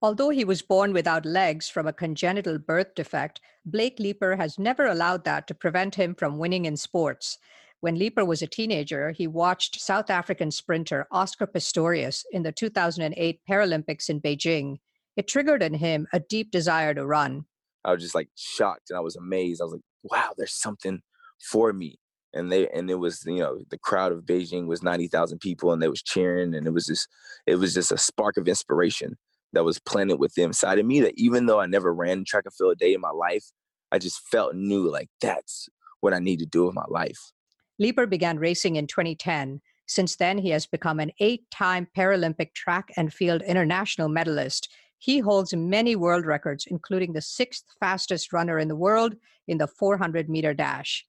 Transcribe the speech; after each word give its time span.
Although 0.00 0.28
he 0.28 0.44
was 0.44 0.62
born 0.62 0.92
without 0.92 1.26
legs 1.26 1.68
from 1.68 1.88
a 1.88 1.92
congenital 1.92 2.58
birth 2.58 2.94
defect, 2.94 3.40
Blake 3.64 3.98
Leeper 3.98 4.36
has 4.36 4.58
never 4.58 4.86
allowed 4.86 5.24
that 5.24 5.48
to 5.48 5.54
prevent 5.54 5.96
him 5.96 6.14
from 6.14 6.38
winning 6.38 6.66
in 6.66 6.76
sports. 6.76 7.38
When 7.80 7.98
Leeper 7.98 8.24
was 8.24 8.40
a 8.40 8.46
teenager, 8.46 9.10
he 9.10 9.26
watched 9.26 9.80
South 9.80 10.08
African 10.08 10.52
sprinter 10.52 11.08
Oscar 11.10 11.48
Pistorius 11.48 12.24
in 12.30 12.44
the 12.44 12.52
2008 12.52 13.40
Paralympics 13.48 14.08
in 14.08 14.20
Beijing. 14.20 14.78
It 15.16 15.26
triggered 15.26 15.64
in 15.64 15.74
him 15.74 16.06
a 16.12 16.20
deep 16.20 16.52
desire 16.52 16.94
to 16.94 17.04
run. 17.04 17.46
I 17.84 17.92
was 17.92 18.02
just 18.02 18.14
like 18.14 18.28
shocked 18.36 18.90
and 18.90 18.96
I 18.96 19.00
was 19.00 19.16
amazed. 19.16 19.60
I 19.60 19.64
was 19.64 19.72
like, 19.74 19.82
wow, 20.04 20.30
there's 20.36 20.54
something 20.54 21.00
for 21.40 21.72
me. 21.72 21.98
And 22.34 22.52
they 22.52 22.68
and 22.68 22.88
it 22.88 22.96
was, 22.96 23.24
you 23.26 23.40
know, 23.40 23.58
the 23.70 23.78
crowd 23.78 24.12
of 24.12 24.24
Beijing 24.24 24.66
was 24.66 24.82
90,000 24.82 25.38
people 25.38 25.72
and 25.72 25.82
they 25.82 25.88
was 25.88 26.02
cheering 26.02 26.54
and 26.54 26.68
it 26.68 26.72
was 26.72 26.86
just 26.86 27.08
it 27.46 27.56
was 27.56 27.74
just 27.74 27.90
a 27.90 27.98
spark 27.98 28.36
of 28.36 28.46
inspiration 28.46 29.16
that 29.52 29.64
was 29.64 29.78
planted 29.78 30.18
within 30.18 30.46
inside 30.46 30.78
of 30.78 30.86
me 30.86 31.00
that 31.00 31.14
even 31.16 31.46
though 31.46 31.60
I 31.60 31.66
never 31.66 31.92
ran 31.92 32.24
track 32.24 32.44
and 32.44 32.54
field 32.54 32.72
a 32.72 32.76
day 32.76 32.94
in 32.94 33.00
my 33.00 33.10
life, 33.10 33.44
I 33.90 33.98
just 33.98 34.20
felt 34.28 34.54
new 34.54 34.90
like 34.90 35.08
that's 35.20 35.68
what 36.00 36.14
I 36.14 36.18
need 36.18 36.38
to 36.40 36.46
do 36.46 36.66
with 36.66 36.74
my 36.74 36.84
life. 36.88 37.18
Leeper 37.78 38.06
began 38.06 38.38
racing 38.38 38.76
in 38.76 38.86
2010. 38.86 39.60
Since 39.86 40.16
then, 40.16 40.38
he 40.38 40.50
has 40.50 40.66
become 40.66 41.00
an 41.00 41.12
eight 41.20 41.50
time 41.50 41.88
Paralympic 41.96 42.54
track 42.54 42.90
and 42.96 43.12
field 43.12 43.42
international 43.42 44.08
medalist. 44.08 44.68
He 44.98 45.20
holds 45.20 45.54
many 45.54 45.96
world 45.96 46.26
records, 46.26 46.66
including 46.68 47.12
the 47.12 47.22
sixth 47.22 47.64
fastest 47.80 48.32
runner 48.32 48.58
in 48.58 48.68
the 48.68 48.76
world 48.76 49.14
in 49.46 49.58
the 49.58 49.68
400 49.68 50.28
meter 50.28 50.52
dash. 50.52 51.06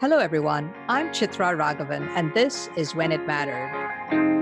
Hello, 0.00 0.18
everyone. 0.18 0.72
I'm 0.88 1.08
Chitra 1.08 1.56
Raghavan, 1.56 2.08
and 2.10 2.32
this 2.34 2.68
is 2.76 2.94
When 2.94 3.12
It 3.12 3.26
Mattered. 3.26 4.37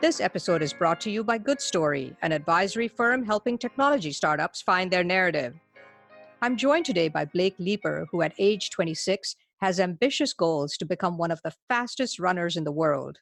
This 0.00 0.18
episode 0.18 0.62
is 0.62 0.72
brought 0.72 0.98
to 1.02 1.10
you 1.10 1.22
by 1.22 1.36
Good 1.36 1.60
Story, 1.60 2.16
an 2.22 2.32
advisory 2.32 2.88
firm 2.88 3.22
helping 3.22 3.58
technology 3.58 4.12
startups 4.12 4.62
find 4.62 4.90
their 4.90 5.04
narrative. 5.04 5.54
I'm 6.40 6.56
joined 6.56 6.86
today 6.86 7.08
by 7.08 7.26
Blake 7.26 7.56
Leeper, 7.58 8.06
who 8.10 8.22
at 8.22 8.32
age 8.38 8.70
26 8.70 9.36
has 9.60 9.78
ambitious 9.78 10.32
goals 10.32 10.78
to 10.78 10.86
become 10.86 11.18
one 11.18 11.30
of 11.30 11.42
the 11.44 11.52
fastest 11.68 12.18
runners 12.18 12.56
in 12.56 12.64
the 12.64 12.72
world. 12.72 13.18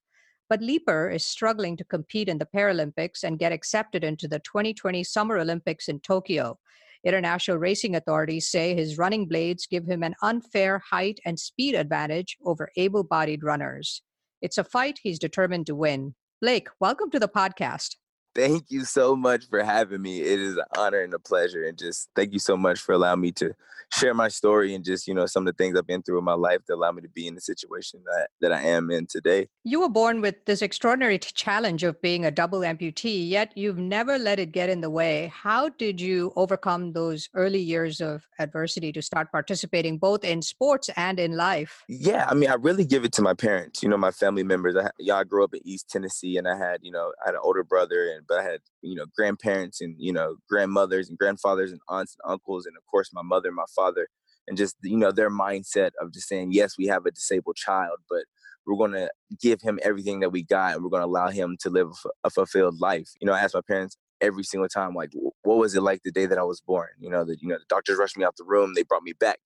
But 0.49 0.63
Leeper 0.63 1.11
is 1.11 1.27
struggling 1.27 1.77
to 1.79 1.85
compete 1.85 2.29
in 2.29 2.39
the 2.39 2.47
Paralympics 2.47 3.25
and 3.25 3.41
get 3.41 3.51
accepted 3.51 4.05
into 4.05 4.29
the 4.29 4.39
2020 4.39 5.03
Summer 5.03 5.39
Olympics 5.39 5.89
in 5.89 5.99
Tokyo. 5.99 6.61
International 7.03 7.57
racing 7.57 7.97
authorities 7.97 8.49
say 8.49 8.77
his 8.77 8.99
running 8.99 9.27
blades 9.27 9.67
give 9.67 9.85
him 9.85 10.05
an 10.05 10.15
unfair 10.23 10.81
height 10.91 11.19
and 11.25 11.41
speed 11.41 11.75
advantage 11.75 12.37
over 12.45 12.71
able 12.77 13.03
bodied 13.03 13.43
runners. 13.43 14.01
It's 14.41 14.59
a 14.59 14.65
fight 14.65 15.01
he's 15.03 15.19
determined 15.19 15.67
to 15.67 15.75
win. 15.75 16.15
Blake, 16.41 16.69
welcome 16.79 17.11
to 17.11 17.19
the 17.19 17.27
podcast. 17.29 17.97
Thank 18.39 18.71
you 18.71 18.85
so 18.85 19.17
much 19.17 19.49
for 19.49 19.65
having 19.65 20.01
me. 20.01 20.21
It 20.21 20.39
is 20.39 20.57
an 20.57 20.65
honor 20.77 21.01
and 21.01 21.13
a 21.13 21.19
pleasure. 21.19 21.65
And 21.65 21.77
just 21.77 22.09
thank 22.15 22.33
you 22.33 22.39
so 22.39 22.57
much 22.57 22.79
for 22.79 22.93
allowing 22.93 23.21
me 23.21 23.33
to 23.33 23.53
share 23.93 24.15
my 24.15 24.29
story 24.29 24.75
and 24.75 24.85
just, 24.85 25.09
you 25.09 25.15
know, 25.15 25.27
some 25.27 25.47
of 25.47 25.57
the 25.57 25.57
things 25.57 25.77
I've 25.77 25.89
been 25.89 26.03
through 26.03 26.19
in 26.19 26.25
my 26.25 26.35
life 26.35 26.61
that 26.69 26.75
allow 26.75 26.93
me 26.93 27.03
to 27.03 27.09
be 27.09 27.27
in 27.27 27.35
the 27.35 27.41
situation 27.41 28.01
that, 28.05 28.29
that 28.41 28.53
I 28.53 28.63
am 28.63 28.93
in 28.93 29.07
today. 29.07 29.49
You 29.65 29.81
were 29.81 29.89
born 29.89 30.21
with 30.21 30.45
this 30.45 30.63
extraordinary 30.63 31.19
challenge 31.19 31.83
of 31.83 32.01
being 32.01 32.25
a 32.25 32.31
double 32.31 32.61
amputee, 32.61 33.29
yet 33.29 33.57
you've 33.57 33.79
never 33.79 34.19
let 34.19 34.39
it 34.39 34.53
get 34.53 34.69
in 34.69 34.83
the 34.83 34.91
way. 34.91 35.33
How 35.35 35.71
did 35.71 36.01
you 36.01 36.33
overcome 36.37 36.93
those 36.93 37.29
early 37.35 37.61
years 37.61 38.01
of 38.01 38.25
adversity 38.39 38.93
to 38.93 39.03
start 39.03 39.33
participating 39.33 39.99
both 39.99 40.23
in 40.23 40.43
sports 40.43 40.91
and 40.97 41.19
in 41.19 41.37
life? 41.37 41.83
Yeah, 41.89 42.27
I 42.29 42.35
mean, 42.35 42.51
I 42.51 42.55
really 42.55 42.85
give 42.85 43.05
it 43.05 43.13
to 43.15 43.23
my 43.23 43.35
parents, 43.35 43.83
you 43.83 43.89
know, 43.89 43.97
my 43.97 44.13
family 44.13 44.45
members. 44.45 44.77
I, 44.77 44.91
y'all 44.99 45.25
grew 45.25 45.43
up 45.43 45.55
in 45.55 45.61
East 45.65 45.89
Tennessee 45.91 46.37
and 46.37 46.47
I 46.47 46.57
had, 46.57 46.81
you 46.83 46.93
know, 46.93 47.13
I 47.25 47.29
had 47.29 47.35
an 47.35 47.41
older 47.43 47.65
brother 47.65 48.13
and 48.15 48.28
but 48.29 48.39
I 48.39 48.43
had, 48.45 48.61
you 48.83 48.95
know, 48.95 49.07
grandparents 49.17 49.81
and, 49.81 49.95
you 49.99 50.13
know, 50.13 50.37
grandmothers 50.49 51.09
and 51.09 51.19
grandfathers 51.19 51.73
and 51.73 51.81
aunts 51.89 52.17
and 52.23 52.33
uncles 52.33 52.67
and 52.67 52.77
of 52.77 52.85
course 52.87 53.11
my 53.13 53.23
mother 53.23 53.49
and 53.49 53.57
my 53.57 53.65
father 53.75 54.09
and 54.47 54.57
just 54.57 54.77
you 54.83 54.97
know 54.97 55.13
their 55.13 55.31
mindset 55.31 55.91
of 56.01 56.13
just 56.13 56.29
saying 56.29 56.51
yes 56.53 56.77
we 56.79 56.87
have 56.87 57.05
a 57.07 57.11
disabled 57.11 57.57
child 57.57 57.99
but 58.09 58.25
we're 58.67 58.77
going 58.77 58.93
to 58.93 59.11
give 59.41 59.61
him 59.63 59.79
everything 59.83 60.21
that 60.21 60.31
we 60.31 60.43
got 60.43 60.75
and 60.75 60.83
we're 60.83 60.91
going 60.91 61.03
to 61.03 61.07
allow 61.07 61.29
him 61.29 61.57
to 61.61 61.71
live 61.71 61.89
a 62.25 62.31
fulfilled 62.31 62.81
life. 62.81 63.09
You 63.21 63.27
know 63.27 63.33
i 63.33 63.41
ask 63.41 63.55
my 63.55 63.61
parents 63.67 63.97
every 64.21 64.45
single 64.45 64.69
time 64.69 64.95
like 64.95 65.11
what 65.43 65.59
was 65.59 65.75
it 65.75 65.83
like 65.83 66.01
the 66.05 66.13
day 66.13 66.27
that 66.27 66.39
i 66.39 66.43
was 66.43 66.61
born? 66.61 66.89
You 66.99 67.11
know 67.11 67.25
that 67.25 67.39
you 67.41 67.49
know 67.49 67.59
the 67.59 67.65
doctors 67.69 67.99
rushed 67.99 68.17
me 68.17 68.25
out 68.25 68.37
the 68.37 68.45
room 68.45 68.75
they 68.75 68.83
brought 68.83 69.03
me 69.03 69.13
back. 69.13 69.39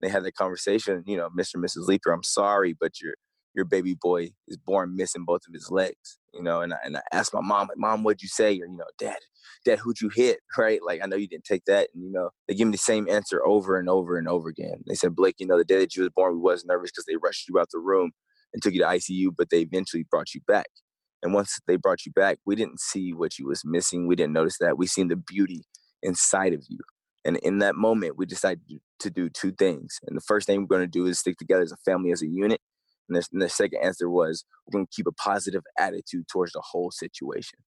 They 0.00 0.08
had 0.08 0.24
that 0.24 0.34
conversation 0.34 1.02
you 1.06 1.16
know 1.16 1.30
mr 1.30 1.54
and 1.54 1.64
mrs 1.64 1.86
leeper 1.88 2.12
i'm 2.12 2.22
sorry 2.22 2.76
but 2.78 3.00
you're 3.00 3.14
your 3.54 3.64
baby 3.64 3.94
boy 3.94 4.30
is 4.48 4.56
born 4.56 4.96
missing 4.96 5.24
both 5.24 5.42
of 5.46 5.54
his 5.54 5.70
legs, 5.70 6.18
you 6.34 6.42
know, 6.42 6.60
and 6.60 6.74
I, 6.74 6.78
and 6.84 6.96
I 6.96 7.02
asked 7.12 7.34
my 7.34 7.40
mom, 7.40 7.68
like, 7.68 7.78
mom, 7.78 8.02
what'd 8.02 8.22
you 8.22 8.28
say? 8.28 8.52
Or, 8.60 8.66
you 8.66 8.76
know, 8.76 8.84
dad, 8.98 9.18
dad, 9.64 9.78
who'd 9.78 10.00
you 10.00 10.10
hit? 10.14 10.40
Right. 10.58 10.80
Like, 10.84 11.00
I 11.02 11.06
know 11.06 11.16
you 11.16 11.28
didn't 11.28 11.44
take 11.44 11.64
that. 11.66 11.88
And, 11.94 12.04
you 12.04 12.10
know, 12.12 12.30
they 12.46 12.54
give 12.54 12.68
me 12.68 12.72
the 12.72 12.78
same 12.78 13.08
answer 13.08 13.44
over 13.44 13.78
and 13.78 13.88
over 13.88 14.16
and 14.16 14.28
over 14.28 14.48
again. 14.48 14.84
They 14.86 14.94
said, 14.94 15.16
Blake, 15.16 15.36
you 15.38 15.46
know, 15.46 15.58
the 15.58 15.64
day 15.64 15.78
that 15.78 15.96
you 15.96 16.02
was 16.02 16.12
born, 16.14 16.34
we 16.34 16.40
was 16.40 16.64
nervous 16.64 16.90
because 16.90 17.06
they 17.06 17.16
rushed 17.16 17.48
you 17.48 17.58
out 17.58 17.68
the 17.72 17.80
room 17.80 18.12
and 18.52 18.62
took 18.62 18.72
you 18.72 18.80
to 18.80 18.86
ICU, 18.86 19.34
but 19.36 19.50
they 19.50 19.60
eventually 19.60 20.06
brought 20.08 20.32
you 20.34 20.40
back. 20.46 20.66
And 21.22 21.34
once 21.34 21.58
they 21.66 21.76
brought 21.76 22.06
you 22.06 22.12
back, 22.12 22.38
we 22.44 22.54
didn't 22.54 22.80
see 22.80 23.12
what 23.12 23.38
you 23.38 23.46
was 23.46 23.62
missing. 23.64 24.06
We 24.06 24.14
didn't 24.14 24.34
notice 24.34 24.58
that. 24.58 24.78
We 24.78 24.86
seen 24.86 25.08
the 25.08 25.16
beauty 25.16 25.64
inside 26.02 26.52
of 26.52 26.62
you. 26.68 26.78
And 27.24 27.38
in 27.38 27.58
that 27.58 27.74
moment, 27.74 28.18
we 28.18 28.26
decided 28.26 28.60
to 29.00 29.10
do 29.10 29.30
two 29.30 29.52
things. 29.52 29.98
And 30.06 30.16
the 30.16 30.20
first 30.20 30.46
thing 30.46 30.60
we're 30.60 30.76
going 30.76 30.82
to 30.82 30.86
do 30.86 31.06
is 31.06 31.18
stick 31.18 31.38
together 31.38 31.62
as 31.62 31.72
a 31.72 31.76
family, 31.78 32.12
as 32.12 32.22
a 32.22 32.26
unit. 32.26 32.60
And 33.08 33.16
the, 33.16 33.26
and 33.32 33.42
the 33.42 33.48
second 33.48 33.80
answer 33.82 34.08
was 34.08 34.44
we're 34.66 34.78
going 34.78 34.86
to 34.86 34.92
keep 34.94 35.06
a 35.06 35.12
positive 35.12 35.62
attitude 35.78 36.26
towards 36.28 36.52
the 36.52 36.62
whole 36.64 36.90
situation. 36.90 37.58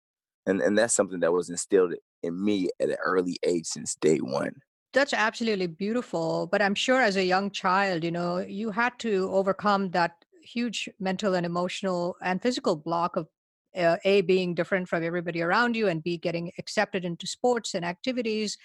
And, 0.47 0.61
and 0.61 0.79
that's 0.79 0.95
something 0.95 1.21
that 1.21 1.33
was 1.33 1.51
instilled 1.51 1.95
in 2.23 2.45
me 2.45 2.69
at 2.81 2.91
an 2.91 2.97
early 3.05 3.37
age 3.45 3.67
since 3.67 3.97
day 3.97 4.19
one. 4.19 4.53
That's 4.93 5.13
absolutely 5.13 5.67
beautiful. 5.67 6.49
But 6.51 6.63
I'm 6.63 6.75
sure 6.75 7.03
as 7.03 7.17
a 7.17 7.25
young 7.25 7.51
child, 7.51 8.05
you 8.05 8.11
know, 8.11 8.39
you 8.39 8.71
had 8.71 8.99
to 9.01 9.29
overcome 9.33 9.91
that 9.91 10.13
huge 10.43 10.89
mental 11.01 11.35
and 11.35 11.45
emotional 11.45 12.17
and 12.23 12.41
physical 12.41 12.77
block 12.77 13.17
of 13.17 13.27
uh, 13.77 13.97
a 14.05 14.23
being 14.23 14.55
different 14.55 14.89
from 14.89 15.03
everybody 15.03 15.43
around 15.43 15.77
you 15.77 15.89
and 15.89 16.03
b 16.03 16.17
getting 16.17 16.51
accepted 16.59 17.05
into 17.05 17.27
sports 17.27 17.75
and 17.75 17.85
activities 17.85 18.57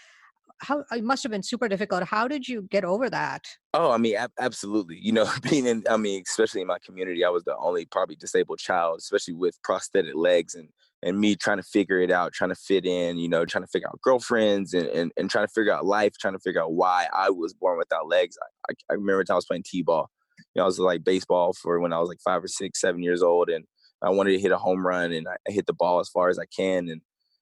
how 0.61 0.83
it 0.91 1.03
must 1.03 1.23
have 1.23 1.31
been 1.31 1.43
super 1.43 1.67
difficult. 1.67 2.03
How 2.03 2.27
did 2.27 2.47
you 2.47 2.63
get 2.69 2.85
over 2.85 3.09
that? 3.09 3.45
Oh, 3.73 3.91
I 3.91 3.97
mean, 3.97 4.15
ab- 4.15 4.31
absolutely. 4.39 4.97
You 5.01 5.11
know, 5.11 5.29
being 5.49 5.65
in, 5.65 5.83
I 5.89 5.97
mean, 5.97 6.23
especially 6.27 6.61
in 6.61 6.67
my 6.67 6.77
community, 6.85 7.25
I 7.25 7.29
was 7.29 7.43
the 7.43 7.57
only 7.57 7.85
probably 7.85 8.15
disabled 8.15 8.59
child, 8.59 8.99
especially 8.99 9.33
with 9.33 9.61
prosthetic 9.63 10.15
legs 10.15 10.55
and 10.55 10.69
and 11.03 11.19
me 11.19 11.35
trying 11.35 11.57
to 11.57 11.63
figure 11.63 11.99
it 11.99 12.11
out, 12.11 12.31
trying 12.31 12.51
to 12.51 12.55
fit 12.55 12.85
in, 12.85 13.17
you 13.17 13.27
know, 13.27 13.43
trying 13.43 13.63
to 13.63 13.67
figure 13.67 13.87
out 13.87 13.99
girlfriends 14.03 14.75
and, 14.75 14.85
and, 14.87 15.11
and 15.17 15.31
trying 15.31 15.47
to 15.47 15.51
figure 15.51 15.73
out 15.73 15.83
life, 15.83 16.13
trying 16.19 16.35
to 16.35 16.39
figure 16.39 16.61
out 16.61 16.73
why 16.73 17.07
I 17.11 17.31
was 17.31 17.55
born 17.55 17.79
without 17.79 18.07
legs. 18.07 18.37
I, 18.39 18.71
I, 18.71 18.75
I 18.91 18.93
remember 18.93 19.23
I 19.27 19.33
was 19.33 19.45
playing 19.45 19.63
T-ball. 19.65 20.11
You 20.53 20.59
know, 20.59 20.63
I 20.63 20.65
was 20.67 20.77
like 20.77 21.03
baseball 21.03 21.53
for 21.53 21.79
when 21.79 21.91
I 21.91 21.99
was 21.99 22.07
like 22.07 22.19
five 22.23 22.43
or 22.43 22.47
six, 22.47 22.79
seven 22.79 23.01
years 23.01 23.23
old. 23.23 23.49
And 23.49 23.65
I 24.03 24.11
wanted 24.11 24.33
to 24.33 24.39
hit 24.39 24.51
a 24.51 24.57
home 24.57 24.85
run 24.85 25.11
and 25.11 25.27
I 25.27 25.37
hit 25.47 25.65
the 25.65 25.73
ball 25.73 25.99
as 25.99 26.09
far 26.09 26.29
as 26.29 26.37
I 26.37 26.45
can. 26.55 26.87
And 26.87 27.01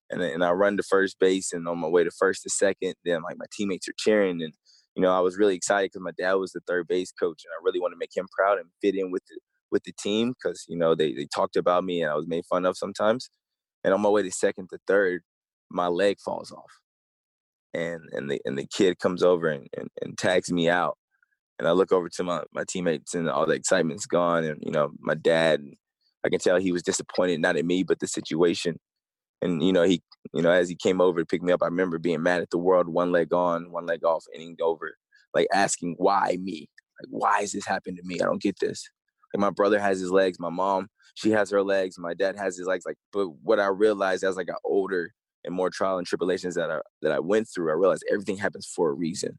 and 0.09 0.21
and 0.21 0.43
I 0.43 0.51
run 0.51 0.77
to 0.77 0.83
first 0.83 1.19
base 1.19 1.53
and 1.53 1.67
on 1.67 1.79
my 1.79 1.87
way 1.87 2.03
to 2.03 2.11
first 2.11 2.43
to 2.43 2.49
second, 2.49 2.95
then 3.05 3.21
like 3.23 3.37
my 3.37 3.45
teammates 3.55 3.87
are 3.87 3.93
cheering 3.97 4.41
and 4.41 4.53
you 4.95 5.01
know 5.01 5.11
I 5.11 5.19
was 5.19 5.37
really 5.37 5.55
excited 5.55 5.91
because 5.91 6.03
my 6.03 6.11
dad 6.17 6.33
was 6.33 6.51
the 6.51 6.61
third 6.67 6.87
base 6.87 7.11
coach 7.11 7.43
and 7.45 7.51
I 7.51 7.63
really 7.63 7.79
want 7.79 7.93
to 7.93 7.99
make 7.99 8.15
him 8.15 8.27
proud 8.35 8.57
and 8.57 8.67
fit 8.81 8.95
in 8.95 9.11
with 9.11 9.23
the 9.29 9.39
with 9.71 9.83
the 9.83 9.93
team 9.93 10.33
because 10.33 10.65
you 10.67 10.77
know 10.77 10.95
they 10.95 11.13
they 11.13 11.27
talked 11.33 11.55
about 11.55 11.83
me 11.83 12.01
and 12.01 12.11
I 12.11 12.15
was 12.15 12.27
made 12.27 12.45
fun 12.45 12.65
of 12.65 12.77
sometimes. 12.77 13.29
And 13.83 13.93
on 13.93 14.01
my 14.01 14.09
way 14.09 14.23
to 14.23 14.31
second 14.31 14.67
to 14.71 14.79
third, 14.87 15.21
my 15.69 15.87
leg 15.87 16.17
falls 16.19 16.51
off, 16.51 16.81
and 17.73 18.01
and 18.11 18.29
the 18.29 18.41
and 18.43 18.57
the 18.57 18.67
kid 18.67 18.99
comes 18.99 19.23
over 19.23 19.47
and, 19.47 19.67
and, 19.77 19.87
and 20.01 20.17
tags 20.17 20.51
me 20.51 20.69
out, 20.69 20.97
and 21.57 21.67
I 21.67 21.71
look 21.71 21.91
over 21.93 22.09
to 22.09 22.23
my 22.23 22.43
my 22.53 22.65
teammates 22.67 23.13
and 23.13 23.29
all 23.29 23.45
the 23.45 23.55
excitement's 23.55 24.05
gone, 24.05 24.43
and 24.43 24.57
you 24.61 24.71
know 24.71 24.91
my 24.99 25.15
dad. 25.15 25.63
I 26.21 26.27
can 26.27 26.39
tell 26.39 26.57
he 26.57 26.73
was 26.73 26.83
disappointed, 26.83 27.39
not 27.39 27.55
at 27.55 27.63
me, 27.63 27.83
but 27.83 28.01
the 28.01 28.07
situation 28.07 28.77
and 29.41 29.63
you 29.63 29.71
know 29.71 29.83
he 29.83 30.01
you 30.33 30.41
know 30.41 30.51
as 30.51 30.69
he 30.69 30.75
came 30.75 30.99
over 31.01 31.19
to 31.19 31.25
pick 31.25 31.41
me 31.41 31.51
up 31.51 31.61
i 31.63 31.65
remember 31.65 31.97
being 31.97 32.21
mad 32.21 32.41
at 32.41 32.49
the 32.49 32.57
world 32.57 32.87
one 32.87 33.11
leg 33.11 33.33
on 33.33 33.71
one 33.71 33.85
leg 33.85 34.03
off 34.03 34.25
inning 34.33 34.57
over 34.61 34.93
like 35.33 35.47
asking 35.53 35.95
why 35.97 36.37
me? 36.41 36.69
Like 36.99 37.09
why 37.09 37.41
is 37.41 37.51
this 37.51 37.65
happening 37.65 37.97
to 37.97 38.03
me? 38.03 38.19
I 38.19 38.25
don't 38.25 38.41
get 38.41 38.59
this. 38.59 38.89
Like 39.33 39.41
my 39.41 39.51
brother 39.51 39.79
has 39.79 39.99
his 39.99 40.11
legs 40.11 40.39
my 40.39 40.49
mom 40.49 40.87
she 41.13 41.29
has 41.29 41.51
her 41.51 41.61
legs 41.61 41.99
my 41.99 42.13
dad 42.13 42.35
has 42.35 42.57
his 42.57 42.65
legs 42.65 42.83
like 42.85 42.97
but 43.13 43.27
what 43.43 43.59
i 43.59 43.67
realized 43.67 44.23
as 44.23 44.39
i 44.39 44.43
got 44.43 44.57
older 44.63 45.13
and 45.43 45.53
more 45.53 45.69
trial 45.69 45.99
and 45.99 46.07
tribulations 46.07 46.55
that 46.55 46.71
i 46.71 46.79
that 47.03 47.11
i 47.11 47.19
went 47.19 47.47
through 47.47 47.69
i 47.69 47.75
realized 47.75 48.03
everything 48.11 48.37
happens 48.37 48.65
for 48.65 48.89
a 48.89 48.93
reason. 48.93 49.37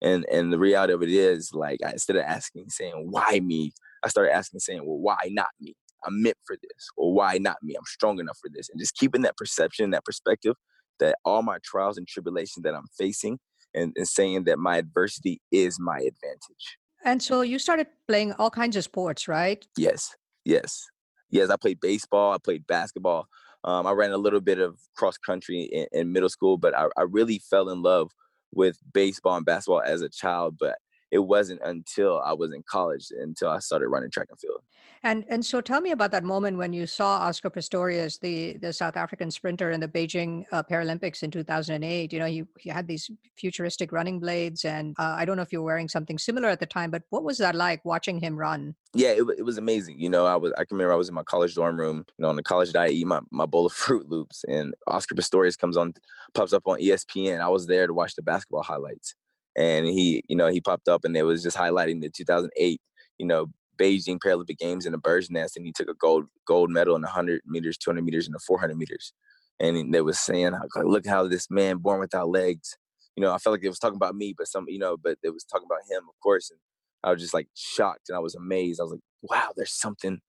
And 0.00 0.24
and 0.30 0.52
the 0.52 0.58
reality 0.58 0.92
of 0.92 1.02
it 1.02 1.08
is 1.08 1.52
like 1.52 1.80
I, 1.84 1.90
instead 1.90 2.16
of 2.16 2.22
asking 2.22 2.70
saying 2.70 3.08
why 3.10 3.40
me? 3.40 3.72
I 4.04 4.08
started 4.08 4.32
asking 4.32 4.60
saying 4.60 4.84
well 4.84 4.98
why 4.98 5.16
not 5.30 5.48
me 5.60 5.74
I'm 6.04 6.22
meant 6.22 6.36
for 6.46 6.56
this, 6.56 6.88
or 6.96 7.12
why 7.14 7.38
not 7.38 7.56
me? 7.62 7.74
I'm 7.76 7.84
strong 7.86 8.18
enough 8.18 8.38
for 8.40 8.50
this. 8.52 8.68
And 8.68 8.80
just 8.80 8.96
keeping 8.96 9.22
that 9.22 9.36
perception, 9.36 9.90
that 9.90 10.04
perspective 10.04 10.54
that 11.00 11.16
all 11.24 11.42
my 11.42 11.58
trials 11.64 11.98
and 11.98 12.06
tribulations 12.06 12.62
that 12.62 12.74
I'm 12.74 12.86
facing 12.98 13.38
and, 13.74 13.92
and 13.96 14.06
saying 14.06 14.44
that 14.44 14.58
my 14.58 14.76
adversity 14.76 15.40
is 15.50 15.78
my 15.80 15.96
advantage. 15.96 16.78
And 17.04 17.22
so 17.22 17.40
you 17.40 17.58
started 17.58 17.88
playing 18.06 18.32
all 18.34 18.50
kinds 18.50 18.76
of 18.76 18.84
sports, 18.84 19.26
right? 19.26 19.66
Yes, 19.76 20.14
yes. 20.44 20.86
Yes, 21.30 21.50
I 21.50 21.56
played 21.56 21.80
baseball. 21.80 22.32
I 22.32 22.38
played 22.38 22.66
basketball. 22.66 23.26
Um, 23.64 23.86
I 23.86 23.92
ran 23.92 24.10
a 24.12 24.18
little 24.18 24.40
bit 24.40 24.58
of 24.58 24.78
cross 24.96 25.16
country 25.18 25.62
in, 25.62 25.86
in 25.92 26.12
middle 26.12 26.28
school, 26.28 26.58
but 26.58 26.76
I, 26.76 26.86
I 26.96 27.02
really 27.02 27.40
fell 27.50 27.68
in 27.70 27.82
love 27.82 28.10
with 28.52 28.76
baseball 28.92 29.36
and 29.36 29.46
basketball 29.46 29.82
as 29.82 30.02
a 30.02 30.08
child. 30.08 30.56
But 30.60 30.76
it 31.12 31.18
wasn't 31.18 31.60
until 31.62 32.20
I 32.24 32.32
was 32.32 32.52
in 32.52 32.64
college 32.66 33.08
until 33.10 33.50
I 33.50 33.58
started 33.58 33.88
running 33.88 34.10
track 34.10 34.28
and 34.30 34.40
field. 34.40 34.62
And 35.04 35.24
and 35.28 35.44
so 35.44 35.60
tell 35.60 35.80
me 35.80 35.90
about 35.90 36.12
that 36.12 36.24
moment 36.24 36.56
when 36.56 36.72
you 36.72 36.86
saw 36.86 37.18
Oscar 37.18 37.50
Pistorius, 37.50 38.18
the 38.20 38.56
the 38.58 38.72
South 38.72 38.96
African 38.96 39.30
sprinter 39.30 39.72
in 39.72 39.80
the 39.80 39.88
Beijing 39.88 40.44
uh, 40.52 40.62
Paralympics 40.62 41.22
in 41.22 41.30
2008. 41.30 42.12
You 42.12 42.18
know, 42.18 42.26
he, 42.26 42.44
he 42.58 42.70
had 42.70 42.86
these 42.86 43.10
futuristic 43.36 43.92
running 43.92 44.20
blades, 44.20 44.64
and 44.64 44.94
uh, 44.98 45.14
I 45.18 45.24
don't 45.24 45.36
know 45.36 45.42
if 45.42 45.52
you 45.52 45.60
were 45.60 45.66
wearing 45.66 45.88
something 45.88 46.18
similar 46.18 46.48
at 46.48 46.60
the 46.60 46.66
time, 46.66 46.90
but 46.90 47.02
what 47.10 47.24
was 47.24 47.38
that 47.38 47.56
like 47.56 47.84
watching 47.84 48.20
him 48.20 48.36
run? 48.36 48.74
Yeah, 48.94 49.10
it, 49.10 49.24
it 49.38 49.44
was 49.44 49.58
amazing. 49.58 49.98
You 49.98 50.08
know, 50.08 50.24
I 50.24 50.36
was 50.36 50.52
I 50.52 50.64
can 50.64 50.76
remember 50.76 50.94
I 50.94 50.96
was 50.96 51.08
in 51.08 51.14
my 51.14 51.24
college 51.24 51.54
dorm 51.56 51.78
room, 51.78 52.04
you 52.16 52.22
know, 52.22 52.28
on 52.28 52.36
the 52.36 52.42
college 52.42 52.72
diet, 52.72 52.92
eat 52.92 53.06
my, 53.06 53.20
my 53.32 53.44
bowl 53.44 53.66
of 53.66 53.72
Froot 53.82 54.08
Loops, 54.08 54.44
and 54.44 54.72
Oscar 54.86 55.16
Pistorius 55.16 55.58
comes 55.58 55.76
on, 55.76 55.94
pops 56.32 56.52
up 56.52 56.62
on 56.66 56.78
ESPN. 56.78 57.40
I 57.40 57.48
was 57.48 57.66
there 57.66 57.86
to 57.86 57.92
watch 57.92 58.14
the 58.14 58.22
basketball 58.22 58.62
highlights 58.62 59.16
and 59.56 59.86
he, 59.86 60.22
you 60.28 60.36
know, 60.36 60.48
he 60.48 60.60
popped 60.60 60.88
up 60.88 61.04
and 61.04 61.16
it 61.16 61.24
was 61.24 61.42
just 61.42 61.56
highlighting 61.56 62.00
the 62.00 62.10
2008, 62.10 62.80
you 63.18 63.26
know, 63.26 63.46
Beijing 63.78 64.18
Paralympic 64.18 64.58
Games 64.58 64.86
in 64.86 64.92
the 64.92 64.98
bird's 64.98 65.30
nest, 65.30 65.56
and 65.56 65.66
he 65.66 65.72
took 65.72 65.88
a 65.88 65.94
gold 65.94 66.26
gold 66.46 66.70
medal 66.70 66.96
in 66.96 67.02
100 67.02 67.42
meters, 67.46 67.76
200 67.78 68.02
meters, 68.04 68.26
and 68.26 68.34
the 68.34 68.40
400 68.40 68.76
meters. 68.76 69.12
And 69.60 69.92
they 69.94 70.00
was 70.02 70.18
saying, 70.18 70.52
"Look 70.76 71.06
how 71.06 71.26
this 71.28 71.50
man 71.50 71.78
born 71.78 72.00
without 72.00 72.28
legs." 72.28 72.76
You 73.16 73.22
know, 73.22 73.32
I 73.32 73.38
felt 73.38 73.54
like 73.54 73.64
it 73.64 73.68
was 73.68 73.78
talking 73.78 73.96
about 73.96 74.14
me, 74.16 74.34
but 74.36 74.48
some, 74.48 74.66
you 74.68 74.78
know, 74.78 74.96
but 74.96 75.18
it 75.22 75.30
was 75.30 75.44
talking 75.44 75.66
about 75.66 75.80
him, 75.90 76.04
of 76.08 76.14
course. 76.22 76.50
And 76.50 76.58
I 77.04 77.12
was 77.12 77.20
just 77.20 77.34
like 77.34 77.48
shocked, 77.54 78.08
and 78.08 78.16
I 78.16 78.20
was 78.20 78.34
amazed. 78.34 78.80
I 78.80 78.84
was 78.84 78.92
like, 78.92 79.00
"Wow, 79.22 79.50
there's 79.56 79.72
something 79.74 80.20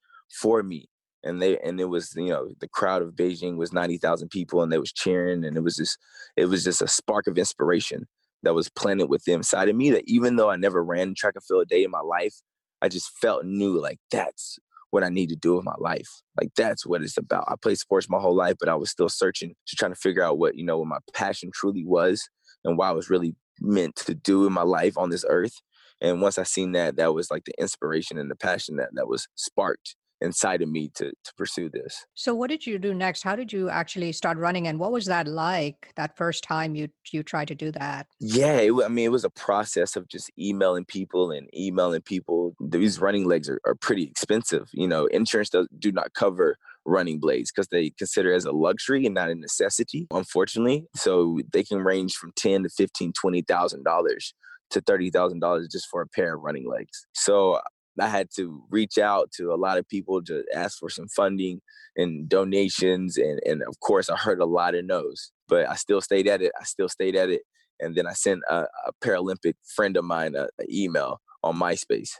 for 0.41 0.63
me." 0.63 0.87
And 1.23 1.41
they, 1.41 1.57
and 1.59 1.79
it 1.79 1.85
was, 1.85 2.13
you 2.17 2.29
know, 2.29 2.49
the 2.59 2.67
crowd 2.67 3.01
of 3.01 3.11
Beijing 3.15 3.55
was 3.57 3.71
90,000 3.73 4.29
people, 4.29 4.61
and 4.61 4.71
they 4.71 4.77
was 4.79 4.91
cheering, 4.91 5.45
and 5.45 5.55
it 5.57 5.61
was 5.63 5.77
just, 5.77 5.97
it 6.35 6.45
was 6.47 6.63
just 6.65 6.81
a 6.81 6.87
spark 6.87 7.27
of 7.27 7.37
inspiration 7.37 8.07
that 8.43 8.53
was 8.53 8.69
planted 8.69 9.07
within 9.07 9.35
inside 9.35 9.69
of 9.69 9.75
me 9.75 9.89
that 9.91 10.03
even 10.05 10.35
though 10.35 10.49
I 10.49 10.55
never 10.55 10.83
ran 10.83 11.15
track 11.15 11.33
and 11.35 11.43
field 11.43 11.63
a 11.63 11.65
day 11.65 11.83
in 11.83 11.91
my 11.91 12.01
life, 12.01 12.35
I 12.81 12.89
just 12.89 13.09
felt 13.19 13.45
new 13.45 13.81
like 13.81 13.99
that's 14.11 14.59
what 14.91 15.03
I 15.03 15.09
need 15.09 15.29
to 15.29 15.35
do 15.35 15.55
with 15.55 15.65
my 15.65 15.75
life. 15.79 16.21
Like 16.39 16.49
that's 16.55 16.85
what 16.85 17.01
it's 17.01 17.17
about. 17.17 17.45
I 17.47 17.55
played 17.61 17.79
sports 17.79 18.09
my 18.09 18.19
whole 18.19 18.35
life, 18.35 18.57
but 18.59 18.69
I 18.69 18.75
was 18.75 18.91
still 18.91 19.09
searching 19.09 19.55
to 19.67 19.75
trying 19.75 19.93
to 19.93 19.99
figure 19.99 20.21
out 20.21 20.37
what, 20.37 20.55
you 20.55 20.63
know, 20.63 20.77
what 20.77 20.87
my 20.87 20.99
passion 21.13 21.49
truly 21.53 21.83
was 21.83 22.29
and 22.63 22.77
why 22.77 22.89
I 22.89 22.93
was 22.93 23.09
really 23.09 23.35
meant 23.59 23.95
to 23.95 24.13
do 24.13 24.45
in 24.45 24.53
my 24.53 24.61
life 24.61 24.97
on 24.97 25.09
this 25.09 25.25
earth. 25.27 25.55
And 25.99 26.21
once 26.21 26.37
I 26.37 26.43
seen 26.43 26.73
that, 26.73 26.97
that 26.97 27.13
was 27.13 27.31
like 27.31 27.45
the 27.45 27.53
inspiration 27.59 28.19
and 28.19 28.29
the 28.29 28.35
passion 28.35 28.75
that 28.75 28.89
that 28.93 29.07
was 29.07 29.27
sparked 29.35 29.95
inside 30.21 30.61
of 30.61 30.69
me 30.69 30.89
to 30.95 31.11
to 31.11 31.33
pursue 31.37 31.69
this. 31.69 32.05
So 32.13 32.33
what 32.33 32.49
did 32.49 32.65
you 32.65 32.79
do 32.79 32.93
next? 32.93 33.23
How 33.23 33.35
did 33.35 33.51
you 33.51 33.69
actually 33.69 34.11
start 34.11 34.37
running 34.37 34.67
and 34.67 34.79
what 34.79 34.91
was 34.91 35.05
that 35.05 35.27
like 35.27 35.91
that 35.95 36.17
first 36.17 36.43
time 36.43 36.75
you 36.75 36.89
you 37.11 37.23
tried 37.23 37.47
to 37.49 37.55
do 37.55 37.71
that? 37.71 38.07
Yeah, 38.19 38.57
it, 38.57 38.73
I 38.83 38.87
mean 38.87 39.05
it 39.05 39.11
was 39.11 39.25
a 39.25 39.29
process 39.29 39.95
of 39.95 40.07
just 40.07 40.31
emailing 40.39 40.85
people 40.85 41.31
and 41.31 41.49
emailing 41.55 42.01
people. 42.01 42.55
These 42.59 42.99
running 42.99 43.25
legs 43.25 43.49
are, 43.49 43.59
are 43.65 43.75
pretty 43.75 44.03
expensive. 44.03 44.69
You 44.73 44.87
know, 44.87 45.05
insurance 45.07 45.49
does 45.49 45.67
do 45.79 45.91
not 45.91 46.13
cover 46.13 46.57
running 46.85 47.19
blades 47.19 47.51
because 47.51 47.69
they 47.69 47.91
consider 47.91 48.33
it 48.33 48.35
as 48.35 48.45
a 48.45 48.51
luxury 48.51 49.05
and 49.05 49.15
not 49.15 49.29
a 49.29 49.35
necessity, 49.35 50.07
unfortunately. 50.11 50.85
So 50.95 51.39
they 51.51 51.63
can 51.63 51.79
range 51.79 52.15
from 52.15 52.33
10 52.35 52.63
to 52.63 52.69
15, 52.69 53.13
20,000 53.13 53.83
dollars 53.83 54.33
to 54.73 54.81
thirty 54.81 55.09
thousand 55.09 55.39
dollars 55.39 55.67
just 55.71 55.87
for 55.89 56.01
a 56.01 56.07
pair 56.07 56.35
of 56.35 56.41
running 56.41 56.67
legs. 56.67 57.05
So 57.13 57.59
I 57.99 58.07
had 58.07 58.29
to 58.35 58.63
reach 58.69 58.97
out 58.97 59.31
to 59.33 59.53
a 59.53 59.55
lot 59.55 59.77
of 59.77 59.87
people 59.87 60.23
to 60.23 60.43
ask 60.53 60.79
for 60.79 60.89
some 60.89 61.07
funding 61.07 61.61
and 61.95 62.27
donations. 62.27 63.17
And, 63.17 63.39
and 63.45 63.61
of 63.63 63.79
course, 63.79 64.09
I 64.09 64.17
heard 64.17 64.39
a 64.39 64.45
lot 64.45 64.75
of 64.75 64.85
no's, 64.85 65.31
but 65.47 65.69
I 65.69 65.75
still 65.75 66.01
stayed 66.01 66.27
at 66.27 66.41
it. 66.41 66.51
I 66.59 66.63
still 66.63 66.89
stayed 66.89 67.15
at 67.15 67.29
it. 67.29 67.41
And 67.79 67.95
then 67.95 68.07
I 68.07 68.13
sent 68.13 68.41
a, 68.49 68.65
a 68.85 68.93
Paralympic 69.03 69.55
friend 69.75 69.97
of 69.97 70.05
mine 70.05 70.35
an 70.35 70.47
email 70.71 71.21
on 71.43 71.55
MySpace. 71.55 72.11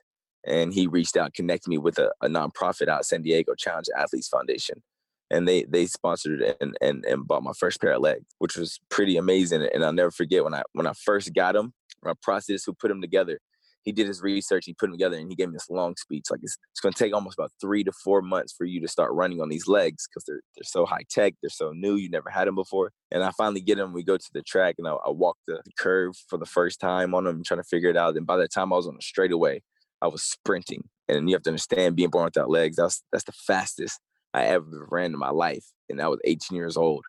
And 0.46 0.74
he 0.74 0.88
reached 0.88 1.16
out, 1.16 1.34
connected 1.34 1.70
me 1.70 1.78
with 1.78 1.98
a, 1.98 2.12
a 2.22 2.28
nonprofit 2.28 2.90
out 2.90 3.06
San 3.06 3.22
Diego, 3.22 3.54
Challenged 3.58 3.90
Athletes 3.98 4.28
Foundation. 4.28 4.84
And 5.31 5.48
they 5.48 5.64
they 5.64 5.88
sponsored 5.88 6.42
and, 6.62 6.78
and 6.81 7.06
and 7.06 7.25
bought 7.25 7.44
my 7.44 7.54
first 7.58 7.81
pair 7.81 7.94
of 7.94 8.02
legs, 8.02 8.25
which 8.38 8.56
was 8.56 8.80
pretty 8.90 9.18
amazing. 9.18 9.68
And 9.74 9.84
I'll 9.84 9.94
never 9.94 10.12
forget 10.12 10.44
when 10.44 10.54
I 10.54 10.64
when 10.74 10.86
I 10.86 10.92
first 10.94 11.34
got 11.34 11.54
them, 11.54 11.74
my 12.04 12.14
prosthetist 12.28 12.64
who 12.66 12.74
put 12.74 12.90
them 12.90 13.02
together 13.02 13.40
he 13.83 13.91
did 13.91 14.07
his 14.07 14.21
research, 14.21 14.65
he 14.65 14.74
put 14.74 14.88
them 14.88 14.94
together, 14.94 15.18
and 15.18 15.30
he 15.30 15.35
gave 15.35 15.50
me 15.50 15.53
this 15.53 15.69
long 15.69 15.95
speech. 15.97 16.25
Like 16.31 16.39
it's, 16.41 16.57
it's 16.71 16.80
going 16.80 16.94
to 16.94 17.00
take 17.00 17.13
almost 17.13 17.38
about 17.38 17.51
three 17.59 17.83
to 17.83 17.91
four 17.91 18.21
months 18.21 18.53
for 18.53 18.65
you 18.65 18.81
to 18.81 18.88
start 18.88 19.12
running 19.13 19.41
on 19.41 19.50
these 19.50 19.68
legs 19.68 20.07
because 20.07 20.24
they're 20.25 20.41
they're 20.56 20.63
so 20.63 20.85
high 20.85 21.06
tech, 21.09 21.33
they're 21.41 21.50
so 21.50 21.71
new, 21.71 21.95
you 21.95 22.09
never 22.09 22.30
had 22.30 22.47
them 22.47 22.56
before. 22.56 22.91
And 23.12 23.24
I 23.24 23.31
finally 23.31 23.62
get 23.62 23.77
them. 23.77 23.94
We 23.94 24.03
go 24.03 24.18
to 24.18 24.30
the 24.33 24.41
track, 24.41 24.75
and 24.77 24.88
I, 24.88 24.94
I 24.94 25.09
walk 25.09 25.38
the, 25.47 25.62
curve 25.77 26.15
for 26.27 26.38
the 26.38 26.45
first 26.45 26.80
time 26.80 27.13
on 27.13 27.24
them, 27.24 27.44
trying 27.44 27.59
to 27.59 27.68
figure 27.68 27.89
it 27.89 27.97
out. 27.97 28.15
And 28.15 28.25
by 28.25 28.38
the 28.38 28.47
time 28.47 28.71
I 28.71 28.75
was 28.75 28.88
on 28.88 28.95
the 28.95 29.01
straightaway, 29.01 29.62
I 30.01 30.07
was 30.07 30.24
sprinting. 30.24 30.83
And 31.07 31.29
you 31.29 31.36
have 31.36 31.44
to 31.44 31.50
understand, 31.50 31.95
being 31.95 32.09
born 32.09 32.25
without 32.25 32.50
legs, 32.50 32.77
that's 32.77 33.03
that's 33.12 33.25
the 33.25 33.33
fastest 33.33 34.00
I 34.33 34.45
ever 34.45 34.88
ran 34.89 35.13
in 35.13 35.19
my 35.19 35.29
life, 35.29 35.65
and 35.89 36.01
I 36.01 36.07
was 36.07 36.19
18 36.25 36.56
years 36.56 36.77
old 36.77 37.06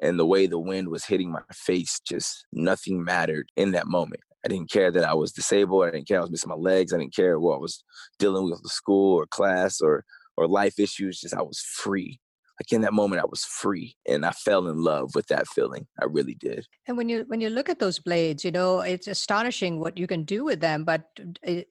and 0.00 0.18
the 0.18 0.26
way 0.26 0.46
the 0.46 0.58
wind 0.58 0.88
was 0.88 1.04
hitting 1.04 1.30
my 1.30 1.40
face 1.52 2.00
just 2.06 2.46
nothing 2.52 3.02
mattered 3.02 3.48
in 3.56 3.72
that 3.72 3.86
moment 3.86 4.20
I 4.44 4.48
didn't 4.48 4.70
care 4.70 4.90
that 4.90 5.04
I 5.04 5.14
was 5.14 5.32
disabled. 5.32 5.84
I 5.84 5.90
didn't 5.90 6.08
care 6.08 6.18
I 6.18 6.22
was 6.22 6.30
missing 6.30 6.48
my 6.48 6.54
legs. 6.54 6.92
I 6.92 6.98
didn't 6.98 7.14
care 7.14 7.38
what 7.40 7.56
I 7.56 7.58
was 7.58 7.82
dealing 8.18 8.44
with 8.44 8.62
the 8.62 8.68
school 8.68 9.16
or 9.16 9.26
class 9.26 9.80
or 9.80 10.04
or 10.36 10.46
life 10.46 10.78
issues. 10.78 11.20
Just 11.20 11.34
I 11.34 11.42
was 11.42 11.60
free. 11.60 12.20
Like 12.60 12.72
in 12.72 12.80
that 12.80 12.92
moment, 12.92 13.22
I 13.22 13.26
was 13.26 13.44
free, 13.44 13.94
and 14.08 14.26
I 14.26 14.32
fell 14.32 14.66
in 14.66 14.82
love 14.82 15.14
with 15.14 15.28
that 15.28 15.46
feeling. 15.46 15.86
I 16.00 16.06
really 16.06 16.34
did. 16.34 16.66
And 16.88 16.96
when 16.96 17.08
you 17.08 17.24
when 17.28 17.40
you 17.40 17.50
look 17.50 17.68
at 17.68 17.78
those 17.78 17.98
blades, 17.98 18.44
you 18.44 18.50
know 18.50 18.80
it's 18.80 19.06
astonishing 19.06 19.80
what 19.80 19.96
you 19.96 20.06
can 20.06 20.24
do 20.24 20.44
with 20.44 20.60
them. 20.60 20.84
But 20.84 21.04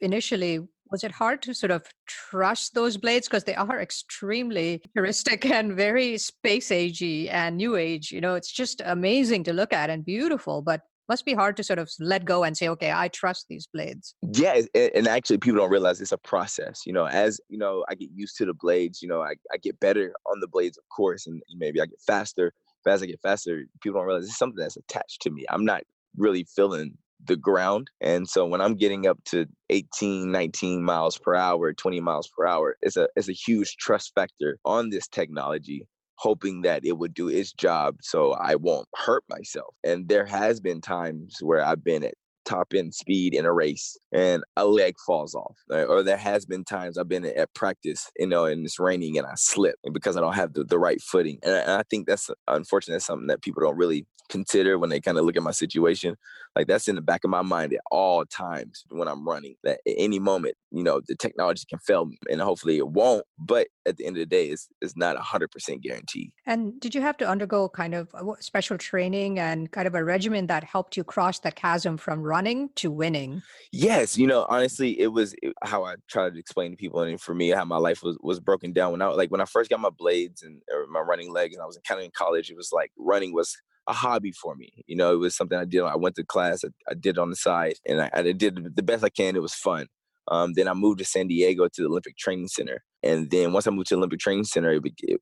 initially, 0.01 0.61
was 0.89 1.03
it 1.03 1.11
hard 1.11 1.41
to 1.41 1.53
sort 1.53 1.71
of 1.71 1.85
trust 2.07 2.73
those 2.73 2.97
blades 2.97 3.27
because 3.27 3.43
they 3.43 3.55
are 3.55 3.81
extremely 3.81 4.81
heuristic 4.93 5.45
and 5.57 5.73
very 5.73 6.17
space 6.17 6.69
agey 6.69 7.31
and 7.31 7.57
new 7.57 7.75
age 7.75 8.11
you 8.11 8.21
know 8.21 8.35
it's 8.35 8.51
just 8.51 8.81
amazing 8.85 9.43
to 9.43 9.53
look 9.53 9.73
at 9.73 9.89
and 9.89 10.05
beautiful 10.05 10.61
but 10.61 10.81
must 11.09 11.25
be 11.25 11.33
hard 11.33 11.57
to 11.57 11.63
sort 11.63 11.79
of 11.79 11.89
let 11.99 12.25
go 12.25 12.43
and 12.43 12.57
say 12.57 12.67
okay 12.67 12.91
i 12.91 13.07
trust 13.07 13.45
these 13.49 13.67
blades. 13.67 14.15
Yeah 14.33 14.61
and 14.73 15.07
actually 15.07 15.37
people 15.37 15.59
don't 15.59 15.71
realize 15.71 16.01
it's 16.01 16.11
a 16.11 16.17
process 16.17 16.81
you 16.85 16.93
know 16.93 17.07
as 17.07 17.39
you 17.49 17.57
know 17.57 17.85
i 17.89 17.95
get 17.95 18.09
used 18.13 18.37
to 18.37 18.45
the 18.45 18.53
blades 18.53 19.01
you 19.01 19.07
know 19.07 19.21
i, 19.21 19.33
I 19.53 19.57
get 19.57 19.79
better 19.79 20.13
on 20.25 20.39
the 20.39 20.47
blades 20.47 20.77
of 20.77 20.83
course 20.89 21.27
and 21.27 21.41
maybe 21.55 21.81
i 21.81 21.85
get 21.85 22.01
faster 22.05 22.53
but 22.83 22.93
as 22.93 23.03
i 23.03 23.05
get 23.05 23.21
faster 23.21 23.63
people 23.81 23.99
don't 23.99 24.07
realize 24.07 24.25
it's 24.25 24.37
something 24.37 24.61
that's 24.61 24.77
attached 24.77 25.21
to 25.23 25.29
me. 25.29 25.45
I'm 25.49 25.65
not 25.65 25.83
really 26.15 26.45
feeling 26.55 26.97
the 27.25 27.35
ground 27.35 27.89
and 27.99 28.29
so 28.29 28.45
when 28.45 28.61
i'm 28.61 28.75
getting 28.75 29.07
up 29.07 29.17
to 29.25 29.47
18 29.71 30.31
19 30.31 30.83
miles 30.83 31.17
per 31.17 31.33
hour 31.35 31.73
20 31.73 31.99
miles 31.99 32.27
per 32.27 32.45
hour 32.45 32.77
it's 32.81 32.95
a 32.95 33.07
it's 33.15 33.27
a 33.27 33.33
huge 33.33 33.75
trust 33.77 34.11
factor 34.13 34.59
on 34.65 34.91
this 34.91 35.07
technology 35.07 35.87
hoping 36.17 36.61
that 36.63 36.85
it 36.85 36.97
would 36.97 37.13
do 37.13 37.29
its 37.29 37.53
job 37.53 37.97
so 38.01 38.33
I 38.33 38.55
won't 38.55 38.87
hurt 38.95 39.23
myself. 39.29 39.73
And 39.83 40.07
there 40.07 40.25
has 40.25 40.59
been 40.59 40.81
times 40.81 41.37
where 41.41 41.63
I've 41.63 41.83
been 41.83 42.03
at 42.03 42.15
top 42.47 42.73
end 42.73 42.95
speed 42.95 43.33
in 43.33 43.45
a 43.45 43.53
race 43.53 43.97
and 44.11 44.43
a 44.55 44.65
leg 44.65 44.95
falls 45.05 45.35
off. 45.35 45.57
Right? 45.69 45.83
Or 45.83 46.03
there 46.03 46.17
has 46.17 46.45
been 46.45 46.63
times 46.63 46.97
I've 46.97 47.09
been 47.09 47.25
at 47.25 47.53
practice, 47.53 48.09
you 48.17 48.27
know, 48.27 48.45
and 48.45 48.65
it's 48.65 48.79
raining 48.79 49.17
and 49.17 49.27
I 49.27 49.33
slip 49.35 49.75
because 49.91 50.17
I 50.17 50.21
don't 50.21 50.35
have 50.35 50.53
the, 50.53 50.63
the 50.63 50.79
right 50.79 51.01
footing. 51.01 51.39
And 51.43 51.53
I, 51.53 51.59
and 51.59 51.71
I 51.71 51.83
think 51.89 52.07
that's 52.07 52.29
uh, 52.29 52.33
unfortunate. 52.47 52.95
That's 52.95 53.05
something 53.05 53.27
that 53.27 53.41
people 53.41 53.61
don't 53.61 53.77
really 53.77 54.05
consider 54.29 54.77
when 54.77 54.89
they 54.89 54.99
kind 54.99 55.17
of 55.17 55.25
look 55.25 55.37
at 55.37 55.43
my 55.43 55.51
situation. 55.51 56.15
Like 56.55 56.67
that's 56.67 56.87
in 56.87 56.95
the 56.95 57.01
back 57.01 57.23
of 57.23 57.29
my 57.29 57.41
mind 57.41 57.73
at 57.73 57.79
all 57.91 58.25
times 58.25 58.83
when 58.89 59.07
I'm 59.07 59.27
running. 59.27 59.55
That 59.63 59.79
at 59.87 59.93
any 59.97 60.19
moment, 60.19 60.55
you 60.71 60.83
know, 60.83 61.01
the 61.07 61.15
technology 61.15 61.63
can 61.69 61.79
fail 61.79 62.05
me, 62.05 62.17
and 62.29 62.41
hopefully 62.41 62.77
it 62.77 62.87
won't. 62.87 63.25
But 63.37 63.67
at 63.85 63.97
the 63.97 64.05
end 64.05 64.17
of 64.17 64.21
the 64.21 64.25
day, 64.25 64.47
it's 64.47 64.67
it's 64.81 64.97
not 64.97 65.17
hundred 65.17 65.51
percent 65.51 65.81
guaranteed. 65.81 66.31
And 66.45 66.79
did 66.79 66.95
you 66.95 67.01
have 67.01 67.17
to 67.17 67.27
undergo 67.27 67.69
kind 67.69 67.93
of 67.93 68.09
uh, 68.13 68.33
special 68.39 68.77
training 68.77 69.39
and 69.39 69.71
kind 69.71 69.87
of 69.87 69.95
a 69.95 70.03
regimen 70.03 70.47
that 70.47 70.63
helped 70.63 70.97
you 70.97 71.03
cross 71.03 71.39
that 71.39 71.55
chasm 71.55 71.97
from 71.97 72.21
running 72.21 72.36
to 72.75 72.91
winning? 72.91 73.41
Yes, 73.71 74.17
you 74.17 74.27
know, 74.27 74.45
honestly, 74.49 74.99
it 74.99 75.07
was 75.07 75.35
how 75.63 75.83
I 75.85 75.95
tried 76.09 76.33
to 76.33 76.39
explain 76.39 76.71
to 76.71 76.77
people, 76.77 77.01
and 77.01 77.19
for 77.19 77.33
me, 77.33 77.49
how 77.49 77.65
my 77.65 77.77
life 77.77 78.03
was 78.03 78.17
was 78.21 78.39
broken 78.39 78.73
down 78.73 78.91
when 78.91 79.01
I 79.01 79.07
like 79.07 79.29
when 79.29 79.41
I 79.41 79.45
first 79.45 79.69
got 79.69 79.79
my 79.79 79.89
blades 79.89 80.43
and 80.43 80.61
my 80.89 80.99
running 80.99 81.31
legs, 81.31 81.55
and 81.55 81.63
I 81.63 81.65
was 81.65 81.75
in 81.75 81.83
County 81.83 82.09
College. 82.11 82.49
It 82.49 82.57
was 82.57 82.71
like 82.71 82.91
running 82.97 83.33
was 83.33 83.55
a 83.87 83.93
hobby 83.93 84.31
for 84.31 84.55
me. 84.55 84.83
You 84.87 84.95
know, 84.95 85.13
it 85.13 85.17
was 85.17 85.35
something 85.35 85.57
I 85.57 85.65
did. 85.65 85.81
I 85.81 85.95
went 85.95 86.15
to 86.15 86.25
class, 86.25 86.63
I, 86.63 86.69
I 86.89 86.93
did 86.93 87.17
on 87.17 87.29
the 87.29 87.35
side, 87.35 87.75
and 87.87 88.01
I, 88.01 88.09
I, 88.13 88.31
did 88.33 88.75
the 88.75 88.83
best 88.83 89.03
I 89.03 89.09
can. 89.09 89.35
It 89.35 89.41
was 89.41 89.53
fun. 89.53 89.87
Um, 90.29 90.53
then 90.53 90.67
I 90.67 90.73
moved 90.73 90.99
to 90.99 91.05
San 91.05 91.27
Diego 91.27 91.67
to 91.67 91.81
the 91.81 91.87
Olympic 91.87 92.17
Training 92.17 92.49
Center, 92.49 92.83
and 93.01 93.31
then 93.31 93.53
once 93.53 93.65
I 93.65 93.71
moved 93.71 93.87
to 93.87 93.95
the 93.95 93.99
Olympic 93.99 94.19
Training 94.19 94.43
Center 94.43 94.79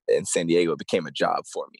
in 0.07 0.25
San 0.25 0.47
Diego, 0.47 0.73
it 0.73 0.79
became 0.79 1.05
a 1.05 1.11
job 1.11 1.43
for 1.53 1.67
me. 1.71 1.79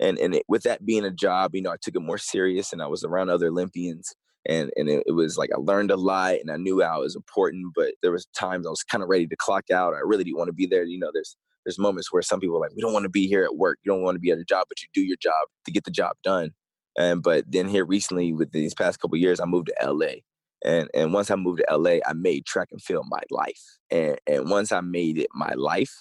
And 0.00 0.18
and 0.18 0.34
it, 0.34 0.42
with 0.48 0.64
that 0.64 0.84
being 0.84 1.04
a 1.04 1.10
job, 1.12 1.54
you 1.54 1.62
know, 1.62 1.70
I 1.70 1.76
took 1.80 1.94
it 1.94 2.00
more 2.00 2.18
serious, 2.18 2.72
and 2.72 2.82
I 2.82 2.88
was 2.88 3.04
around 3.04 3.30
other 3.30 3.46
Olympians, 3.46 4.12
and 4.48 4.70
and 4.76 4.88
it, 4.88 5.04
it, 5.06 5.12
was 5.12 5.38
like 5.38 5.50
I 5.54 5.58
learned 5.58 5.90
a 5.90 5.96
lot, 5.96 6.34
and 6.34 6.50
I 6.50 6.56
knew 6.56 6.82
how 6.82 7.00
it 7.00 7.04
was 7.04 7.16
important. 7.16 7.72
But 7.74 7.94
there 8.02 8.12
was 8.12 8.26
times 8.36 8.66
I 8.66 8.70
was 8.70 8.82
kind 8.82 9.02
of 9.02 9.08
ready 9.08 9.26
to 9.26 9.36
clock 9.36 9.70
out. 9.70 9.94
I 9.94 10.00
really 10.04 10.24
didn't 10.24 10.38
want 10.38 10.48
to 10.48 10.54
be 10.54 10.66
there. 10.66 10.84
You 10.84 10.98
know, 10.98 11.10
there's 11.12 11.36
there's 11.64 11.78
moments 11.78 12.12
where 12.12 12.22
some 12.22 12.40
people 12.40 12.56
are 12.56 12.60
like, 12.60 12.74
we 12.74 12.82
don't 12.82 12.92
want 12.92 13.04
to 13.04 13.10
be 13.10 13.26
here 13.26 13.44
at 13.44 13.56
work. 13.56 13.78
You 13.82 13.92
don't 13.92 14.02
want 14.02 14.16
to 14.16 14.20
be 14.20 14.30
at 14.30 14.38
a 14.38 14.44
job, 14.44 14.66
but 14.68 14.82
you 14.82 14.88
do 14.92 15.02
your 15.02 15.16
job 15.20 15.48
to 15.64 15.72
get 15.72 15.84
the 15.84 15.90
job 15.90 16.16
done. 16.22 16.50
And 16.96 17.22
but 17.22 17.44
then 17.48 17.68
here 17.68 17.84
recently, 17.84 18.32
with 18.32 18.52
these 18.52 18.74
past 18.74 19.00
couple 19.00 19.16
years, 19.18 19.40
I 19.40 19.46
moved 19.46 19.68
to 19.68 19.92
LA. 19.92 20.20
And 20.64 20.88
and 20.94 21.12
once 21.12 21.30
I 21.30 21.36
moved 21.36 21.62
to 21.66 21.76
LA, 21.76 21.98
I 22.06 22.12
made 22.14 22.46
track 22.46 22.68
and 22.70 22.82
field 22.82 23.06
my 23.08 23.22
life. 23.30 23.62
And 23.90 24.18
and 24.26 24.50
once 24.50 24.72
I 24.72 24.80
made 24.80 25.18
it 25.18 25.28
my 25.34 25.52
life 25.56 25.92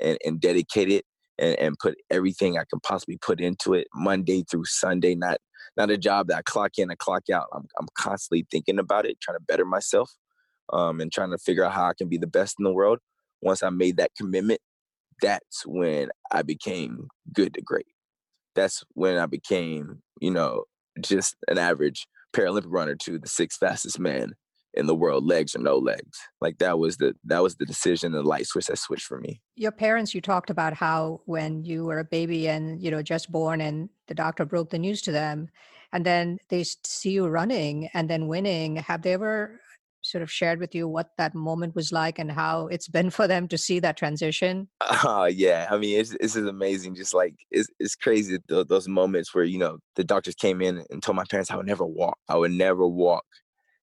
and, 0.00 0.16
and 0.24 0.40
dedicated 0.40 1.02
and, 1.38 1.58
and 1.58 1.78
put 1.78 1.96
everything 2.10 2.56
I 2.56 2.64
can 2.70 2.80
possibly 2.80 3.18
put 3.18 3.40
into 3.40 3.74
it, 3.74 3.88
Monday 3.94 4.44
through 4.50 4.64
Sunday, 4.64 5.14
not 5.14 5.38
not 5.76 5.90
a 5.90 5.98
job 5.98 6.28
that 6.28 6.38
I 6.38 6.42
clock 6.42 6.72
in 6.78 6.90
and 6.90 6.98
clock 6.98 7.30
out. 7.32 7.46
I'm 7.52 7.66
I'm 7.78 7.88
constantly 7.94 8.46
thinking 8.50 8.78
about 8.78 9.06
it, 9.06 9.20
trying 9.20 9.38
to 9.38 9.44
better 9.44 9.64
myself, 9.64 10.10
um, 10.72 11.00
and 11.00 11.12
trying 11.12 11.30
to 11.30 11.38
figure 11.38 11.64
out 11.64 11.72
how 11.72 11.86
I 11.86 11.94
can 11.96 12.08
be 12.08 12.18
the 12.18 12.26
best 12.26 12.56
in 12.58 12.64
the 12.64 12.72
world. 12.72 12.98
Once 13.42 13.62
I 13.62 13.70
made 13.70 13.96
that 13.96 14.10
commitment, 14.16 14.60
that's 15.22 15.64
when 15.66 16.10
I 16.30 16.42
became 16.42 17.08
good 17.32 17.54
to 17.54 17.62
great. 17.62 17.86
That's 18.54 18.82
when 18.94 19.16
I 19.16 19.26
became, 19.26 20.02
you 20.20 20.30
know, 20.30 20.64
just 21.00 21.36
an 21.48 21.58
average 21.58 22.06
Paralympic 22.34 22.64
runner 22.66 22.96
to 22.96 23.18
the 23.18 23.28
sixth 23.28 23.58
fastest 23.58 23.98
man 23.98 24.34
in 24.74 24.86
the 24.86 24.94
world, 24.94 25.26
legs 25.26 25.54
or 25.54 25.58
no 25.58 25.76
legs. 25.78 26.18
Like 26.40 26.58
that 26.58 26.78
was 26.78 26.96
the 26.96 27.14
that 27.24 27.42
was 27.42 27.56
the 27.56 27.66
decision, 27.66 28.12
the 28.12 28.22
light 28.22 28.46
switch 28.46 28.66
that 28.66 28.78
switched 28.78 29.06
for 29.06 29.18
me. 29.18 29.40
Your 29.56 29.72
parents, 29.72 30.14
you 30.14 30.20
talked 30.20 30.50
about 30.50 30.74
how 30.74 31.20
when 31.26 31.64
you 31.64 31.84
were 31.84 31.98
a 31.98 32.04
baby 32.04 32.48
and 32.48 32.82
you 32.82 32.90
know 32.90 33.02
just 33.02 33.30
born, 33.30 33.60
and 33.60 33.88
the 34.08 34.14
doctor 34.14 34.44
broke 34.44 34.70
the 34.70 34.78
news 34.78 35.02
to 35.02 35.12
them, 35.12 35.48
and 35.92 36.04
then 36.04 36.38
they 36.48 36.64
see 36.64 37.10
you 37.10 37.26
running 37.26 37.88
and 37.94 38.08
then 38.08 38.28
winning. 38.28 38.76
Have 38.76 39.02
they 39.02 39.12
ever 39.12 39.60
sort 40.02 40.22
of 40.22 40.30
shared 40.30 40.58
with 40.58 40.74
you 40.74 40.88
what 40.88 41.10
that 41.18 41.34
moment 41.34 41.74
was 41.74 41.92
like 41.92 42.18
and 42.18 42.32
how 42.32 42.66
it's 42.68 42.88
been 42.88 43.10
for 43.10 43.28
them 43.28 43.46
to 43.48 43.58
see 43.58 43.78
that 43.80 43.96
transition? 43.96 44.68
Oh 45.04 45.24
yeah, 45.24 45.68
I 45.70 45.78
mean 45.78 45.98
it's 45.98 46.12
it's 46.20 46.36
amazing. 46.36 46.94
Just 46.94 47.14
like 47.14 47.34
it's 47.50 47.68
it's 47.78 47.96
crazy 47.96 48.38
those 48.48 48.88
moments 48.88 49.34
where 49.34 49.44
you 49.44 49.58
know 49.58 49.78
the 49.96 50.04
doctors 50.04 50.34
came 50.34 50.60
in 50.60 50.84
and 50.90 51.02
told 51.02 51.16
my 51.16 51.24
parents 51.28 51.50
I 51.50 51.56
would 51.56 51.66
never 51.66 51.84
walk. 51.84 52.18
I 52.28 52.36
would 52.36 52.52
never 52.52 52.86
walk, 52.86 53.24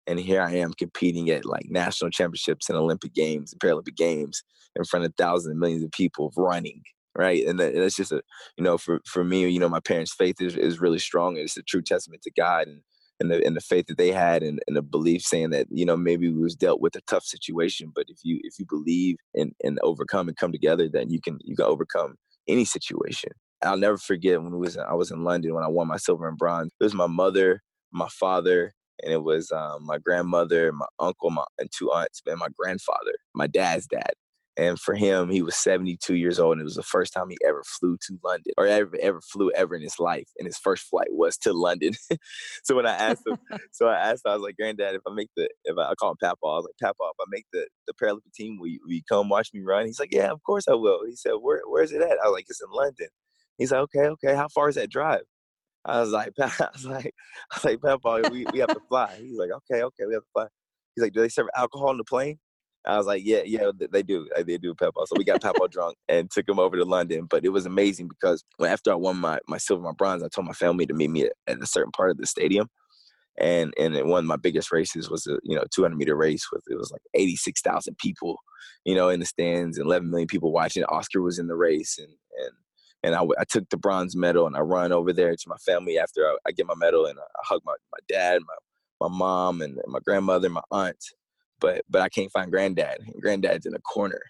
and 0.06 0.18
here 0.20 0.42
I 0.42 0.52
am 0.56 0.72
competing 0.72 1.30
at 1.30 1.44
like 1.44 1.66
national 1.68 2.10
championships 2.10 2.68
and 2.68 2.78
Olympic 2.78 3.14
games 3.14 3.52
and 3.52 3.60
Paralympic 3.60 3.96
games 3.96 4.42
in 4.76 4.84
front 4.84 5.04
of 5.04 5.14
thousands 5.16 5.52
and 5.52 5.60
millions 5.60 5.82
of 5.84 5.90
people 5.92 6.32
running. 6.36 6.82
Right, 7.18 7.46
and 7.46 7.58
that's 7.58 7.96
just 7.96 8.12
a 8.12 8.22
you 8.58 8.64
know 8.64 8.76
for 8.76 9.00
for 9.06 9.24
me, 9.24 9.48
you 9.48 9.58
know, 9.58 9.70
my 9.70 9.80
parents' 9.80 10.14
faith 10.14 10.40
is 10.40 10.54
is 10.56 10.80
really 10.80 10.98
strong. 10.98 11.38
It's 11.38 11.56
a 11.56 11.62
true 11.62 11.80
testament 11.80 12.22
to 12.22 12.30
God 12.30 12.68
and 12.68 12.82
and 13.20 13.30
the 13.30 13.44
and 13.44 13.56
the 13.56 13.60
faith 13.60 13.86
that 13.86 13.98
they 13.98 14.12
had 14.12 14.42
and, 14.42 14.60
and 14.66 14.76
the 14.76 14.82
belief 14.82 15.22
saying 15.22 15.50
that 15.50 15.66
you 15.70 15.84
know 15.84 15.96
maybe 15.96 16.28
we 16.28 16.42
was 16.42 16.54
dealt 16.54 16.80
with 16.80 16.96
a 16.96 17.00
tough 17.02 17.24
situation 17.24 17.90
but 17.94 18.04
if 18.08 18.18
you 18.22 18.40
if 18.42 18.58
you 18.58 18.66
believe 18.68 19.16
and 19.34 19.52
and 19.64 19.78
overcome 19.82 20.28
and 20.28 20.36
come 20.36 20.52
together 20.52 20.88
then 20.88 21.10
you 21.10 21.20
can 21.20 21.38
you 21.44 21.56
can 21.56 21.64
overcome 21.64 22.16
any 22.48 22.64
situation 22.64 23.30
i'll 23.62 23.76
never 23.76 23.96
forget 23.96 24.42
when 24.42 24.52
it 24.52 24.58
was 24.58 24.76
i 24.76 24.94
was 24.94 25.10
in 25.10 25.24
london 25.24 25.54
when 25.54 25.64
i 25.64 25.68
won 25.68 25.88
my 25.88 25.96
silver 25.96 26.28
and 26.28 26.38
bronze 26.38 26.70
it 26.80 26.84
was 26.84 26.94
my 26.94 27.06
mother 27.06 27.62
my 27.92 28.08
father 28.08 28.74
and 29.02 29.12
it 29.12 29.22
was 29.22 29.50
um, 29.52 29.84
my 29.84 29.98
grandmother 29.98 30.72
my 30.72 30.86
uncle 30.98 31.30
my 31.30 31.44
and 31.58 31.70
two 31.76 31.90
aunts 31.90 32.22
and 32.26 32.38
my 32.38 32.48
grandfather 32.56 33.12
my 33.34 33.46
dad's 33.46 33.86
dad 33.86 34.12
and 34.58 34.80
for 34.80 34.94
him, 34.94 35.28
he 35.30 35.42
was 35.42 35.54
72 35.56 36.14
years 36.14 36.38
old, 36.38 36.52
and 36.52 36.62
it 36.62 36.64
was 36.64 36.76
the 36.76 36.82
first 36.82 37.12
time 37.12 37.28
he 37.28 37.36
ever 37.46 37.62
flew 37.62 37.98
to 38.06 38.18
London, 38.24 38.54
or 38.56 38.66
ever 38.66 38.96
ever 39.02 39.20
flew 39.20 39.50
ever 39.52 39.74
in 39.74 39.82
his 39.82 39.98
life. 39.98 40.28
And 40.38 40.46
his 40.46 40.56
first 40.56 40.84
flight 40.84 41.08
was 41.10 41.36
to 41.38 41.52
London. 41.52 41.92
so 42.64 42.74
when 42.74 42.86
I 42.86 42.94
asked 42.94 43.26
him, 43.26 43.36
so 43.72 43.88
I 43.88 43.96
asked, 43.96 44.24
him, 44.24 44.32
I 44.32 44.34
was 44.34 44.42
like, 44.42 44.56
"Granddad, 44.56 44.94
if 44.94 45.02
I 45.06 45.12
make 45.12 45.28
the, 45.36 45.50
if 45.64 45.76
I, 45.76 45.90
I 45.90 45.94
call 45.94 46.12
him 46.12 46.16
Papa, 46.22 46.38
I 46.42 46.46
was 46.46 46.64
like, 46.64 46.78
Papa, 46.80 47.10
if 47.10 47.20
I 47.20 47.24
make 47.28 47.44
the 47.52 47.66
the 47.86 47.92
Paralympic 47.92 48.32
team, 48.34 48.58
will 48.58 48.68
you, 48.68 48.80
will 48.82 48.94
you 48.94 49.02
come 49.08 49.28
watch 49.28 49.50
me 49.52 49.60
run?" 49.60 49.84
He's 49.84 50.00
like, 50.00 50.12
"Yeah, 50.14 50.30
of 50.30 50.42
course 50.42 50.66
I 50.68 50.74
will." 50.74 51.04
He 51.06 51.16
said, 51.16 51.32
"Where 51.32 51.60
where's 51.66 51.92
it 51.92 52.00
at?" 52.00 52.18
I 52.24 52.28
was 52.28 52.32
like, 52.32 52.46
"It's 52.48 52.62
in 52.62 52.70
London." 52.70 53.08
He's 53.58 53.72
like, 53.72 53.80
"Okay, 53.82 54.06
okay. 54.08 54.34
How 54.34 54.48
far 54.48 54.70
is 54.70 54.76
that 54.76 54.90
drive?" 54.90 55.24
I 55.86 56.00
was 56.00 56.10
like, 56.10 56.32
I 56.40 56.68
was 56.72 56.84
like, 56.84 57.14
I 57.52 57.56
was 57.56 57.64
like, 57.64 57.80
Papa, 57.80 58.28
we, 58.30 58.44
we 58.52 58.58
have 58.58 58.68
to 58.68 58.80
fly. 58.88 59.16
He's 59.18 59.38
like, 59.38 59.50
okay, 59.50 59.82
okay, 59.82 60.06
we 60.06 60.14
have 60.14 60.22
to 60.22 60.28
fly. 60.32 60.46
He's 60.94 61.02
like, 61.02 61.12
do 61.12 61.20
they 61.20 61.28
serve 61.28 61.48
alcohol 61.56 61.88
on 61.88 61.98
the 61.98 62.04
plane? 62.04 62.38
I 62.86 62.96
was 62.98 63.06
like, 63.06 63.22
yeah, 63.24 63.42
yeah, 63.44 63.72
they 63.90 64.02
do. 64.04 64.28
They 64.44 64.58
do 64.58 64.72
Papa. 64.74 65.00
So 65.06 65.16
we 65.16 65.24
got 65.24 65.42
Papa 65.42 65.66
drunk 65.68 65.96
and 66.08 66.30
took 66.30 66.48
him 66.48 66.60
over 66.60 66.76
to 66.76 66.84
London. 66.84 67.26
But 67.28 67.44
it 67.44 67.48
was 67.48 67.66
amazing 67.66 68.06
because 68.06 68.44
when 68.58 68.70
after 68.70 68.92
I 68.92 68.94
won 68.94 69.16
my, 69.16 69.40
my 69.48 69.58
silver, 69.58 69.82
my 69.82 69.92
bronze, 69.92 70.22
I 70.22 70.28
told 70.28 70.46
my 70.46 70.52
family 70.52 70.86
to 70.86 70.94
meet 70.94 71.10
me 71.10 71.24
at, 71.24 71.32
at 71.48 71.62
a 71.62 71.66
certain 71.66 71.90
part 71.90 72.10
of 72.10 72.18
the 72.18 72.26
stadium. 72.26 72.68
And 73.38 73.74
and 73.76 73.94
one 74.08 74.20
of 74.20 74.28
my 74.28 74.36
biggest 74.36 74.72
races 74.72 75.10
was 75.10 75.26
a 75.26 75.38
you 75.42 75.54
know 75.56 75.64
200 75.74 75.94
meter 75.94 76.16
race 76.16 76.46
with 76.50 76.62
it 76.70 76.78
was 76.78 76.90
like 76.90 77.02
86,000 77.12 77.98
people, 77.98 78.38
you 78.84 78.94
know, 78.94 79.10
in 79.10 79.20
the 79.20 79.26
stands 79.26 79.76
and 79.76 79.86
11 79.86 80.08
million 80.08 80.28
people 80.28 80.52
watching. 80.52 80.84
Oscar 80.84 81.20
was 81.20 81.38
in 81.38 81.48
the 81.48 81.56
race 81.56 81.98
and 81.98 82.08
and 82.08 82.52
and 83.02 83.14
I, 83.14 83.22
I 83.38 83.44
took 83.48 83.68
the 83.70 83.76
bronze 83.76 84.16
medal 84.16 84.46
and 84.46 84.56
I 84.56 84.60
run 84.60 84.92
over 84.92 85.12
there 85.12 85.34
to 85.34 85.48
my 85.48 85.56
family 85.56 85.98
after 85.98 86.26
I, 86.26 86.36
I 86.46 86.52
get 86.52 86.66
my 86.66 86.74
medal 86.74 87.06
and 87.06 87.18
I, 87.18 87.22
I 87.22 87.42
hug 87.44 87.62
my, 87.64 87.74
my 87.92 87.98
dad, 88.08 88.40
my 88.46 88.54
my 88.98 89.14
mom 89.14 89.60
and 89.60 89.78
my 89.86 89.98
grandmother, 90.02 90.46
and 90.46 90.54
my 90.54 90.62
aunt 90.70 91.04
but 91.60 91.82
but 91.88 92.02
I 92.02 92.08
can't 92.08 92.32
find 92.32 92.50
granddad. 92.50 92.98
And 93.00 93.20
granddad's 93.20 93.66
in 93.66 93.74
a 93.74 93.80
corner 93.80 94.20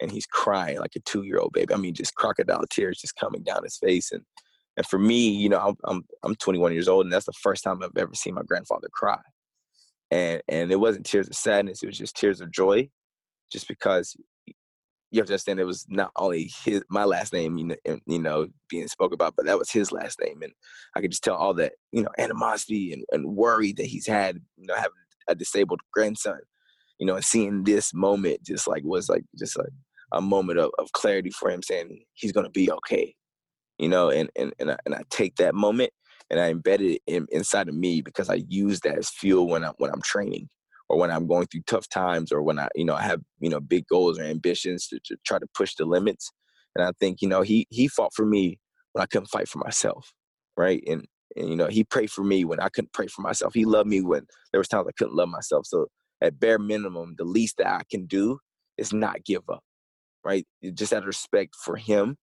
and 0.00 0.10
he's 0.10 0.26
crying 0.26 0.78
like 0.78 0.96
a 0.96 1.00
two 1.00 1.22
year 1.22 1.38
old 1.38 1.52
baby. 1.52 1.74
I 1.74 1.76
mean, 1.76 1.94
just 1.94 2.14
crocodile 2.14 2.64
tears 2.70 2.98
just 2.98 3.16
coming 3.16 3.42
down 3.42 3.64
his 3.64 3.76
face. 3.76 4.12
And 4.12 4.22
and 4.76 4.86
for 4.86 4.98
me, 4.98 5.28
you 5.28 5.48
know, 5.48 5.58
I'm 5.58 5.76
I'm 5.84 6.04
I'm 6.22 6.34
21 6.34 6.72
years 6.72 6.88
old, 6.88 7.04
and 7.04 7.12
that's 7.12 7.26
the 7.26 7.32
first 7.32 7.62
time 7.62 7.82
I've 7.82 7.90
ever 7.96 8.14
seen 8.14 8.34
my 8.34 8.42
grandfather 8.42 8.88
cry. 8.92 9.20
And 10.10 10.42
and 10.48 10.72
it 10.72 10.80
wasn't 10.80 11.06
tears 11.06 11.28
of 11.28 11.34
sadness; 11.34 11.82
it 11.82 11.86
was 11.86 11.98
just 11.98 12.16
tears 12.16 12.40
of 12.40 12.50
joy, 12.50 12.90
just 13.50 13.68
because 13.68 14.16
you 15.12 15.20
have 15.20 15.26
to 15.28 15.34
understand 15.34 15.60
it 15.60 15.64
was 15.64 15.86
not 15.88 16.10
only 16.16 16.50
his 16.64 16.82
my 16.90 17.04
last 17.04 17.32
name, 17.32 17.58
you 17.58 17.66
know, 17.66 17.98
you 18.06 18.18
know, 18.18 18.48
being 18.68 18.88
spoke 18.88 19.12
about, 19.12 19.34
but 19.36 19.46
that 19.46 19.58
was 19.58 19.70
his 19.70 19.92
last 19.92 20.20
name, 20.20 20.42
and 20.42 20.52
I 20.96 21.00
could 21.00 21.12
just 21.12 21.22
tell 21.22 21.36
all 21.36 21.54
that 21.54 21.74
you 21.92 22.02
know 22.02 22.10
animosity 22.18 22.92
and, 22.92 23.04
and 23.12 23.36
worry 23.36 23.72
that 23.74 23.86
he's 23.86 24.06
had, 24.06 24.40
you 24.56 24.66
know, 24.66 24.74
having 24.74 24.90
a 25.28 25.34
disabled 25.36 25.80
grandson 25.92 26.40
you 27.02 27.06
know, 27.06 27.16
and 27.16 27.24
seeing 27.24 27.64
this 27.64 27.92
moment 27.92 28.44
just 28.44 28.68
like 28.68 28.84
was 28.84 29.08
like 29.08 29.24
just 29.36 29.58
like 29.58 29.70
a 30.12 30.20
moment 30.20 30.60
of, 30.60 30.70
of 30.78 30.92
clarity 30.92 31.30
for 31.30 31.50
him 31.50 31.60
saying 31.60 32.04
he's 32.14 32.30
gonna 32.30 32.48
be 32.48 32.70
okay. 32.70 33.12
You 33.76 33.88
know, 33.88 34.10
and 34.10 34.30
and 34.36 34.54
and 34.60 34.70
I, 34.70 34.76
and 34.86 34.94
I 34.94 35.02
take 35.10 35.34
that 35.36 35.52
moment 35.52 35.90
and 36.30 36.38
I 36.38 36.52
embed 36.52 36.78
it 36.78 37.02
in, 37.08 37.26
inside 37.32 37.68
of 37.68 37.74
me 37.74 38.02
because 38.02 38.30
I 38.30 38.44
use 38.48 38.78
that 38.82 38.98
as 38.98 39.10
fuel 39.10 39.48
when 39.48 39.64
I'm 39.64 39.72
when 39.78 39.90
I'm 39.90 40.02
training 40.02 40.48
or 40.92 40.98
when 40.98 41.10
I'm 41.10 41.26
going 41.26 41.46
through 41.46 41.62
tough 41.66 41.88
times 41.88 42.30
or 42.30 42.42
when 42.42 42.58
I 42.58 42.68
you 42.76 42.84
know 42.84 42.94
I 42.94 43.02
have 43.02 43.20
you 43.40 43.48
know 43.48 43.60
big 43.60 43.86
goals 43.88 44.18
or 44.18 44.22
ambitions 44.22 44.86
to, 44.88 45.00
to 45.06 45.16
try 45.26 45.38
to 45.38 45.46
push 45.56 45.74
the 45.74 45.86
limits. 45.86 46.30
And 46.76 46.84
I 46.84 46.92
think 47.00 47.22
you 47.22 47.28
know 47.28 47.40
he 47.40 47.66
he 47.70 47.88
fought 47.88 48.12
for 48.14 48.26
me 48.26 48.60
when 48.92 49.02
I 49.02 49.06
couldn't 49.06 49.28
fight 49.28 49.48
for 49.48 49.58
myself, 49.58 50.12
right? 50.56 50.84
And 50.86 51.06
and 51.34 51.48
you 51.48 51.56
know 51.56 51.66
he 51.66 51.82
prayed 51.82 52.10
for 52.10 52.22
me 52.22 52.44
when 52.44 52.60
I 52.60 52.68
couldn't 52.68 52.92
pray 52.92 53.06
for 53.06 53.22
myself. 53.22 53.54
He 53.54 53.64
loved 53.64 53.88
me 53.88 54.02
when 54.02 54.26
there 54.52 54.60
was 54.60 54.68
times 54.68 54.86
I 54.86 54.92
couldn't 54.96 55.16
love 55.16 55.30
myself. 55.30 55.66
So 55.66 55.86
at 56.20 56.38
bare 56.38 56.58
minimum, 56.58 57.14
the 57.16 57.24
least 57.24 57.56
that 57.56 57.68
I 57.68 57.82
can 57.90 58.06
do 58.06 58.38
is 58.76 58.92
not 58.92 59.24
give 59.24 59.42
up, 59.48 59.64
right? 60.24 60.46
Just 60.74 60.92
out 60.92 61.02
of 61.02 61.06
respect 61.06 61.54
for 61.64 61.76
him, 61.76 62.16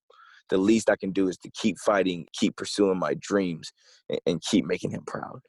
the 0.50 0.58
least 0.58 0.90
I 0.90 0.96
can 0.96 1.12
do 1.12 1.28
is 1.28 1.38
to 1.40 1.50
keep 1.52 1.78
fighting, 1.80 2.28
keep 2.34 2.56
pursuing 2.56 3.00
my 3.00 3.16
dreams, 3.20 3.72
and, 4.10 4.20
and 4.26 4.42
keep 4.42 4.66
making 4.66 4.92
him 4.92 5.04
proud. 5.06 5.42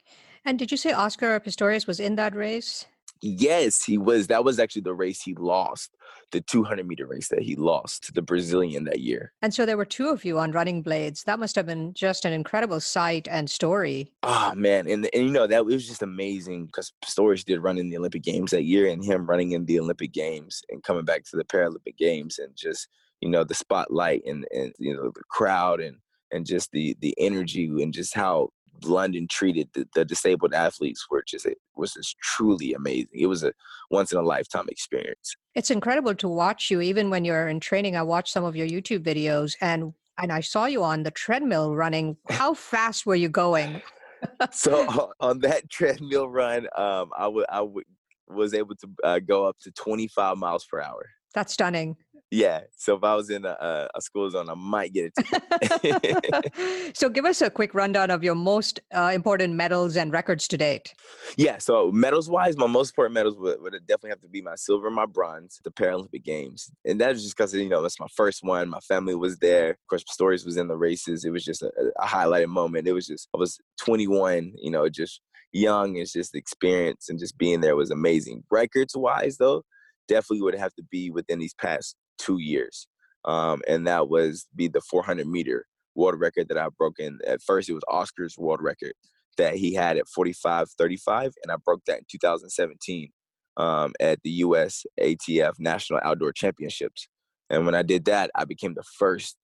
And 0.45 0.59
did 0.59 0.71
you 0.71 0.77
say 0.77 0.93
Oscar 0.93 1.39
Pistorius 1.39 1.87
was 1.87 2.01
in 2.01 2.17
that 2.17 2.35
race? 2.35 2.87
Yes, 3.23 3.83
he 3.83 3.99
was. 3.99 4.29
That 4.29 4.45
was 4.45 4.59
actually 4.59 4.83
the 4.83 4.95
race 4.95 5.23
he 5.23 5.35
lost, 5.35 5.95
the 6.33 6.41
200 6.41 6.87
meter 6.87 7.07
race 7.07 7.29
that 7.29 7.43
he 7.43 7.55
lost 7.55 8.05
to 8.05 8.13
the 8.13 8.23
Brazilian 8.23 8.85
that 8.85 9.01
year. 9.01 9.33
And 9.43 9.53
so 9.53 9.67
there 9.67 9.77
were 9.77 9.85
two 9.85 10.09
of 10.09 10.25
you 10.25 10.39
on 10.39 10.53
Running 10.53 10.83
Blades. 10.83 11.25
That 11.25 11.39
must 11.39 11.55
have 11.57 11.67
been 11.67 11.93
just 11.93 12.25
an 12.25 12.33
incredible 12.33 12.81
sight 12.81 13.29
and 13.31 13.51
story. 13.51 14.13
Oh 14.23 14.55
man, 14.55 14.89
and 14.89 15.09
and 15.13 15.25
you 15.25 15.31
know 15.31 15.47
that 15.47 15.67
was 15.67 15.87
just 15.87 16.03
amazing 16.03 16.67
because 16.67 16.93
Pistorius 17.05 17.45
did 17.45 17.63
run 17.63 17.79
in 17.79 17.91
the 17.91 17.99
Olympic 17.99 18.23
Games 18.23 18.53
that 18.53 18.65
year, 18.65 18.89
and 18.89 19.05
him 19.05 19.27
running 19.27 19.53
in 19.53 19.67
the 19.67 19.79
Olympic 19.79 20.13
Games 20.13 20.63
and 20.71 20.83
coming 20.83 21.05
back 21.05 21.25
to 21.25 21.37
the 21.37 21.45
Paralympic 21.45 21.97
Games, 21.99 22.39
and 22.39 22.57
just 22.57 22.89
you 23.21 23.29
know 23.29 23.45
the 23.45 23.55
spotlight 23.55 24.23
and 24.27 24.47
and 24.51 24.73
you 24.79 24.95
know 24.95 25.11
the 25.15 25.23
crowd 25.29 25.81
and 25.81 25.97
and 26.33 26.47
just 26.47 26.71
the 26.73 26.97
the 27.01 27.15
energy 27.19 27.67
and 27.67 27.93
just 27.93 28.15
how 28.15 28.51
London 28.85 29.27
treated 29.29 29.69
the, 29.75 29.87
the, 29.95 30.05
disabled 30.05 30.55
athletes 30.55 31.07
were 31.11 31.23
just 31.27 31.47
it 31.47 31.59
was 31.77 31.93
just 31.95 32.17
truly 32.19 32.73
amazing. 32.73 33.09
It 33.13 33.27
was 33.27 33.43
a 33.43 33.53
once 33.91 34.13
in 34.13 34.19
a 34.19 34.23
lifetime 34.23 34.67
experience. 34.69 35.37
It's 35.55 35.71
incredible 35.71 36.15
to 36.17 36.29
watch 36.29 36.71
you 36.71 36.81
even 36.81 37.11
when 37.11 37.25
you're 37.25 37.49
in 37.49 37.61
training. 37.61 37.97
I 37.97 38.03
watched 38.03 38.33
some 38.33 38.45
of 38.45 38.57
your 38.57 38.67
YouTube 38.67 39.05
videos 39.05 39.55
and 39.61 39.93
and 40.19 40.33
I 40.33 40.41
saw 40.41 40.67
you 40.67 40.83
on 40.83 41.03
the 41.03 41.11
treadmill 41.11 41.75
running. 41.75 42.17
How 42.29 42.55
fast 42.55 43.07
were 43.07 43.15
you 43.15 43.29
going? 43.29 43.81
so 44.51 45.13
on 45.21 45.41
that 45.41 45.71
treadmill 45.71 46.29
run, 46.29 46.69
um, 46.77 47.11
I 47.17 47.27
would 47.27 47.47
I 47.49 47.61
would 47.63 47.85
was 48.29 48.55
able 48.55 48.77
to 48.77 48.89
uh, 49.03 49.19
go 49.19 49.45
up 49.45 49.57
to 49.63 49.73
25 49.73 50.37
miles 50.37 50.65
per 50.65 50.81
hour. 50.81 51.05
That's 51.35 51.53
stunning. 51.53 51.97
Yeah. 52.31 52.61
So 52.77 52.97
if 52.97 53.03
I 53.03 53.17
was 53.17 53.29
in 53.29 53.45
a, 53.45 53.89
a 53.93 54.01
school 54.01 54.31
zone, 54.31 54.49
I 54.49 54.55
might 54.55 54.93
get 54.93 55.13
it. 55.17 56.91
so 56.97 57.09
give 57.09 57.25
us 57.25 57.43
a 57.43 57.51
quick 57.51 57.75
rundown 57.75 58.11
of 58.11 58.23
your 58.23 58.37
most 58.37 58.79
uh, 58.95 59.11
important 59.13 59.55
medals 59.55 59.97
and 59.97 60.13
records 60.13 60.47
to 60.49 60.57
date. 60.57 60.95
Yeah. 61.37 61.59
So 61.59 61.91
medals 61.91 62.31
wise, 62.31 62.57
my 62.57 62.69
most 62.69 62.91
important 62.91 63.15
medals 63.15 63.37
would, 63.37 63.61
would 63.61 63.73
definitely 63.87 64.11
have 64.11 64.21
to 64.21 64.29
be 64.29 64.43
my 64.43 64.55
silver 64.55 64.87
and 64.87 64.95
my 64.95 65.07
bronze 65.07 65.61
the 65.65 65.73
Paralympic 65.73 66.25
Games. 66.25 66.71
And 66.85 67.01
that 67.01 67.13
was 67.13 67.23
just 67.25 67.37
because, 67.37 67.53
you 67.53 67.69
know, 67.69 67.83
that's 67.83 67.99
my 67.99 68.07
first 68.15 68.45
one. 68.45 68.69
My 68.69 68.81
family 68.81 69.17
was 69.17 69.39
there. 69.39 69.71
Of 69.71 69.77
course, 69.89 70.05
Pistorius 70.05 70.47
was 70.47 70.57
in 70.57 70.69
the 70.69 70.77
races. 70.77 71.25
It 71.25 71.31
was 71.31 71.45
just 71.45 71.63
a, 71.63 71.73
a 71.99 72.07
highlighted 72.07 72.49
moment. 72.49 72.87
It 72.87 72.93
was 72.93 73.09
just, 73.09 73.29
I 73.35 73.39
was 73.39 73.59
21, 73.81 74.53
you 74.57 74.71
know, 74.71 74.89
just 74.89 75.21
young. 75.53 75.97
It's 75.97 76.13
just 76.13 76.31
the 76.31 76.39
experience 76.39 77.09
and 77.09 77.19
just 77.19 77.37
being 77.39 77.61
there 77.61 77.75
was 77.75 77.91
amazing. 77.91 78.45
Records 78.53 78.97
wise, 78.97 79.37
though, 79.39 79.65
definitely 80.07 80.43
would 80.43 80.55
have 80.55 80.75
to 80.75 80.83
be 80.91 81.11
within 81.11 81.39
these 81.39 81.55
past 81.55 81.97
two 82.21 82.39
years. 82.39 82.87
Um, 83.25 83.61
and 83.69 83.87
that 83.87 84.09
was 84.09 84.47
be 84.57 84.69
the 84.69 84.81
400 84.81 85.27
meter 85.27 85.67
world 85.95 86.19
record 86.19 86.49
that 86.49 86.59
I 86.59 86.69
broke 86.77 86.99
in. 86.99 87.19
At 87.27 87.43
first, 87.43 87.69
it 87.69 87.75
was 87.75 87.83
Oscar's 87.89 88.37
world 88.39 88.61
record 88.63 88.93
that 89.37 89.57
he 89.57 89.75
had 89.75 89.97
at 89.97 90.05
45.35, 90.07 91.33
and 91.43 91.53
I 91.53 91.57
broke 91.65 91.85
that 91.87 91.99
in 91.99 92.05
2017 92.11 93.11
um, 93.57 93.93
at 94.01 94.21
the 94.23 94.31
U.S. 94.31 94.85
ATF 95.01 95.53
National 95.59 96.01
Outdoor 96.03 96.33
Championships. 96.33 97.09
And 97.49 97.67
when 97.67 97.75
I 97.75 97.83
did 97.83 98.05
that, 98.07 98.31
I 98.35 98.45
became 98.45 98.75
the 98.75 98.85
first 98.99 99.37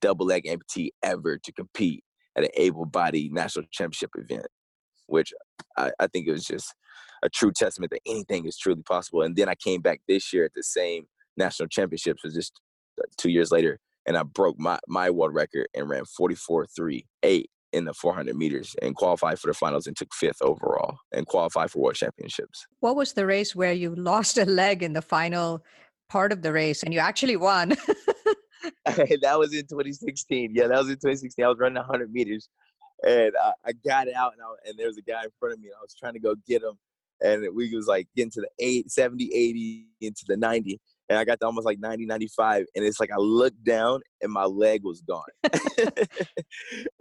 double 0.00 0.26
leg 0.26 0.44
amputee 0.44 0.90
ever 1.02 1.38
to 1.38 1.52
compete 1.52 2.04
at 2.36 2.44
an 2.44 2.50
able-bodied 2.56 3.32
national 3.32 3.64
championship 3.72 4.10
event, 4.16 4.46
which 5.06 5.32
I, 5.76 5.92
I 6.00 6.06
think 6.08 6.26
it 6.26 6.32
was 6.32 6.44
just 6.44 6.74
a 7.22 7.28
true 7.28 7.52
testament 7.52 7.90
that 7.92 8.00
anything 8.06 8.44
is 8.46 8.58
truly 8.58 8.82
possible. 8.82 9.22
And 9.22 9.36
then 9.36 9.48
I 9.48 9.54
came 9.54 9.80
back 9.80 10.00
this 10.08 10.32
year 10.32 10.44
at 10.44 10.52
the 10.54 10.62
same 10.62 11.04
national 11.36 11.68
championships 11.68 12.22
was 12.24 12.34
just 12.34 12.60
uh, 13.00 13.04
two 13.16 13.30
years 13.30 13.50
later, 13.50 13.78
and 14.06 14.16
I 14.16 14.22
broke 14.22 14.58
my 14.58 14.78
my 14.88 15.10
world 15.10 15.34
record 15.34 15.66
and 15.74 15.88
ran 15.88 16.04
44.38 16.04 17.44
in 17.72 17.84
the 17.84 17.92
400 17.92 18.36
meters 18.36 18.76
and 18.80 18.94
qualified 18.94 19.38
for 19.40 19.48
the 19.48 19.54
finals 19.54 19.88
and 19.88 19.96
took 19.96 20.14
fifth 20.14 20.40
overall 20.40 20.96
and 21.12 21.26
qualified 21.26 21.70
for 21.70 21.80
world 21.80 21.96
championships. 21.96 22.66
What 22.78 22.94
was 22.94 23.14
the 23.14 23.26
race 23.26 23.54
where 23.54 23.72
you 23.72 23.94
lost 23.96 24.38
a 24.38 24.44
leg 24.44 24.82
in 24.82 24.92
the 24.92 25.02
final 25.02 25.64
part 26.08 26.30
of 26.30 26.42
the 26.42 26.52
race 26.52 26.84
and 26.84 26.94
you 26.94 27.00
actually 27.00 27.36
won? 27.36 27.70
that 28.86 29.38
was 29.38 29.52
in 29.52 29.66
2016. 29.66 30.52
Yeah, 30.54 30.68
that 30.68 30.78
was 30.78 30.88
in 30.88 30.94
2016. 30.94 31.44
I 31.44 31.48
was 31.48 31.58
running 31.58 31.76
100 31.76 32.12
meters 32.12 32.48
and 33.06 33.32
I, 33.42 33.52
I 33.66 33.72
got 33.84 34.08
out 34.12 34.32
and, 34.34 34.42
I, 34.42 34.68
and 34.68 34.78
there 34.78 34.86
was 34.86 34.96
a 34.96 35.02
guy 35.02 35.24
in 35.24 35.30
front 35.40 35.54
of 35.54 35.60
me 35.60 35.68
and 35.68 35.74
I 35.76 35.82
was 35.82 35.94
trying 35.98 36.14
to 36.14 36.20
go 36.20 36.36
get 36.46 36.62
him 36.62 36.78
and 37.20 37.46
we 37.54 37.74
was 37.74 37.86
like 37.86 38.06
getting 38.16 38.30
to 38.32 38.40
the 38.40 38.48
8 38.58 38.90
70 38.90 39.30
80 39.34 39.86
into 40.00 40.24
the 40.26 40.36
90 40.36 40.80
and 41.08 41.18
I 41.18 41.24
got 41.24 41.40
to 41.40 41.46
almost 41.46 41.66
like 41.66 41.78
90, 41.78 42.06
95. 42.06 42.66
And 42.74 42.84
it's 42.84 43.00
like 43.00 43.10
I 43.10 43.18
looked 43.18 43.62
down 43.62 44.00
and 44.22 44.32
my 44.32 44.44
leg 44.44 44.82
was 44.84 45.02
gone. 45.02 45.22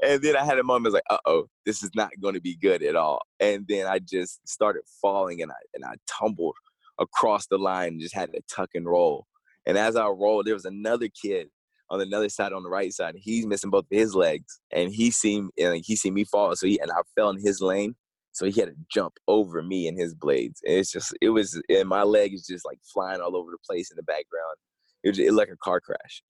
and 0.04 0.22
then 0.22 0.36
I 0.36 0.44
had 0.44 0.60
a 0.60 0.64
moment, 0.64 0.88
I 0.88 0.90
was 0.90 0.94
like, 0.94 1.04
uh 1.10 1.18
oh, 1.26 1.48
this 1.66 1.84
is 1.84 1.92
not 1.96 2.12
going 2.22 2.34
to 2.34 2.42
be 2.42 2.58
good 2.58 2.84
at 2.84 2.96
all. 2.96 3.22
And 3.40 3.66
then 3.68 3.88
I 3.88 4.00
just 4.00 4.46
started 4.48 4.84
falling 5.02 5.42
and 5.42 5.52
I, 5.52 5.56
and 5.74 5.86
I 5.86 5.96
tumbled 6.08 6.56
across 7.00 7.48
the 7.48 7.58
line 7.58 7.90
and 7.90 8.02
just 8.02 8.16
had 8.16 8.34
to 8.34 8.42
tuck 8.54 8.70
and 8.76 8.86
roll. 8.86 9.26
And 9.66 9.78
as 9.78 9.96
I 9.96 10.08
rolled, 10.08 10.46
there 10.46 10.54
was 10.54 10.66
another 10.66 11.08
kid 11.08 11.48
on 11.90 12.02
another 12.02 12.30
side 12.30 12.54
on 12.54 12.64
the 12.64 12.70
right 12.70 12.92
side. 12.92 13.16
He's 13.18 13.46
missing 13.46 13.70
both 13.70 13.86
of 13.86 13.98
his 13.98 14.16
legs. 14.16 14.60
And 14.72 14.92
he 14.92 15.12
seen 15.12 15.50
and 15.58 15.82
he 15.86 15.96
seen 15.96 16.14
me 16.14 16.26
fall. 16.26 16.56
So 16.56 16.68
he 16.68 16.80
and 16.80 16.92
I 16.92 17.02
fell 17.16 17.30
in 17.30 17.40
his 17.40 17.62
lane 17.62 17.96
so 18.34 18.46
he 18.46 18.60
had 18.60 18.70
to 18.70 18.76
jump 18.92 19.14
over 19.28 19.62
me 19.64 19.88
and 19.88 19.98
his 19.98 20.14
blades. 20.14 20.62
And 20.66 20.76
it's 20.78 20.92
just, 20.92 21.16
it 21.22 21.30
was, 21.30 21.62
and 21.70 21.88
my 21.88 22.04
leg 22.04 22.34
is 22.34 22.46
just 22.46 22.66
like 22.66 22.80
flying 22.94 23.22
all 23.22 23.38
over 23.38 23.52
the 23.52 23.58
place 23.66 23.92
in 23.92 23.96
the 23.96 24.04
background. 24.04 24.58
It 25.04 25.10
was, 25.10 25.20
it 25.20 25.26
was 25.26 25.36
like 25.36 25.50
a 25.50 25.58
car 25.58 25.80
crash. 25.80 26.24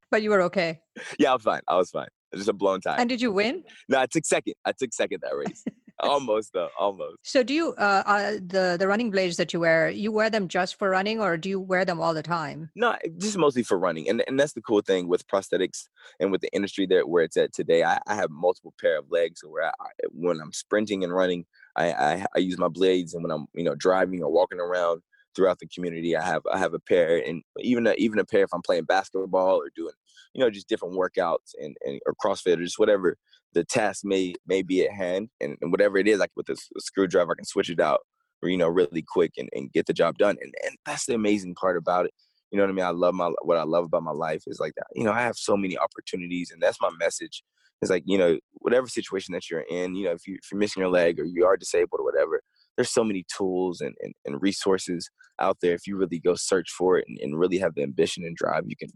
but 0.10 0.22
you 0.22 0.30
were 0.30 0.42
okay. 0.42 0.80
Yeah, 1.18 1.30
I 1.30 1.34
was 1.34 1.42
fine. 1.42 1.62
I 1.68 1.76
was 1.76 1.90
fine. 1.90 2.08
Just 2.34 2.48
a 2.48 2.52
blown 2.52 2.80
tire. 2.80 2.98
And 2.98 3.08
did 3.08 3.20
you 3.20 3.32
win? 3.32 3.64
No, 3.88 4.00
I 4.00 4.06
took 4.06 4.24
second. 4.24 4.54
I 4.64 4.72
took 4.72 4.92
second 4.92 5.22
that 5.22 5.36
race 5.36 5.64
almost 6.00 6.52
though 6.52 6.68
almost. 6.78 7.16
So 7.22 7.42
do 7.42 7.54
you 7.54 7.74
uh, 7.78 8.02
uh, 8.06 8.32
the 8.46 8.76
the 8.78 8.88
running 8.88 9.10
blades 9.10 9.36
that 9.36 9.52
you 9.52 9.60
wear 9.60 9.90
you 9.90 10.12
wear 10.12 10.30
them 10.30 10.48
just 10.48 10.78
for 10.78 10.90
running 10.90 11.20
or 11.20 11.36
do 11.36 11.48
you 11.48 11.60
wear 11.60 11.84
them 11.84 12.00
all 12.00 12.14
the 12.14 12.22
time? 12.22 12.70
No 12.74 12.96
just 13.18 13.38
mostly 13.38 13.62
for 13.62 13.78
running 13.78 14.08
and 14.08 14.22
and 14.26 14.38
that's 14.38 14.52
the 14.52 14.62
cool 14.62 14.80
thing 14.80 15.08
with 15.08 15.26
prosthetics 15.26 15.84
and 16.20 16.30
with 16.30 16.40
the 16.40 16.52
industry 16.54 16.86
that 16.86 17.08
where 17.08 17.24
it's 17.24 17.36
at 17.36 17.52
today. 17.52 17.84
I, 17.84 17.98
I 18.06 18.14
have 18.14 18.30
multiple 18.30 18.74
pair 18.80 18.98
of 18.98 19.10
legs 19.10 19.40
where 19.44 19.66
I, 19.66 19.72
when 20.10 20.40
i'm 20.40 20.52
sprinting 20.52 21.04
and 21.04 21.12
running 21.12 21.44
I, 21.76 21.92
I 21.92 22.26
i 22.36 22.38
use 22.38 22.58
my 22.58 22.68
blades 22.68 23.14
and 23.14 23.22
when 23.22 23.30
i'm 23.30 23.46
you 23.54 23.64
know 23.64 23.74
driving 23.74 24.22
or 24.22 24.30
walking 24.30 24.60
around 24.60 25.02
throughout 25.34 25.58
the 25.58 25.66
community. 25.66 26.16
I 26.16 26.24
have 26.24 26.42
I 26.50 26.58
have 26.58 26.74
a 26.74 26.78
pair, 26.78 27.22
and 27.26 27.42
even 27.58 27.86
a, 27.86 27.94
even 27.94 28.18
a 28.18 28.24
pair 28.24 28.44
if 28.44 28.52
I'm 28.52 28.62
playing 28.62 28.84
basketball 28.84 29.56
or 29.56 29.70
doing 29.74 29.94
you 30.34 30.40
know 30.40 30.50
just 30.50 30.68
different 30.68 30.94
workouts 30.94 31.54
and, 31.60 31.76
and 31.84 32.00
or 32.06 32.14
CrossFit 32.14 32.58
or 32.58 32.64
just 32.64 32.78
whatever 32.78 33.16
the 33.54 33.64
task 33.64 34.04
may 34.04 34.34
may 34.46 34.62
be 34.62 34.84
at 34.84 34.92
hand, 34.92 35.28
and, 35.40 35.56
whatever 35.62 35.98
it 35.98 36.08
is, 36.08 36.18
like 36.18 36.32
with 36.36 36.48
a, 36.48 36.52
a, 36.52 36.80
screwdriver, 36.80 37.32
I 37.32 37.36
can 37.36 37.44
switch 37.44 37.70
it 37.70 37.80
out, 37.80 38.00
or 38.42 38.48
you 38.48 38.56
know, 38.56 38.68
really 38.68 39.04
quick 39.06 39.32
and, 39.38 39.48
and 39.52 39.72
get 39.72 39.86
the 39.86 39.92
job 39.92 40.18
done. 40.18 40.36
And 40.40 40.54
and 40.64 40.76
that's 40.84 41.06
the 41.06 41.14
amazing 41.14 41.54
part 41.54 41.76
about 41.76 42.06
it. 42.06 42.12
You 42.50 42.58
know 42.58 42.64
what 42.64 42.70
I 42.70 42.74
mean? 42.74 42.84
I 42.84 42.90
love 42.90 43.14
my 43.14 43.30
what 43.42 43.56
I 43.56 43.64
love 43.64 43.84
about 43.86 44.02
my 44.02 44.12
life 44.12 44.42
is 44.46 44.60
like 44.60 44.74
that. 44.76 44.86
You 44.94 45.04
know, 45.04 45.12
I 45.12 45.22
have 45.22 45.36
so 45.36 45.56
many 45.56 45.78
opportunities, 45.78 46.50
and 46.50 46.62
that's 46.62 46.80
my 46.80 46.90
message. 46.98 47.42
It's 47.80 47.90
like 47.90 48.04
you 48.06 48.18
know, 48.18 48.38
whatever 48.54 48.88
situation 48.88 49.32
that 49.32 49.50
you're 49.50 49.64
in, 49.70 49.94
you 49.94 50.04
know, 50.04 50.12
if 50.12 50.26
you 50.26 50.34
if 50.34 50.50
you're 50.50 50.58
missing 50.58 50.80
your 50.80 50.90
leg 50.90 51.18
or 51.18 51.24
you 51.24 51.44
are 51.46 51.56
disabled 51.56 52.00
or 52.00 52.04
whatever, 52.04 52.42
there's 52.76 52.90
so 52.90 53.04
many 53.04 53.24
tools 53.36 53.80
and, 53.80 53.94
and, 54.00 54.14
and 54.24 54.42
resources 54.42 55.08
out 55.40 55.58
there. 55.60 55.74
If 55.74 55.86
you 55.86 55.96
really 55.96 56.18
go 56.18 56.34
search 56.34 56.70
for 56.70 56.98
it 56.98 57.04
and, 57.08 57.18
and 57.20 57.38
really 57.38 57.58
have 57.58 57.74
the 57.74 57.82
ambition 57.82 58.24
and 58.24 58.36
drive, 58.36 58.64
you 58.66 58.76
can 58.76 58.88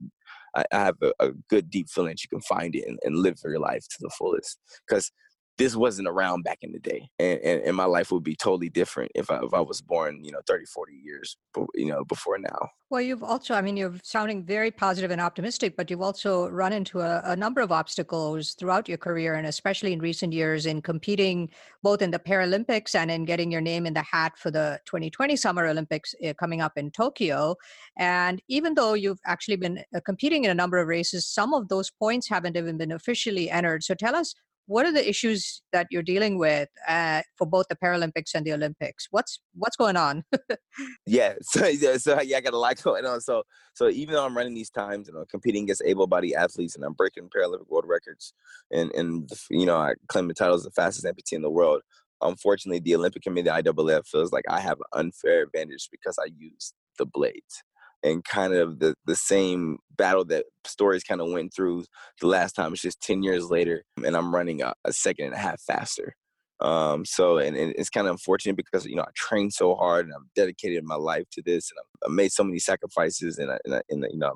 I, 0.55 0.65
I 0.73 0.79
have 0.79 0.97
a, 1.03 1.13
a, 1.21 1.31
good 1.49 1.71
deep 1.71 1.89
feeling 1.91 2.13
that 2.13 2.23
you 2.23 2.29
can 2.29 2.41
find 2.43 2.75
it 2.75 2.85
and, 2.87 2.99
and 3.03 3.17
live 3.17 3.37
your 3.45 3.59
life 3.59 3.87
to 3.89 3.97
the 4.01 4.11
fullest. 4.11 4.59
Because 4.89 5.11
this 5.59 5.75
wasn't 5.75 6.09
around 6.09 6.45
back 6.45 6.59
in 6.63 6.73
the 6.73 6.79
day 6.79 7.11
and, 7.19 7.41
and, 7.41 7.63
and, 7.63 7.77
my 7.77 7.85
life 7.85 8.11
would 8.11 8.23
be 8.23 8.35
totally 8.35 8.69
different 8.69 9.11
if 9.15 9.31
I, 9.31 9.39
if 9.43 9.53
I 9.53 9.61
was 9.61 9.81
born 9.81 10.25
you 10.25 10.33
know 10.33 10.41
30 10.47 10.65
40 10.67 10.93
years 10.95 11.37
you 11.75 11.87
know 11.87 12.05
before 12.05 12.39
now. 12.39 12.69
Well 12.91 13.03
you've 13.03 13.23
also 13.23 13.55
i 13.55 13.61
mean 13.61 13.77
you're 13.77 13.95
sounding 14.03 14.45
very 14.45 14.71
positive 14.71 15.11
and 15.11 15.21
optimistic 15.21 15.77
but 15.77 15.91
you've 15.91 16.01
also 16.01 16.49
run 16.49 16.73
into 16.73 17.01
a, 17.01 17.21
a 17.25 17.37
number 17.37 17.61
of 17.61 17.71
obstacles 17.73 18.55
throughout 18.55 18.89
your 18.89 18.99
career 18.99 19.35
and 19.35 19.47
especially 19.47 19.93
in 19.93 19.99
recent 19.99 20.33
years 20.33 20.65
in 20.65 20.81
competing 20.81 21.51
both 21.83 22.03
in 22.03 22.11
the 22.11 22.19
paralympics 22.19 22.95
and 22.95 23.11
in 23.11 23.25
getting 23.25 23.51
your 23.51 23.61
name 23.61 23.85
in 23.85 23.95
the 23.95 24.03
hat 24.03 24.33
for 24.39 24.51
the 24.51 24.81
2020 24.87 25.37
summer 25.37 25.67
olympics 25.67 26.15
uh, 26.27 26.33
coming 26.35 26.61
up 26.61 26.79
in 26.79 26.91
tokyo. 26.91 27.55
And 27.97 28.41
even 28.49 28.75
though 28.75 28.95
you've 28.95 29.21
actually 29.27 29.57
been 29.57 29.85
uh, 29.95 30.01
competing 30.05 30.45
in 30.45 30.51
a 30.51 30.55
number 30.55 30.79
of 30.79 30.89
races 30.89 31.27
some 31.27 31.53
of 31.53 31.69
those 31.69 31.91
points 31.91 32.29
haven't 32.29 32.57
even 32.57 32.79
been 32.79 32.93
officially 32.93 33.51
entered. 33.51 33.83
So 33.83 33.95
tell 33.95 34.15
us 34.15 34.35
what 34.69 34.85
are 34.85 34.93
the 34.93 35.09
issues 35.09 35.63
that 35.73 35.87
you're 35.91 36.03
dealing 36.03 36.39
with 36.39 36.69
uh, 36.87 37.23
for 37.37 37.47
both 37.47 37.67
the 37.69 37.77
Paralympics 37.77 38.35
and 38.35 38.45
the 38.45 38.53
Olympics? 38.53 39.09
What's 39.11 39.41
what's 39.55 39.77
going 39.77 39.97
on? 39.97 40.25
yeah, 41.07 41.35
so 41.41 41.67
yeah, 41.67 41.97
so 41.97 42.21
yeah, 42.21 42.37
I 42.37 42.41
got 42.41 42.53
a 42.53 42.59
lot 42.59 42.81
going 42.83 43.07
on. 43.07 43.21
So 43.23 43.43
so 43.75 43.89
even 43.89 44.15
though 44.15 44.27
I'm 44.27 44.37
running 44.37 44.55
these 44.55 44.71
times 44.71 45.09
and 45.09 45.17
I'm 45.17 45.25
competing 45.31 45.65
against 45.65 45.83
able-bodied 45.85 46.35
athletes 46.35 46.77
and 46.77 46.85
I'm 46.85 46.93
breaking 46.93 47.31
Paralympic 47.35 47.69
world 47.69 47.87
records 47.89 48.35
and 48.71 48.93
and 48.95 49.31
you 49.51 49.65
know 49.65 49.79
I 49.79 49.95
claim 50.09 50.29
the 50.29 50.35
title 50.35 50.55
as 50.55 50.65
the 50.65 50.71
fastest 50.71 51.07
amputee 51.07 51.33
in 51.33 51.43
the 51.43 51.51
world. 51.51 51.81
Unfortunately, 52.21 52.81
the 52.81 52.97
Olympic 52.97 53.23
Committee, 53.23 53.49
the 53.49 53.63
IAAF, 53.73 54.07
feels 54.07 54.33
like 54.33 54.45
I 54.51 54.61
have 54.61 54.79
an 54.93 55.01
unfair 55.01 55.43
advantage 55.45 55.89
because 55.91 56.19
I 56.19 56.29
use 56.37 56.75
the 56.99 57.07
blades 57.07 57.63
and 58.03 58.25
kind 58.25 58.55
of 58.55 58.79
the 58.79 58.95
the 59.07 59.17
same 59.17 59.79
battle 59.97 60.25
that 60.27 60.47
Pistorius 60.65 61.07
kind 61.07 61.21
of 61.21 61.31
went 61.31 61.53
through 61.55 61.85
the 62.21 62.27
last 62.27 62.53
time. 62.55 62.73
It's 62.73 62.83
just 62.83 63.01
ten 63.01 63.23
years 63.23 63.51
later, 63.51 63.85
and 64.05 64.17
I'm 64.17 64.35
running 64.35 64.63
a, 64.63 64.75
a 64.85 64.93
second 64.93 65.27
and 65.27 65.35
a 65.35 65.39
half 65.39 65.61
faster. 65.61 66.15
Um, 66.61 67.05
so 67.05 67.39
and, 67.39 67.57
and, 67.57 67.73
it's 67.77 67.89
kind 67.91 68.09
of 68.09 68.13
unfortunate 68.13 68.57
because 68.57 68.85
you 68.85 68.97
know 68.97 69.03
I 69.03 69.11
trained 69.15 69.53
so 69.53 69.77
hard 69.77 70.07
and 70.07 70.15
I've 70.15 70.35
dedicated 70.35 70.83
my 70.85 70.97
life 70.97 71.25
to 71.33 71.43
this 71.43 71.71
and 71.71 71.79
I've, 72.05 72.13
made 72.13 72.33
so 72.33 72.43
many 72.43 72.59
sacrifices 72.59 73.39
and 73.39 73.53
I, 73.53 73.59
and, 73.65 73.77
I, 73.77 73.83
and 73.91 74.05
you 74.11 74.19
know 74.19 74.35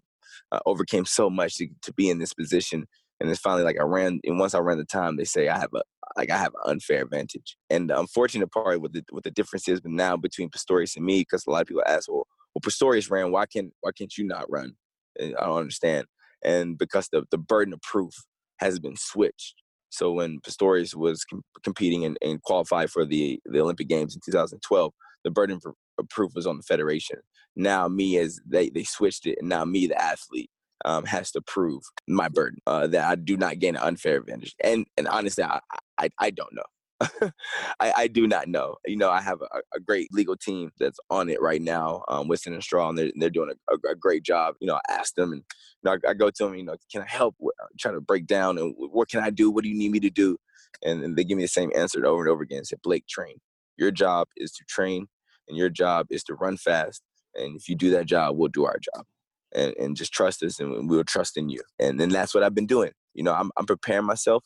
I 0.53 0.61
overcame 0.65 1.05
so 1.05 1.29
much 1.29 1.57
to, 1.57 1.69
to 1.83 1.93
be 1.93 2.09
in 2.09 2.19
this 2.19 2.33
position. 2.33 2.87
And 3.21 3.31
it's 3.31 3.41
finally 3.41 3.65
like 3.65 3.79
I 3.79 3.85
ran, 3.85 4.21
and 4.25 4.39
once 4.39 4.55
I 4.55 4.59
ran 4.59 4.79
the 4.79 4.85
time, 4.85 5.17
they 5.17 5.25
say 5.25 5.49
I 5.49 5.59
have 5.59 5.73
a 5.75 5.83
like 6.17 6.31
I 6.31 6.37
have 6.37 6.55
an 6.65 6.71
unfair 6.73 7.03
advantage. 7.03 7.57
And 7.71 7.91
the 7.91 7.99
unfortunate 7.99 8.51
part 8.51 8.81
with 8.81 8.93
the 8.93 9.05
with 9.13 9.25
the 9.25 9.31
difference 9.31 9.69
is 9.69 9.81
now 9.85 10.17
between 10.17 10.51
Pistorius 10.51 10.97
and 10.97 11.05
me, 11.05 11.21
because 11.21 11.45
a 11.47 11.51
lot 11.51 11.63
of 11.63 11.69
people 11.69 11.85
ask, 11.87 12.11
well, 12.11 12.27
well, 12.55 12.63
Pistorius 12.63 13.11
ran. 13.11 13.33
Why 13.33 13.47
can't 13.47 13.73
why 13.81 13.93
can't 13.97 14.17
you 14.17 14.25
not 14.25 14.51
run? 14.51 14.75
And 15.19 15.37
I 15.37 15.47
don't 15.47 15.59
understand. 15.59 16.07
And 16.45 16.77
because 16.79 17.09
the 17.09 17.25
the 17.31 17.39
burden 17.39 17.73
of 17.73 17.81
proof 17.83 18.15
has 18.59 18.79
been 18.79 18.97
switched. 18.97 19.55
So 19.91 20.13
when 20.13 20.41
Pistorius 20.41 20.95
was 20.95 21.25
com- 21.25 21.43
competing 21.65 22.05
and, 22.05 22.17
and, 22.23 22.41
qualified 22.43 22.91
for 22.91 23.05
the 23.05 23.41
the 23.45 23.61
Olympic 23.61 23.89
Games 23.89 24.15
in 24.15 24.21
2012, 24.25 24.93
the 25.25 25.31
burden 25.31 25.61
of 25.65 26.09
proof 26.09 26.33
was 26.35 26.47
on 26.47 26.57
the 26.57 26.63
federation. 26.63 27.19
Now 27.57 27.89
me 27.89 28.19
as 28.19 28.41
they 28.47 28.71
they 28.71 28.85
switched 28.85 29.27
it, 29.27 29.39
and 29.41 29.49
now 29.49 29.65
me 29.65 29.87
the 29.87 30.01
athlete 30.01 30.51
um, 30.85 31.05
has 31.05 31.31
to 31.33 31.43
prove 31.43 31.83
my 32.09 32.29
burden 32.29 32.59
uh, 32.67 32.87
that 32.89 33.05
I 33.05 33.15
do 33.15 33.37
not 33.37 33.59
gain 33.59 33.77
an 33.77 33.83
unfair 33.83 34.17
advantage. 34.17 34.55
And 34.63 34.87
and 34.97 35.07
honestly, 35.09 35.45
I, 35.45 35.61
I 35.99 36.09
I 36.19 36.31
don't 36.31 36.55
know. 36.55 36.63
I, 37.81 37.93
I, 37.97 38.07
do 38.09 38.27
not 38.27 38.49
know. 38.49 38.77
You 38.87 38.97
know, 38.97 39.11
I 39.11 39.21
have 39.21 39.41
a, 39.43 39.61
a, 39.75 39.81
great 39.81 40.09
legal 40.13 40.37
team 40.37 40.71
that's 40.79 40.99
on 41.11 41.29
it 41.29 41.41
right 41.41 41.61
now, 41.61 42.05
um, 42.09 42.29
Winston 42.29 42.53
and 42.53 42.63
Strawn, 42.63 42.91
and 42.91 42.99
they're, 42.99 43.13
they're 43.15 43.31
doing 43.31 43.53
a, 43.71 43.75
a, 43.91 43.95
great 43.95 44.23
job. 44.23 44.55
You 44.61 44.67
know, 44.67 44.75
I 44.75 44.93
ask 44.93 45.15
them, 45.15 45.33
and 45.33 45.43
you 45.43 45.85
know, 45.85 45.93
I, 45.93 46.11
I, 46.11 46.15
go 46.15 46.31
to 46.31 46.45
them. 46.45 46.55
You 46.55 46.65
know, 46.65 46.77
can 46.91 47.03
I 47.03 47.07
help? 47.09 47.37
I'm 47.41 47.69
trying 47.79 47.95
to 47.95 48.01
break 48.01 48.27
down, 48.27 48.59
and 48.59 48.75
what 48.77 49.09
can 49.09 49.21
I 49.21 49.31
do? 49.31 49.51
What 49.51 49.65
do 49.65 49.71
you 49.71 49.77
need 49.77 49.93
me 49.93 50.01
to 50.01 50.11
do? 50.11 50.37
And, 50.85 51.03
and 51.03 51.17
they 51.17 51.25
give 51.25 51.37
me 51.37 51.45
the 51.45 51.49
same 51.49 51.71
answer 51.75 52.05
over 52.07 52.23
and 52.23 52.31
over 52.31 52.43
again. 52.43 52.65
Say, 52.65 52.77
Blake, 52.83 53.07
train. 53.07 53.37
Your 53.77 53.91
job 53.91 54.29
is 54.37 54.53
to 54.53 54.65
train, 54.69 55.07
and 55.49 55.57
your 55.57 55.71
job 55.71 56.07
is 56.11 56.25
to 56.25 56.35
run 56.35 56.57
fast. 56.57 57.03
And 57.35 57.57
if 57.57 57.69
you 57.69 57.77
do 57.77 57.91
that 57.91 58.07
job, 58.07 58.37
we'll 58.37 58.49
do 58.49 58.65
our 58.65 58.79
job. 58.79 59.07
And, 59.55 59.75
and 59.79 59.97
just 59.97 60.13
trust 60.13 60.43
us, 60.43 60.61
and 60.61 60.89
we'll 60.89 61.05
trust 61.05 61.37
in 61.37 61.49
you. 61.49 61.63
And 61.79 62.01
then 62.01 62.09
that's 62.09 62.35
what 62.35 62.43
I've 62.43 62.55
been 62.55 62.67
doing. 62.67 62.93
You 63.15 63.23
know, 63.23 63.35
I'm, 63.35 63.51
I'm 63.57 63.67
preparing 63.67 64.07
myself 64.07 64.43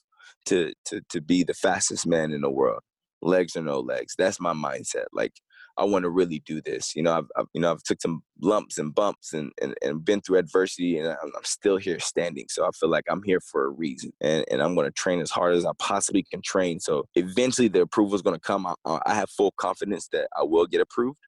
to 0.47 0.73
to 0.87 1.01
to 1.11 1.21
be 1.21 1.45
the 1.45 1.55
fastest 1.55 2.07
man 2.07 2.33
in 2.33 2.41
the 2.41 2.51
world, 2.51 2.81
legs 3.23 3.57
or 3.57 3.63
no 3.63 3.81
legs. 3.81 4.15
That's 4.17 4.41
my 4.41 4.53
mindset. 4.53 5.07
Like 5.13 5.33
I 5.79 5.85
want 5.85 6.05
to 6.05 6.11
really 6.11 6.43
do 6.47 6.63
this. 6.63 6.97
You 6.97 7.03
know, 7.03 7.13
I've, 7.13 7.27
I've, 7.37 7.47
you 7.53 7.61
know 7.61 7.71
I've 7.71 7.83
took 7.83 8.01
some 8.01 8.23
lumps 8.41 8.79
and 8.79 8.95
bumps 8.95 9.33
and, 9.35 9.53
and, 9.61 9.75
and 9.83 10.05
been 10.05 10.21
through 10.21 10.39
adversity, 10.39 10.99
and 10.99 11.09
I'm, 11.09 11.33
I'm, 11.37 11.45
still 11.45 11.77
here 11.77 11.99
standing. 12.01 12.47
So 12.49 12.65
I 12.65 12.71
feel 12.79 12.89
like 12.89 13.05
I'm 13.09 13.23
here 13.23 13.41
for 13.41 13.67
a 13.67 13.71
reason, 13.71 14.13
and, 14.21 14.45
and 14.51 14.63
I'm 14.63 14.75
going 14.75 14.87
to 14.87 14.93
train 14.93 15.21
as 15.21 15.31
hard 15.31 15.55
as 15.55 15.67
I 15.67 15.73
possibly 15.79 16.25
can 16.31 16.41
train. 16.43 16.81
So 16.81 17.05
eventually, 17.15 17.69
the 17.69 17.83
approval 17.83 18.15
is 18.15 18.23
going 18.23 18.37
to 18.37 18.41
come. 18.41 18.67
I, 18.67 18.75
I 18.85 19.15
have 19.15 19.31
full 19.31 19.53
confidence 19.59 20.09
that 20.13 20.29
I 20.37 20.45
will 20.45 20.67
get 20.67 20.81
approved, 20.81 21.19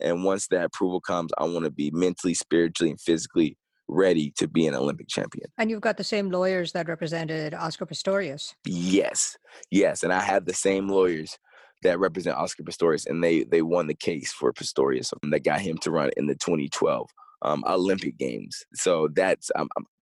and 0.00 0.24
once 0.24 0.48
that 0.48 0.64
approval 0.64 1.00
comes, 1.00 1.30
I 1.38 1.44
want 1.44 1.64
to 1.64 1.70
be 1.70 1.90
mentally, 1.92 2.34
spiritually, 2.34 2.90
and 2.90 3.00
physically 3.00 3.56
ready 3.88 4.32
to 4.38 4.48
be 4.48 4.66
an 4.66 4.74
Olympic 4.74 5.08
champion. 5.08 5.48
And 5.58 5.70
you've 5.70 5.80
got 5.80 5.96
the 5.96 6.04
same 6.04 6.30
lawyers 6.30 6.72
that 6.72 6.88
represented 6.88 7.54
Oscar 7.54 7.86
Pistorius. 7.86 8.54
Yes, 8.64 9.36
yes, 9.70 10.02
and 10.02 10.12
I 10.12 10.20
have 10.20 10.46
the 10.46 10.54
same 10.54 10.88
lawyers 10.88 11.38
that 11.82 11.98
represent 11.98 12.36
Oscar 12.36 12.62
Pistorius, 12.62 13.06
and 13.06 13.22
they 13.22 13.44
they 13.44 13.62
won 13.62 13.86
the 13.86 13.94
case 13.94 14.32
for 14.32 14.52
Pistorius 14.52 15.12
that 15.22 15.44
got 15.44 15.60
him 15.60 15.78
to 15.78 15.90
run 15.90 16.10
in 16.16 16.26
the 16.26 16.34
2012 16.34 17.08
um, 17.42 17.62
Olympic 17.66 18.18
Games. 18.18 18.64
So 18.74 19.08
that's 19.14 19.50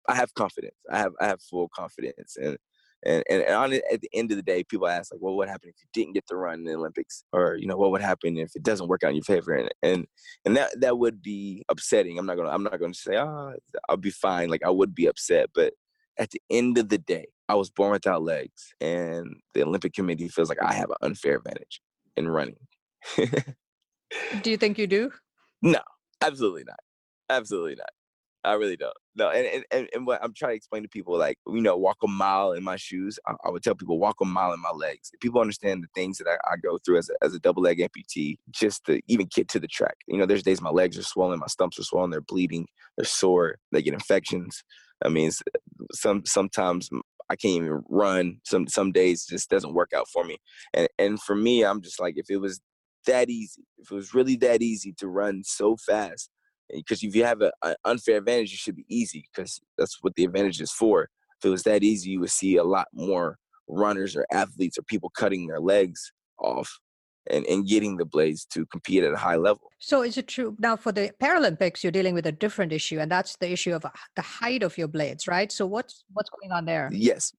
i 0.07 0.15
have 0.15 0.33
confidence. 0.33 0.75
I 0.91 0.97
have 0.99 1.13
I 1.21 1.27
have 1.27 1.41
full 1.41 1.69
confidence, 1.69 2.35
and 2.37 2.57
and, 3.05 3.23
and, 3.29 3.43
on 3.49 3.73
it, 3.73 3.83
at 3.91 4.01
the 4.01 4.09
end 4.13 4.31
of 4.31 4.37
the 4.37 4.43
day, 4.43 4.63
people 4.63 4.87
ask 4.87 5.13
like, 5.13 5.21
well, 5.21 5.35
what 5.35 5.47
happened 5.47 5.73
if 5.75 5.81
you 5.81 5.87
didn't 5.93 6.13
get 6.13 6.27
to 6.27 6.35
run 6.35 6.59
in 6.59 6.65
the 6.65 6.73
Olympics? 6.73 7.23
Or, 7.31 7.55
you 7.55 7.65
know, 7.65 7.77
what 7.77 7.91
would 7.91 8.01
happen 8.01 8.37
if 8.37 8.55
it 8.55 8.63
doesn't 8.63 8.87
work 8.87 9.03
out 9.03 9.09
in 9.09 9.15
your 9.15 9.23
favor? 9.23 9.53
And 9.53 9.69
and, 9.81 10.07
and 10.45 10.57
that 10.57 10.79
that 10.81 10.97
would 10.97 11.21
be 11.21 11.63
upsetting. 11.69 12.19
I'm 12.19 12.25
not 12.25 12.37
gonna 12.37 12.49
I'm 12.49 12.63
not 12.63 12.79
gonna 12.79 12.93
say, 12.93 13.17
oh, 13.17 13.53
I'll 13.87 13.97
be 13.97 14.11
fine. 14.11 14.49
Like 14.49 14.63
I 14.65 14.69
would 14.69 14.93
be 14.93 15.05
upset. 15.07 15.49
But 15.53 15.73
at 16.17 16.31
the 16.31 16.41
end 16.49 16.77
of 16.77 16.89
the 16.89 16.97
day, 16.97 17.27
I 17.47 17.55
was 17.55 17.69
born 17.69 17.91
without 17.91 18.23
legs. 18.23 18.73
And 18.81 19.37
the 19.53 19.63
Olympic 19.63 19.93
Committee 19.93 20.27
feels 20.27 20.49
like 20.49 20.61
I 20.61 20.73
have 20.73 20.89
an 20.89 20.97
unfair 21.01 21.37
advantage 21.37 21.81
in 22.17 22.27
running. 22.27 22.57
do 23.15 24.51
you 24.51 24.57
think 24.57 24.77
you 24.77 24.87
do? 24.87 25.11
No, 25.61 25.79
absolutely 26.21 26.65
not. 26.65 26.79
Absolutely 27.29 27.75
not. 27.75 27.89
I 28.43 28.53
really 28.53 28.77
don't. 28.77 28.93
No, 29.15 29.29
and, 29.29 29.65
and 29.71 29.89
and 29.93 30.07
what 30.07 30.23
I'm 30.23 30.33
trying 30.33 30.51
to 30.51 30.55
explain 30.55 30.83
to 30.83 30.89
people, 30.89 31.17
like 31.17 31.37
you 31.45 31.61
know, 31.61 31.75
walk 31.75 31.97
a 32.03 32.07
mile 32.07 32.53
in 32.53 32.63
my 32.63 32.77
shoes. 32.77 33.19
I, 33.27 33.33
I 33.43 33.49
would 33.49 33.63
tell 33.63 33.75
people 33.75 33.99
walk 33.99 34.17
a 34.21 34.25
mile 34.25 34.53
in 34.53 34.61
my 34.61 34.71
legs. 34.71 35.11
If 35.13 35.19
people 35.19 35.41
understand 35.41 35.83
the 35.83 35.89
things 35.93 36.17
that 36.19 36.27
I, 36.27 36.53
I 36.53 36.55
go 36.55 36.77
through 36.77 36.99
as 36.99 37.09
a, 37.09 37.23
as 37.23 37.33
a 37.33 37.39
double 37.39 37.61
leg 37.61 37.79
amputee, 37.79 38.37
just 38.49 38.85
to 38.85 39.01
even 39.07 39.27
get 39.33 39.49
to 39.49 39.59
the 39.59 39.67
track. 39.67 39.97
You 40.07 40.17
know, 40.17 40.25
there's 40.25 40.43
days 40.43 40.61
my 40.61 40.69
legs 40.69 40.97
are 40.97 41.03
swollen, 41.03 41.39
my 41.39 41.47
stumps 41.47 41.79
are 41.79 41.83
swollen, 41.83 42.11
they're 42.11 42.21
bleeding, 42.21 42.67
they're 42.95 43.05
sore, 43.05 43.57
they 43.73 43.81
get 43.81 43.93
infections. 43.93 44.63
I 45.03 45.09
mean, 45.09 45.31
some 45.91 46.25
sometimes 46.25 46.89
I 47.29 47.35
can't 47.35 47.55
even 47.55 47.83
run. 47.89 48.39
Some 48.45 48.67
some 48.67 48.93
days 48.93 49.25
just 49.25 49.49
doesn't 49.49 49.73
work 49.73 49.91
out 49.93 50.07
for 50.07 50.23
me. 50.23 50.37
And 50.73 50.87
and 50.97 51.21
for 51.21 51.35
me, 51.35 51.65
I'm 51.65 51.81
just 51.81 51.99
like, 51.99 52.13
if 52.17 52.29
it 52.29 52.37
was 52.37 52.61
that 53.05 53.29
easy, 53.29 53.63
if 53.77 53.91
it 53.91 53.95
was 53.95 54.13
really 54.13 54.37
that 54.37 54.61
easy 54.61 54.93
to 54.93 55.09
run 55.09 55.43
so 55.43 55.75
fast 55.75 56.29
because 56.73 57.03
if 57.03 57.15
you 57.15 57.23
have 57.23 57.41
an 57.41 57.75
unfair 57.85 58.17
advantage, 58.17 58.53
it 58.53 58.57
should 58.57 58.75
be 58.75 58.85
easy 58.87 59.27
because 59.33 59.59
that's 59.77 59.97
what 60.01 60.15
the 60.15 60.25
advantage 60.25 60.61
is 60.61 60.71
for. 60.71 61.03
If 61.39 61.45
it 61.45 61.49
was 61.49 61.63
that 61.63 61.83
easy, 61.83 62.11
you 62.11 62.19
would 62.21 62.31
see 62.31 62.57
a 62.57 62.63
lot 62.63 62.87
more 62.93 63.37
runners 63.67 64.15
or 64.15 64.25
athletes 64.31 64.77
or 64.77 64.83
people 64.83 65.11
cutting 65.15 65.47
their 65.47 65.59
legs 65.59 66.11
off 66.39 66.79
and, 67.29 67.45
and 67.45 67.67
getting 67.67 67.97
the 67.97 68.05
blades 68.05 68.45
to 68.45 68.65
compete 68.67 69.03
at 69.03 69.13
a 69.13 69.17
high 69.17 69.35
level. 69.35 69.71
So 69.79 70.01
is 70.01 70.17
it 70.17 70.27
true 70.27 70.55
now 70.59 70.75
for 70.75 70.91
the 70.91 71.11
Paralympics 71.21 71.83
you're 71.83 71.91
dealing 71.91 72.13
with 72.13 72.25
a 72.25 72.31
different 72.31 72.73
issue 72.73 72.99
and 72.99 73.11
that's 73.11 73.37
the 73.37 73.51
issue 73.51 73.73
of 73.73 73.85
uh, 73.85 73.89
the 74.15 74.21
height 74.21 74.63
of 74.63 74.77
your 74.77 74.87
blades, 74.87 75.27
right? 75.27 75.51
So 75.51 75.65
what's 75.65 76.03
what's 76.13 76.29
going 76.29 76.51
on 76.51 76.65
there? 76.65 76.89
Yes. 76.91 77.31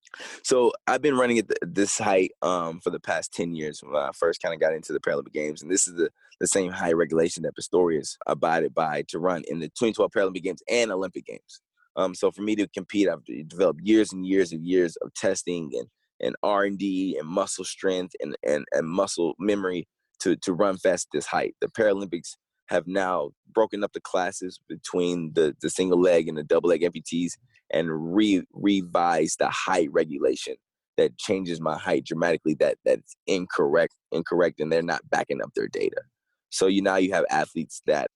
So 0.43 0.73
I've 0.87 1.03
been 1.03 1.17
running 1.17 1.39
at 1.39 1.51
this 1.63 1.99
height 1.99 2.33
um, 2.43 2.81
for 2.81 2.91
the 2.91 3.01
past 3.01 3.33
10 3.35 3.55
years 3.55 3.81
when 3.83 3.97
I 3.97 4.11
first 4.15 4.41
kind 4.43 4.55
of 4.55 4.61
got 4.61 4.75
into 4.75 4.93
the 4.93 5.01
Paralympic 5.01 5.33
Games 5.33 5.63
and 5.63 5.71
this 5.71 5.87
is 5.87 5.95
the 5.95 6.11
the 6.41 6.47
same 6.47 6.73
height 6.73 6.97
regulation 6.97 7.43
that 7.43 7.55
Pistorius 7.55 8.17
abided 8.27 8.75
by 8.75 9.03
to 9.09 9.19
run 9.19 9.43
in 9.49 9.61
the 9.61 9.69
2012 9.69 10.11
Paralympic 10.11 10.43
Games 10.43 10.63
and 10.69 10.91
Olympic 10.91 11.27
Games. 11.27 11.61
Um, 11.97 12.15
so 12.15 12.31
for 12.31 12.43
me 12.43 12.57
to 12.57 12.67
compete, 12.69 13.09
I've 13.09 13.25
developed 13.49 13.81
years 13.83 14.13
and 14.13 14.27
years 14.27 14.53
and 14.53 14.67
years 14.67 14.97
of 14.97 15.13
testing 15.15 15.71
and 15.75 15.87
and 16.23 16.37
R 16.43 16.65
and 16.65 16.79
D 16.79 17.17
and 17.19 17.29
muscle 17.29 17.65
strength 17.65 18.15
and, 18.21 18.37
and 18.47 18.65
and 18.73 18.89
muscle 18.89 19.35
memory 19.39 19.89
to 20.21 20.37
to 20.37 20.53
run 20.53 20.77
fast 20.79 21.09
this 21.13 21.27
height. 21.27 21.55
The 21.61 21.69
Paralympics 21.69 22.37
have 22.67 22.87
now 22.87 23.31
broken 23.53 23.83
up 23.83 23.93
the 23.93 24.01
classes 24.01 24.61
between 24.69 25.33
the 25.35 25.57
the 25.61 25.71
single 25.71 26.01
leg 26.01 26.29
and 26.29 26.39
the 26.39 26.45
double 26.45 26.69
leg 26.71 26.83
amputees 26.83 27.33
and 27.73 28.15
re 28.15 28.43
revised 28.53 29.39
the 29.39 29.51
height 29.51 29.89
regulation 29.93 30.55
that 30.97 31.17
changes 31.19 31.61
my 31.61 31.79
height 31.79 32.05
dramatically. 32.05 32.55
That 32.55 32.79
that's 32.85 33.17
incorrect, 33.27 33.95
incorrect, 34.13 34.61
and 34.61 34.71
they're 34.71 34.83
not 34.83 35.09
backing 35.11 35.43
up 35.43 35.51
their 35.55 35.69
data. 35.69 36.03
So 36.51 36.67
you 36.67 36.83
now 36.83 36.97
you 36.97 37.13
have 37.13 37.25
athletes 37.31 37.83
that 37.87 38.11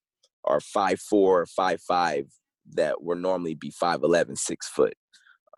are 0.44 0.60
five 0.60 1.00
four, 1.00 1.46
five 1.46 1.80
five 1.80 2.26
that 2.74 3.02
would 3.02 3.18
normally 3.18 3.54
be 3.54 3.70
five 3.70 4.02
eleven, 4.02 4.36
six 4.36 4.68
foot. 4.68 4.94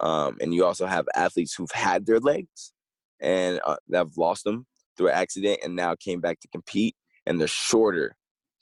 Um, 0.01 0.37
and 0.41 0.53
you 0.55 0.65
also 0.65 0.87
have 0.87 1.07
athletes 1.15 1.55
who've 1.55 1.71
had 1.71 2.07
their 2.07 2.21
legs 2.21 2.73
and 3.21 3.61
uh, 3.65 3.77
that 3.89 3.99
have 3.99 4.17
lost 4.17 4.45
them 4.45 4.67
through 4.97 5.09
an 5.09 5.15
accident 5.15 5.61
and 5.65 5.77
now 5.77 5.95
came 5.95 6.21
back 6.21 6.41
to 6.41 6.49
compete 6.49 6.97
and 7.27 7.41
they're 7.41 7.49
shorter 7.49 8.17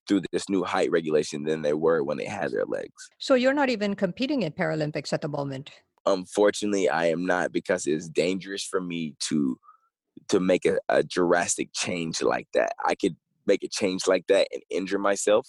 through 0.06 0.22
this 0.32 0.48
new 0.48 0.62
height 0.62 0.90
regulation 0.90 1.44
than 1.44 1.62
they 1.62 1.72
were 1.72 2.02
when 2.02 2.18
they 2.18 2.26
had 2.26 2.50
their 2.50 2.66
legs. 2.66 3.08
So 3.18 3.34
you're 3.34 3.54
not 3.54 3.70
even 3.70 3.94
competing 3.94 4.42
in 4.42 4.52
Paralympics 4.52 5.12
at 5.12 5.22
the 5.22 5.28
moment. 5.28 5.70
Unfortunately, 6.06 6.88
I 6.88 7.06
am 7.06 7.24
not 7.24 7.52
because 7.52 7.86
it's 7.86 8.08
dangerous 8.08 8.64
for 8.64 8.80
me 8.80 9.14
to 9.20 9.58
to 10.28 10.38
make 10.38 10.64
a, 10.64 10.78
a 10.88 11.02
drastic 11.02 11.70
change 11.72 12.22
like 12.22 12.46
that. 12.54 12.72
I 12.84 12.94
could 12.94 13.16
make 13.46 13.64
a 13.64 13.68
change 13.68 14.06
like 14.06 14.26
that 14.28 14.46
and 14.52 14.62
injure 14.70 14.98
myself 14.98 15.48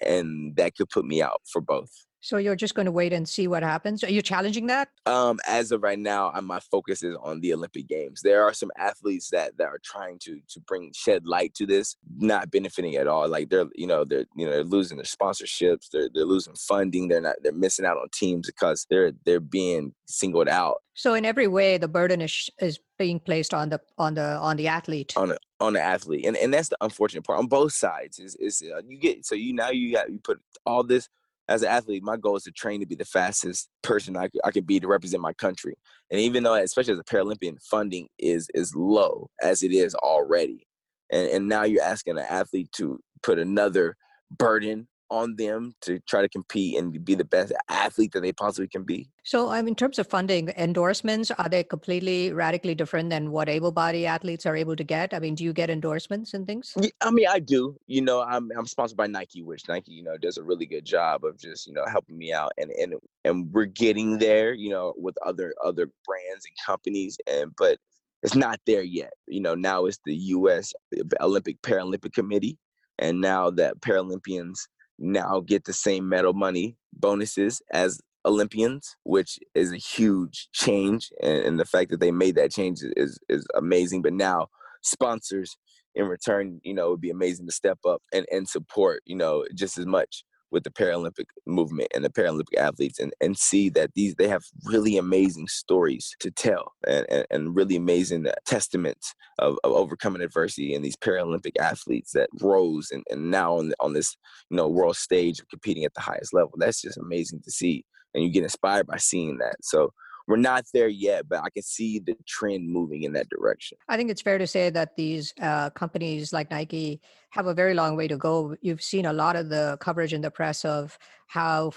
and 0.00 0.56
that 0.56 0.76
could 0.76 0.88
put 0.88 1.04
me 1.04 1.22
out 1.22 1.40
for 1.50 1.60
both. 1.60 2.05
So 2.26 2.38
you're 2.38 2.56
just 2.56 2.74
going 2.74 2.86
to 2.86 2.92
wait 2.92 3.12
and 3.12 3.28
see 3.28 3.46
what 3.46 3.62
happens. 3.62 4.02
Are 4.02 4.10
you 4.10 4.20
challenging 4.20 4.66
that? 4.66 4.88
Um, 5.06 5.38
as 5.46 5.70
of 5.70 5.84
right 5.84 5.98
now, 5.98 6.32
my 6.42 6.58
focus 6.58 7.04
is 7.04 7.16
on 7.22 7.38
the 7.38 7.54
Olympic 7.54 7.86
Games. 7.86 8.20
There 8.20 8.42
are 8.42 8.52
some 8.52 8.72
athletes 8.76 9.30
that, 9.30 9.56
that 9.58 9.68
are 9.68 9.78
trying 9.84 10.18
to 10.24 10.40
to 10.48 10.60
bring 10.66 10.90
shed 10.92 11.24
light 11.24 11.54
to 11.54 11.66
this, 11.66 11.94
not 12.18 12.50
benefiting 12.50 12.96
at 12.96 13.06
all. 13.06 13.28
Like 13.28 13.48
they're 13.48 13.66
you 13.76 13.86
know 13.86 14.04
they're 14.04 14.24
you 14.34 14.44
know 14.44 14.50
they're 14.50 14.64
losing 14.64 14.96
their 14.96 15.04
sponsorships, 15.04 15.88
they're 15.92 16.08
they're 16.12 16.24
losing 16.24 16.54
funding, 16.56 17.06
they're 17.06 17.20
not 17.20 17.36
they're 17.44 17.52
missing 17.52 17.86
out 17.86 17.96
on 17.96 18.08
teams 18.12 18.48
because 18.48 18.88
they're 18.90 19.12
they're 19.24 19.38
being 19.38 19.94
singled 20.06 20.48
out. 20.48 20.78
So 20.94 21.14
in 21.14 21.24
every 21.24 21.46
way, 21.46 21.78
the 21.78 21.86
burden 21.86 22.20
is 22.20 22.50
is 22.60 22.80
being 22.98 23.20
placed 23.20 23.54
on 23.54 23.68
the 23.68 23.80
on 23.98 24.14
the 24.14 24.36
on 24.38 24.56
the 24.56 24.66
athlete. 24.66 25.12
On 25.16 25.28
the 25.28 25.38
on 25.60 25.74
the 25.74 25.80
athlete, 25.80 26.26
and 26.26 26.36
and 26.36 26.52
that's 26.52 26.70
the 26.70 26.78
unfortunate 26.80 27.22
part 27.22 27.38
on 27.38 27.46
both 27.46 27.72
sides. 27.72 28.18
Is 28.18 28.34
is 28.34 28.64
uh, 28.74 28.80
you 28.84 28.98
get 28.98 29.24
so 29.24 29.36
you 29.36 29.54
now 29.54 29.70
you 29.70 29.92
got 29.92 30.10
you 30.10 30.18
put 30.18 30.40
all 30.64 30.82
this 30.82 31.08
as 31.48 31.62
an 31.62 31.68
athlete, 31.68 32.02
my 32.02 32.16
goal 32.16 32.36
is 32.36 32.42
to 32.44 32.50
train 32.50 32.80
to 32.80 32.86
be 32.86 32.94
the 32.94 33.04
fastest 33.04 33.68
person 33.82 34.16
I 34.16 34.28
I 34.44 34.50
could 34.50 34.66
be 34.66 34.80
to 34.80 34.88
represent 34.88 35.22
my 35.22 35.32
country. 35.32 35.74
And 36.10 36.20
even 36.20 36.42
though, 36.42 36.54
especially 36.54 36.94
as 36.94 37.00
a 37.00 37.04
Paralympian, 37.04 37.56
funding 37.62 38.08
is 38.18 38.48
is 38.54 38.74
low 38.74 39.30
as 39.42 39.62
it 39.62 39.72
is 39.72 39.94
already, 39.94 40.66
and 41.10 41.28
and 41.28 41.48
now 41.48 41.64
you're 41.64 41.82
asking 41.82 42.18
an 42.18 42.26
athlete 42.28 42.70
to 42.72 43.00
put 43.22 43.38
another 43.38 43.96
burden 44.30 44.88
on 45.10 45.36
them 45.36 45.72
to 45.82 45.98
try 46.00 46.22
to 46.22 46.28
compete 46.28 46.78
and 46.78 47.04
be 47.04 47.14
the 47.14 47.24
best 47.24 47.52
athlete 47.68 48.12
that 48.12 48.20
they 48.20 48.32
possibly 48.32 48.68
can 48.68 48.82
be. 48.82 49.08
So, 49.24 49.50
um, 49.50 49.66
in 49.66 49.74
terms 49.74 49.98
of 49.98 50.06
funding, 50.06 50.52
endorsements 50.56 51.30
are 51.30 51.48
they 51.48 51.64
completely 51.64 52.32
radically 52.32 52.74
different 52.74 53.10
than 53.10 53.30
what 53.30 53.48
able-bodied 53.48 54.04
athletes 54.04 54.46
are 54.46 54.56
able 54.56 54.76
to 54.76 54.84
get? 54.84 55.12
I 55.12 55.18
mean, 55.18 55.34
do 55.34 55.44
you 55.44 55.52
get 55.52 55.70
endorsements 55.70 56.34
and 56.34 56.46
things? 56.46 56.74
Yeah, 56.80 56.90
I 57.00 57.10
mean, 57.10 57.26
I 57.28 57.40
do. 57.40 57.76
You 57.86 58.02
know, 58.02 58.22
I'm 58.22 58.50
I'm 58.56 58.66
sponsored 58.66 58.96
by 58.96 59.06
Nike, 59.06 59.42
which 59.42 59.68
Nike, 59.68 59.92
you 59.92 60.02
know, 60.02 60.16
does 60.16 60.38
a 60.38 60.42
really 60.42 60.66
good 60.66 60.84
job 60.84 61.24
of 61.24 61.38
just 61.38 61.66
you 61.66 61.72
know 61.72 61.84
helping 61.90 62.16
me 62.16 62.32
out, 62.32 62.52
and 62.58 62.70
and 62.70 62.94
and 63.24 63.52
we're 63.52 63.66
getting 63.66 64.18
there, 64.18 64.54
you 64.54 64.70
know, 64.70 64.94
with 64.96 65.16
other 65.24 65.54
other 65.64 65.90
brands 66.04 66.44
and 66.46 66.56
companies, 66.64 67.18
and 67.26 67.52
but 67.56 67.78
it's 68.22 68.34
not 68.34 68.60
there 68.66 68.82
yet. 68.82 69.12
You 69.26 69.40
know, 69.40 69.54
now 69.54 69.86
it's 69.86 69.98
the 70.04 70.14
U.S. 70.14 70.72
Olympic 71.20 71.60
Paralympic 71.62 72.12
Committee, 72.12 72.58
and 72.98 73.20
now 73.20 73.50
that 73.50 73.80
Paralympians 73.80 74.66
now 74.98 75.40
get 75.40 75.64
the 75.64 75.72
same 75.72 76.08
medal 76.08 76.32
money 76.32 76.76
bonuses 76.92 77.62
as 77.72 78.00
Olympians, 78.24 78.96
which 79.04 79.38
is 79.54 79.72
a 79.72 79.76
huge 79.76 80.48
change. 80.52 81.10
And, 81.22 81.38
and, 81.38 81.60
the 81.60 81.64
fact 81.64 81.90
that 81.90 82.00
they 82.00 82.10
made 82.10 82.34
that 82.36 82.50
change 82.50 82.80
is 82.96 83.18
is 83.28 83.46
amazing. 83.54 84.02
But 84.02 84.14
now 84.14 84.48
sponsors 84.82 85.56
in 85.94 86.06
return, 86.06 86.60
you 86.62 86.74
know, 86.74 86.88
it 86.88 86.90
would 86.90 87.00
be 87.00 87.10
amazing 87.10 87.46
to 87.46 87.52
step 87.52 87.78
up 87.86 88.02
and, 88.12 88.26
and 88.30 88.48
support, 88.48 89.02
you 89.06 89.16
know, 89.16 89.44
just 89.54 89.78
as 89.78 89.86
much 89.86 90.24
with 90.50 90.64
the 90.64 90.70
Paralympic 90.70 91.26
movement 91.46 91.88
and 91.94 92.04
the 92.04 92.10
Paralympic 92.10 92.56
athletes 92.58 92.98
and, 92.98 93.12
and 93.20 93.36
see 93.36 93.68
that 93.70 93.90
these 93.94 94.14
they 94.14 94.28
have 94.28 94.44
really 94.64 94.96
amazing 94.96 95.48
stories 95.48 96.14
to 96.20 96.30
tell 96.30 96.72
and, 96.86 97.06
and, 97.10 97.26
and 97.30 97.56
really 97.56 97.76
amazing 97.76 98.26
uh, 98.26 98.32
testaments 98.44 99.14
of, 99.38 99.58
of, 99.64 99.72
overcoming 99.72 100.22
adversity 100.22 100.74
and 100.74 100.84
these 100.84 100.96
Paralympic 100.96 101.56
athletes 101.60 102.12
that 102.12 102.28
rose 102.40 102.90
and, 102.90 103.02
and 103.10 103.30
now 103.30 103.58
on, 103.58 103.72
on 103.80 103.92
this 103.92 104.16
you 104.50 104.56
know 104.56 104.68
world 104.68 104.96
stage 104.96 105.40
competing 105.50 105.84
at 105.84 105.94
the 105.94 106.00
highest 106.00 106.32
level. 106.32 106.52
That's 106.56 106.80
just 106.80 106.98
amazing 106.98 107.40
to 107.44 107.50
see 107.50 107.84
and 108.16 108.24
you 108.24 108.30
get 108.30 108.42
inspired 108.42 108.86
by 108.86 108.96
seeing 108.96 109.38
that. 109.38 109.56
So 109.62 109.92
we're 110.26 110.36
not 110.36 110.64
there 110.74 110.88
yet, 110.88 111.28
but 111.28 111.38
I 111.44 111.50
can 111.50 111.62
see 111.62 111.98
the 111.98 112.16
trend 112.26 112.68
moving 112.68 113.04
in 113.04 113.12
that 113.12 113.28
direction. 113.28 113.78
I 113.88 113.96
think 113.96 114.10
it's 114.10 114.22
fair 114.22 114.38
to 114.38 114.46
say 114.46 114.70
that 114.70 114.96
these 114.96 115.32
uh, 115.40 115.70
companies 115.70 116.32
like 116.32 116.50
Nike 116.50 117.00
have 117.30 117.46
a 117.46 117.54
very 117.54 117.74
long 117.74 117.96
way 117.96 118.08
to 118.08 118.16
go. 118.16 118.56
You've 118.60 118.82
seen 118.82 119.06
a 119.06 119.12
lot 119.12 119.36
of 119.36 119.48
the 119.48 119.78
coverage 119.80 120.12
in 120.12 120.22
the 120.22 120.30
press 120.30 120.64
of 120.64 120.98
how 121.28 121.72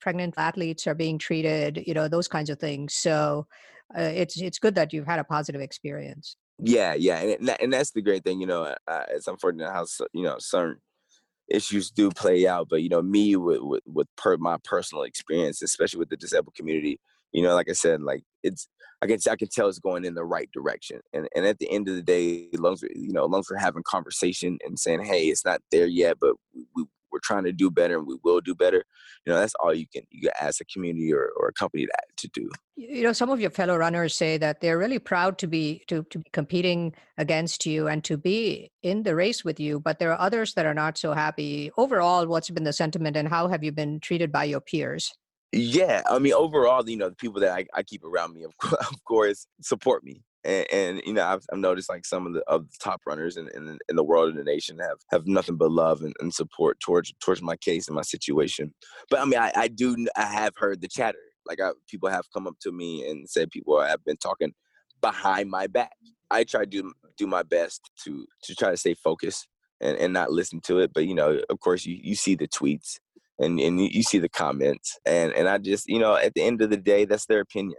pregnant 0.00 0.34
athletes 0.36 0.86
are 0.86 0.94
being 0.94 1.18
treated, 1.18 1.84
you 1.86 1.94
know, 1.94 2.08
those 2.08 2.28
kinds 2.28 2.50
of 2.50 2.58
things. 2.58 2.94
So 2.94 3.46
uh, 3.96 4.02
it's 4.02 4.40
it's 4.40 4.58
good 4.58 4.74
that 4.74 4.92
you've 4.92 5.06
had 5.06 5.18
a 5.18 5.24
positive 5.24 5.60
experience. 5.60 6.36
Yeah, 6.58 6.94
yeah, 6.94 7.18
and 7.18 7.56
and 7.60 7.72
that's 7.72 7.90
the 7.90 8.02
great 8.02 8.24
thing, 8.24 8.40
you 8.40 8.46
know. 8.46 8.74
Uh, 8.86 9.04
it's 9.10 9.26
unfortunate 9.26 9.70
how 9.70 9.84
you 10.12 10.22
know 10.22 10.36
certain 10.38 10.80
issues 11.48 11.90
do 11.90 12.10
play 12.10 12.46
out, 12.46 12.68
but 12.70 12.82
you 12.82 12.88
know, 12.88 13.02
me 13.02 13.36
with 13.36 13.60
with, 13.60 13.82
with 13.86 14.06
per, 14.16 14.36
my 14.38 14.56
personal 14.64 15.04
experience, 15.04 15.60
especially 15.62 15.98
with 15.98 16.08
the 16.08 16.16
disabled 16.16 16.54
community, 16.54 17.00
you 17.32 17.42
know, 17.42 17.54
like 17.54 17.68
I 17.68 17.72
said, 17.72 18.02
like 18.02 18.22
it's 18.42 18.68
I 19.02 19.06
can 19.06 19.18
I 19.30 19.36
can 19.36 19.48
tell 19.48 19.68
it's 19.68 19.78
going 19.78 20.04
in 20.04 20.14
the 20.14 20.24
right 20.24 20.50
direction. 20.52 21.00
And 21.12 21.28
and 21.34 21.46
at 21.46 21.58
the 21.58 21.70
end 21.70 21.88
of 21.88 21.96
the 21.96 22.02
day, 22.02 22.48
long 22.54 22.76
you 22.94 23.12
know, 23.12 23.24
as 23.36 23.46
we're 23.50 23.58
having 23.58 23.82
conversation 23.84 24.58
and 24.64 24.78
saying, 24.78 25.04
hey, 25.04 25.24
it's 25.26 25.44
not 25.44 25.60
there 25.70 25.86
yet, 25.86 26.18
but 26.20 26.34
we 26.74 26.84
we're 27.12 27.20
trying 27.22 27.44
to 27.44 27.52
do 27.52 27.70
better 27.70 27.98
and 27.98 28.06
we 28.06 28.16
will 28.24 28.40
do 28.40 28.54
better 28.54 28.82
you 29.24 29.32
know 29.32 29.38
that's 29.38 29.54
all 29.60 29.74
you 29.74 29.86
can 29.92 30.02
you 30.10 30.22
can 30.22 30.30
ask 30.40 30.60
a 30.60 30.64
community 30.64 31.12
or, 31.12 31.30
or 31.36 31.48
a 31.48 31.52
company 31.52 31.86
to, 31.86 31.92
to 32.16 32.28
do 32.28 32.50
you 32.76 33.02
know 33.02 33.12
some 33.12 33.30
of 33.30 33.40
your 33.40 33.50
fellow 33.50 33.76
runners 33.76 34.14
say 34.14 34.38
that 34.38 34.60
they're 34.60 34.78
really 34.78 34.98
proud 34.98 35.38
to 35.38 35.46
be 35.46 35.82
to, 35.86 36.02
to 36.04 36.18
be 36.18 36.30
competing 36.32 36.94
against 37.18 37.66
you 37.66 37.86
and 37.86 38.02
to 38.02 38.16
be 38.16 38.70
in 38.82 39.02
the 39.02 39.14
race 39.14 39.44
with 39.44 39.60
you 39.60 39.78
but 39.78 39.98
there 39.98 40.10
are 40.10 40.20
others 40.20 40.54
that 40.54 40.66
are 40.66 40.74
not 40.74 40.96
so 40.96 41.12
happy 41.12 41.70
overall 41.76 42.26
what's 42.26 42.50
been 42.50 42.64
the 42.64 42.72
sentiment 42.72 43.16
and 43.16 43.28
how 43.28 43.46
have 43.46 43.62
you 43.62 43.70
been 43.70 44.00
treated 44.00 44.32
by 44.32 44.44
your 44.44 44.60
peers 44.60 45.12
yeah, 45.52 46.02
I 46.08 46.18
mean, 46.18 46.32
overall, 46.32 46.88
you 46.88 46.96
know, 46.96 47.10
the 47.10 47.16
people 47.16 47.40
that 47.42 47.52
I, 47.52 47.66
I 47.74 47.82
keep 47.82 48.04
around 48.04 48.34
me, 48.34 48.44
of, 48.44 48.52
of 48.72 49.04
course, 49.04 49.46
support 49.60 50.02
me. 50.02 50.22
And, 50.44 50.66
and, 50.72 51.02
you 51.04 51.12
know, 51.12 51.24
I've, 51.24 51.44
I've, 51.52 51.58
noticed 51.58 51.88
like 51.88 52.04
some 52.04 52.26
of 52.26 52.32
the 52.32 52.40
of 52.48 52.68
the 52.68 52.76
top 52.82 53.02
runners 53.06 53.36
in, 53.36 53.48
in, 53.54 53.78
in 53.88 53.96
the 53.96 54.02
world 54.02 54.30
and 54.30 54.38
the 54.38 54.44
nation 54.44 54.78
have 54.80 54.98
have 55.10 55.26
nothing 55.26 55.56
but 55.56 55.70
love 55.70 56.02
and, 56.02 56.14
and, 56.18 56.34
support 56.34 56.80
towards 56.80 57.12
towards 57.20 57.42
my 57.42 57.54
case 57.56 57.86
and 57.86 57.94
my 57.94 58.02
situation. 58.02 58.74
But 59.08 59.20
I 59.20 59.24
mean, 59.24 59.38
I, 59.38 59.52
I 59.54 59.68
do 59.68 59.94
I 60.16 60.24
have 60.24 60.54
heard 60.56 60.80
the 60.80 60.88
chatter. 60.88 61.18
Like 61.46 61.60
I, 61.60 61.70
people 61.88 62.08
have 62.08 62.24
come 62.34 62.48
up 62.48 62.56
to 62.62 62.72
me 62.72 63.08
and 63.08 63.28
said 63.30 63.50
people 63.50 63.80
have 63.80 64.04
been 64.04 64.16
talking 64.16 64.52
behind 65.00 65.48
my 65.48 65.68
back. 65.68 65.92
I 66.30 66.42
try 66.42 66.60
to 66.60 66.66
do 66.66 66.92
do 67.16 67.28
my 67.28 67.44
best 67.44 67.88
to 68.04 68.26
to 68.44 68.54
try 68.56 68.70
to 68.70 68.76
stay 68.76 68.94
focused 68.94 69.46
and, 69.80 69.96
and 69.98 70.12
not 70.12 70.32
listen 70.32 70.60
to 70.62 70.80
it. 70.80 70.92
But 70.92 71.06
you 71.06 71.14
know, 71.14 71.40
of 71.50 71.60
course, 71.60 71.86
you 71.86 72.00
you 72.02 72.16
see 72.16 72.34
the 72.34 72.48
tweets 72.48 72.98
and 73.38 73.58
and 73.60 73.80
you 73.80 74.02
see 74.02 74.18
the 74.18 74.28
comments 74.28 74.98
and 75.06 75.32
and 75.32 75.48
I 75.48 75.58
just 75.58 75.88
you 75.88 75.98
know 75.98 76.16
at 76.16 76.34
the 76.34 76.42
end 76.42 76.62
of 76.62 76.70
the 76.70 76.76
day 76.76 77.04
that's 77.04 77.26
their 77.26 77.40
opinion. 77.40 77.78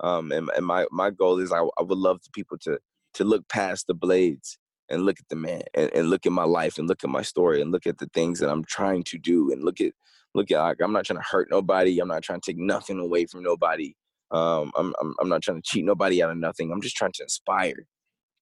Um 0.00 0.32
and, 0.32 0.48
and 0.56 0.66
my 0.66 0.86
my 0.90 1.10
goal 1.10 1.38
is 1.38 1.52
I, 1.52 1.60
I 1.60 1.82
would 1.82 1.98
love 1.98 2.20
to 2.22 2.30
people 2.30 2.58
to 2.62 2.78
to 3.14 3.24
look 3.24 3.48
past 3.48 3.86
the 3.86 3.94
blades 3.94 4.58
and 4.88 5.04
look 5.04 5.18
at 5.18 5.28
the 5.28 5.36
man 5.36 5.62
and, 5.74 5.90
and 5.94 6.10
look 6.10 6.26
at 6.26 6.32
my 6.32 6.44
life 6.44 6.78
and 6.78 6.88
look 6.88 7.04
at 7.04 7.10
my 7.10 7.22
story 7.22 7.62
and 7.62 7.70
look 7.72 7.86
at 7.86 7.98
the 7.98 8.08
things 8.12 8.40
that 8.40 8.50
I'm 8.50 8.64
trying 8.64 9.04
to 9.04 9.18
do 9.18 9.52
and 9.52 9.64
look 9.64 9.80
at 9.80 9.92
look 10.34 10.50
at 10.50 10.60
like 10.60 10.80
I'm 10.80 10.92
not 10.92 11.04
trying 11.04 11.20
to 11.20 11.26
hurt 11.28 11.48
nobody 11.50 11.98
I'm 11.98 12.08
not 12.08 12.22
trying 12.22 12.40
to 12.40 12.52
take 12.52 12.58
nothing 12.58 12.98
away 12.98 13.26
from 13.26 13.42
nobody 13.42 13.94
um 14.30 14.72
I'm 14.76 14.94
I'm, 15.00 15.14
I'm 15.20 15.28
not 15.28 15.42
trying 15.42 15.60
to 15.60 15.68
cheat 15.68 15.84
nobody 15.84 16.22
out 16.22 16.30
of 16.30 16.38
nothing 16.38 16.72
I'm 16.72 16.82
just 16.82 16.96
trying 16.96 17.12
to 17.12 17.22
inspire 17.22 17.86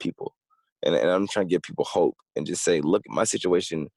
people 0.00 0.34
and, 0.82 0.94
and 0.94 1.10
I'm 1.10 1.28
trying 1.28 1.46
to 1.46 1.50
give 1.50 1.62
people 1.62 1.84
hope 1.84 2.16
and 2.34 2.46
just 2.46 2.64
say 2.64 2.80
look 2.80 3.02
at 3.06 3.14
my 3.14 3.24
situation 3.24 3.88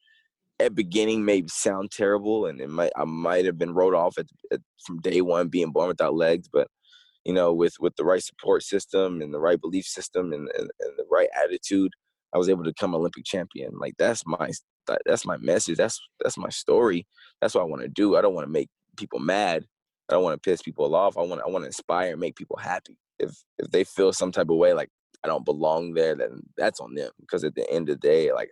at 0.59 0.75
beginning 0.75 1.25
may 1.25 1.43
sound 1.47 1.91
terrible, 1.91 2.45
and 2.45 2.61
it 2.61 2.69
might 2.69 2.91
I 2.95 3.03
might 3.05 3.45
have 3.45 3.57
been 3.57 3.73
wrote 3.73 3.93
off 3.93 4.17
at, 4.17 4.27
at, 4.51 4.61
from 4.85 4.99
day 5.01 5.21
one 5.21 5.49
being 5.49 5.71
born 5.71 5.87
without 5.87 6.15
legs, 6.15 6.47
but 6.51 6.67
you 7.25 7.33
know, 7.33 7.53
with 7.53 7.73
with 7.79 7.95
the 7.95 8.05
right 8.05 8.23
support 8.23 8.63
system 8.63 9.21
and 9.21 9.33
the 9.33 9.39
right 9.39 9.59
belief 9.59 9.85
system 9.85 10.31
and, 10.31 10.47
and, 10.57 10.69
and 10.79 10.91
the 10.97 11.05
right 11.09 11.29
attitude, 11.43 11.91
I 12.33 12.37
was 12.37 12.49
able 12.49 12.63
to 12.63 12.69
become 12.69 12.95
Olympic 12.95 13.25
champion. 13.25 13.71
Like 13.79 13.95
that's 13.97 14.23
my 14.25 14.51
that's 15.05 15.25
my 15.25 15.37
message. 15.37 15.77
That's 15.77 15.99
that's 16.23 16.37
my 16.37 16.49
story. 16.49 17.07
That's 17.41 17.55
what 17.55 17.61
I 17.61 17.65
want 17.65 17.81
to 17.81 17.87
do. 17.87 18.15
I 18.15 18.21
don't 18.21 18.35
want 18.35 18.45
to 18.45 18.51
make 18.51 18.69
people 18.95 19.19
mad. 19.19 19.65
I 20.09 20.13
don't 20.13 20.23
want 20.23 20.41
to 20.41 20.49
piss 20.49 20.61
people 20.61 20.93
off. 20.95 21.17
I 21.17 21.21
want 21.21 21.41
I 21.41 21.49
want 21.49 21.63
to 21.63 21.67
inspire 21.67 22.11
and 22.11 22.19
make 22.19 22.35
people 22.35 22.57
happy. 22.57 22.97
If 23.19 23.31
if 23.57 23.71
they 23.71 23.83
feel 23.83 24.13
some 24.13 24.31
type 24.31 24.49
of 24.49 24.57
way 24.57 24.73
like 24.73 24.89
I 25.23 25.27
don't 25.27 25.45
belong 25.45 25.95
there, 25.95 26.15
then 26.15 26.41
that's 26.55 26.79
on 26.79 26.93
them. 26.93 27.09
Because 27.19 27.43
at 27.43 27.55
the 27.55 27.69
end 27.71 27.89
of 27.89 27.99
the 27.99 28.07
day, 28.07 28.31
like 28.31 28.51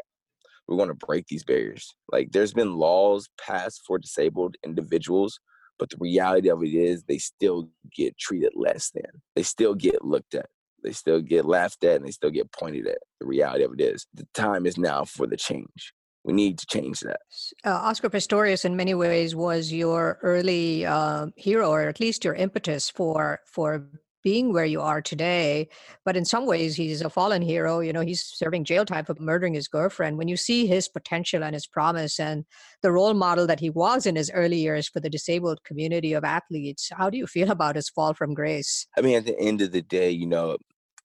we're 0.68 0.78
going 0.78 0.90
to 0.90 1.06
break 1.06 1.28
these 1.28 1.44
barriers. 1.44 1.94
Like 2.12 2.32
there's 2.32 2.54
been 2.54 2.76
laws 2.76 3.30
passed 3.40 3.82
for 3.86 3.98
disabled 4.00 4.56
individuals, 4.64 5.40
but 5.80 5.90
the 5.90 5.98
reality 6.00 6.50
of 6.50 6.64
it 6.64 6.74
is 6.74 7.04
they 7.04 7.18
still 7.18 7.70
get 7.96 8.18
treated 8.18 8.54
less 8.56 8.92
than. 8.92 9.22
They 9.36 9.44
still 9.44 9.76
get 9.76 10.04
looked 10.04 10.36
at. 10.36 10.48
They 10.84 10.92
still 10.92 11.22
get 11.22 11.46
laughed 11.46 11.84
at 11.84 11.98
and 11.98 12.06
they 12.06 12.12
still 12.12 12.30
get 12.30 12.52
pointed 12.52 12.88
at. 12.88 13.00
The 13.20 13.26
reality 13.26 13.64
of 13.64 13.74
it 13.74 13.82
is 13.82 14.06
the 14.14 14.28
time 14.34 14.66
is 14.66 14.78
now 14.78 15.06
for 15.06 15.28
the 15.28 15.38
change. 15.38 15.94
We 16.24 16.34
need 16.34 16.58
to 16.60 16.66
change 16.66 17.02
that. 17.02 17.20
Uh, 17.66 17.72
Oscar 17.72 18.10
Pistorius, 18.10 18.64
in 18.64 18.78
many 18.78 18.94
ways, 18.94 19.36
was 19.36 19.74
your 19.74 20.20
early 20.22 20.86
uh, 20.86 21.28
hero, 21.36 21.70
or 21.70 21.82
at 21.82 22.00
least 22.00 22.24
your 22.24 22.34
impetus 22.34 22.90
for 22.90 23.42
for 23.46 23.90
being 24.24 24.54
where 24.54 24.66
you 24.66 24.82
are 24.82 25.02
today. 25.02 25.68
But 26.06 26.18
in 26.18 26.26
some 26.26 26.46
ways, 26.46 26.76
he's 26.76 27.02
a 27.02 27.10
fallen 27.10 27.42
hero. 27.42 27.80
You 27.80 27.94
know, 27.94 28.02
he's 28.02 28.24
serving 28.24 28.64
jail 28.64 28.86
time 28.86 29.06
for 29.06 29.16
murdering 29.20 29.54
his 29.54 29.68
girlfriend. 29.68 30.18
When 30.18 30.28
you 30.28 30.38
see 30.38 30.66
his 30.66 30.88
potential 30.88 31.44
and 31.44 31.54
his 31.54 31.68
promise 31.68 32.20
and 32.20 32.46
the 32.82 32.92
role 32.92 33.14
model 33.14 33.46
that 33.48 33.60
he 33.60 33.70
was 33.70 34.06
in 34.06 34.16
his 34.16 34.32
early 34.34 34.58
years 34.58 34.88
for 34.88 35.00
the 35.00 35.10
disabled 35.10 35.64
community 35.64 36.14
of 36.14 36.24
athletes, 36.24 36.90
how 36.94 37.10
do 37.10 37.18
you 37.18 37.28
feel 37.28 37.52
about 37.52 37.76
his 37.76 37.90
fall 37.90 38.14
from 38.14 38.34
grace? 38.34 38.88
I 38.98 39.02
mean, 39.02 39.18
at 39.18 39.26
the 39.26 39.40
end 39.40 39.62
of 39.62 39.72
the 39.72 39.82
day, 39.82 40.10
you 40.10 40.26
know, 40.26 40.58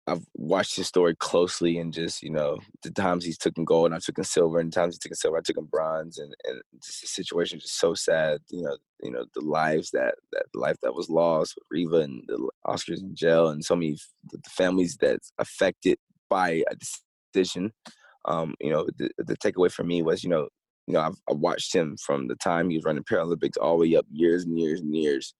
I've 0.08 0.26
watched 0.34 0.76
his 0.76 0.86
story 0.86 1.14
closely 1.14 1.78
and 1.78 1.92
just, 1.92 2.22
you 2.22 2.30
know, 2.30 2.58
the 2.82 2.90
times 2.90 3.24
he's 3.24 3.38
taken 3.38 3.64
gold 3.64 3.86
and 3.86 3.94
I 3.94 3.98
took 3.98 4.18
him 4.18 4.24
silver 4.24 4.58
and 4.58 4.72
the 4.72 4.74
times 4.74 4.94
he 4.94 4.98
took 4.98 5.16
silver, 5.16 5.36
I 5.36 5.42
took 5.42 5.58
him 5.58 5.68
bronze 5.70 6.18
and, 6.18 6.34
and 6.44 6.62
just 6.82 7.02
the 7.02 7.06
situation 7.06 7.58
is 7.58 7.64
just 7.64 7.78
so 7.78 7.94
sad, 7.94 8.40
you 8.50 8.62
know, 8.62 8.76
you 9.02 9.10
know, 9.10 9.26
the 9.34 9.42
lives 9.42 9.90
that, 9.90 10.14
that 10.32 10.46
life 10.54 10.76
that 10.82 10.94
was 10.94 11.10
lost 11.10 11.56
with 11.56 11.64
Reeva 11.72 12.02
and 12.02 12.22
the 12.26 12.48
Oscars 12.66 13.00
in 13.00 13.14
jail 13.14 13.48
and 13.48 13.64
so 13.64 13.76
many 13.76 13.96
the 14.30 14.38
families 14.48 14.96
that's 15.00 15.32
affected 15.38 15.98
by 16.30 16.62
a 16.70 16.76
decision. 17.34 17.72
Um, 18.24 18.54
you 18.60 18.70
know, 18.70 18.88
the, 18.96 19.10
the 19.18 19.36
takeaway 19.36 19.70
for 19.70 19.84
me 19.84 20.02
was, 20.02 20.24
you 20.24 20.30
know, 20.30 20.48
you 20.86 20.94
know, 20.94 21.00
I've, 21.00 21.16
I 21.28 21.34
watched 21.34 21.74
him 21.74 21.96
from 21.98 22.28
the 22.28 22.36
time 22.36 22.70
he 22.70 22.78
was 22.78 22.84
running 22.84 23.04
Paralympics 23.04 23.58
all 23.60 23.76
the 23.76 23.82
way 23.82 23.96
up 23.96 24.06
years 24.10 24.44
and 24.44 24.58
years 24.58 24.80
and 24.80 24.94
years 24.94 25.34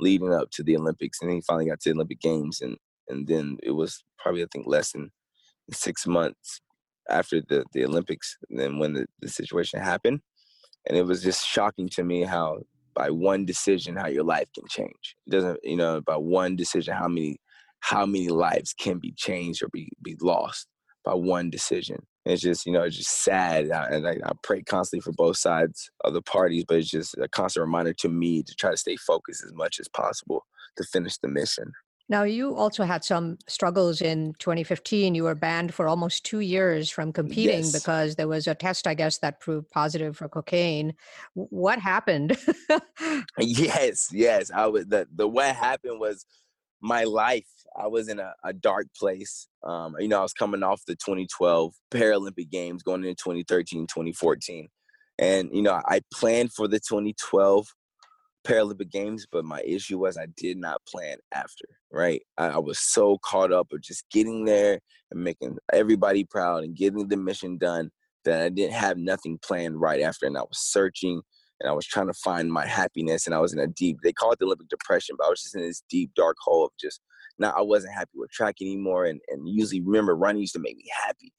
leading 0.00 0.32
up 0.32 0.50
to 0.52 0.62
the 0.62 0.76
Olympics. 0.76 1.20
And 1.20 1.30
then 1.30 1.36
he 1.36 1.42
finally 1.42 1.66
got 1.66 1.80
to 1.80 1.90
the 1.90 1.94
Olympic 1.94 2.20
Games. 2.20 2.60
And 2.60 2.76
and 3.08 3.26
then 3.26 3.58
it 3.62 3.72
was 3.72 4.04
probably 4.18 4.42
I 4.42 4.46
think 4.52 4.66
less 4.66 4.92
than 4.92 5.10
six 5.70 6.06
months 6.06 6.60
after 7.08 7.40
the 7.40 7.64
the 7.72 7.84
Olympics, 7.84 8.36
then 8.50 8.78
when 8.78 8.94
the, 8.94 9.06
the 9.20 9.28
situation 9.28 9.80
happened, 9.80 10.20
and 10.86 10.96
it 10.96 11.04
was 11.04 11.22
just 11.22 11.46
shocking 11.46 11.88
to 11.90 12.04
me 12.04 12.22
how 12.22 12.58
by 12.94 13.10
one 13.10 13.44
decision 13.44 13.96
how 13.96 14.08
your 14.08 14.24
life 14.24 14.48
can 14.54 14.66
change. 14.68 15.16
It 15.26 15.30
doesn't 15.30 15.60
you 15.62 15.76
know 15.76 16.00
by 16.00 16.16
one 16.16 16.56
decision 16.56 16.94
how 16.94 17.08
many 17.08 17.38
how 17.80 18.06
many 18.06 18.28
lives 18.28 18.74
can 18.74 18.98
be 18.98 19.12
changed 19.12 19.62
or 19.62 19.68
be 19.72 19.88
be 20.02 20.16
lost 20.20 20.66
by 21.04 21.14
one 21.14 21.48
decision. 21.48 21.96
And 22.24 22.34
it's 22.34 22.42
just 22.42 22.66
you 22.66 22.72
know 22.72 22.82
it's 22.82 22.96
just 22.96 23.22
sad, 23.22 23.66
and 23.66 24.06
I, 24.06 24.18
I 24.24 24.32
pray 24.42 24.62
constantly 24.62 25.02
for 25.02 25.12
both 25.12 25.36
sides 25.36 25.90
of 26.04 26.12
the 26.12 26.22
parties, 26.22 26.64
but 26.66 26.78
it's 26.78 26.90
just 26.90 27.16
a 27.18 27.28
constant 27.28 27.64
reminder 27.64 27.94
to 27.94 28.08
me 28.08 28.42
to 28.42 28.54
try 28.54 28.70
to 28.70 28.76
stay 28.76 28.96
focused 28.96 29.44
as 29.44 29.52
much 29.54 29.80
as 29.80 29.88
possible 29.88 30.44
to 30.76 30.84
finish 30.84 31.16
the 31.18 31.28
mission. 31.28 31.72
Now, 32.10 32.22
you 32.22 32.56
also 32.56 32.84
had 32.84 33.04
some 33.04 33.36
struggles 33.46 34.00
in 34.00 34.32
2015. 34.38 35.14
You 35.14 35.24
were 35.24 35.34
banned 35.34 35.74
for 35.74 35.88
almost 35.88 36.24
two 36.24 36.40
years 36.40 36.88
from 36.88 37.12
competing 37.12 37.64
yes. 37.64 37.72
because 37.72 38.16
there 38.16 38.28
was 38.28 38.46
a 38.46 38.54
test, 38.54 38.86
I 38.86 38.94
guess, 38.94 39.18
that 39.18 39.40
proved 39.40 39.70
positive 39.70 40.16
for 40.16 40.28
cocaine. 40.28 40.94
What 41.34 41.78
happened? 41.78 42.38
yes, 43.38 44.08
yes. 44.10 44.50
I 44.50 44.66
was 44.66 44.86
the 44.86 45.06
the 45.14 45.28
what 45.28 45.54
happened 45.54 46.00
was 46.00 46.24
my 46.80 47.04
life. 47.04 47.46
I 47.78 47.88
was 47.88 48.08
in 48.08 48.18
a, 48.18 48.32
a 48.42 48.54
dark 48.54 48.86
place. 48.96 49.46
Um, 49.62 49.94
you 49.98 50.08
know, 50.08 50.20
I 50.20 50.22
was 50.22 50.32
coming 50.32 50.62
off 50.62 50.82
the 50.86 50.94
2012 50.94 51.74
Paralympic 51.90 52.50
Games, 52.50 52.82
going 52.82 53.04
into 53.04 53.22
2013, 53.22 53.86
2014, 53.86 54.68
and 55.18 55.50
you 55.52 55.62
know, 55.62 55.82
I 55.86 56.00
planned 56.12 56.54
for 56.54 56.68
the 56.68 56.80
2012 56.80 57.68
Paralympic 58.48 58.90
Games, 58.90 59.26
but 59.30 59.44
my 59.44 59.60
issue 59.60 59.98
was 59.98 60.16
I 60.16 60.26
did 60.36 60.56
not 60.56 60.84
plan 60.86 61.18
after, 61.34 61.66
right? 61.92 62.22
I, 62.38 62.48
I, 62.48 62.58
was 62.58 62.78
so 62.78 63.18
caught 63.18 63.52
up 63.52 63.68
with 63.70 63.82
just 63.82 64.08
getting 64.10 64.44
there 64.46 64.80
and 65.10 65.22
making 65.22 65.58
everybody 65.72 66.24
proud 66.24 66.64
and 66.64 66.74
getting 66.74 67.08
the 67.08 67.16
mission 67.16 67.58
done 67.58 67.90
that 68.24 68.42
I 68.42 68.48
didn't 68.48 68.72
have 68.72 68.96
nothing 68.96 69.38
planned 69.42 69.80
right 69.80 70.00
after. 70.00 70.26
And 70.26 70.38
I 70.38 70.42
was 70.42 70.58
searching 70.58 71.20
and 71.60 71.68
I 71.68 71.72
was 71.72 71.86
trying 71.86 72.06
to 72.06 72.14
find 72.14 72.50
my 72.50 72.66
happiness 72.66 73.26
and 73.26 73.34
I 73.34 73.38
was 73.38 73.52
in 73.52 73.58
a 73.58 73.66
deep, 73.66 73.98
they 74.02 74.12
call 74.12 74.32
it 74.32 74.38
the 74.38 74.46
Olympic 74.46 74.68
depression, 74.68 75.16
but 75.18 75.26
I 75.26 75.30
was 75.30 75.42
just 75.42 75.54
in 75.54 75.62
this 75.62 75.82
deep, 75.90 76.12
dark 76.14 76.36
hole 76.40 76.64
of 76.64 76.70
just, 76.80 77.00
now 77.38 77.52
I 77.56 77.62
wasn't 77.62 77.94
happy 77.94 78.12
with 78.14 78.30
track 78.30 78.56
anymore. 78.62 79.04
And, 79.04 79.20
and 79.28 79.46
usually 79.46 79.82
remember 79.82 80.16
running 80.16 80.40
used 80.40 80.54
to 80.54 80.60
make 80.60 80.76
me 80.76 80.86
happy. 81.04 81.32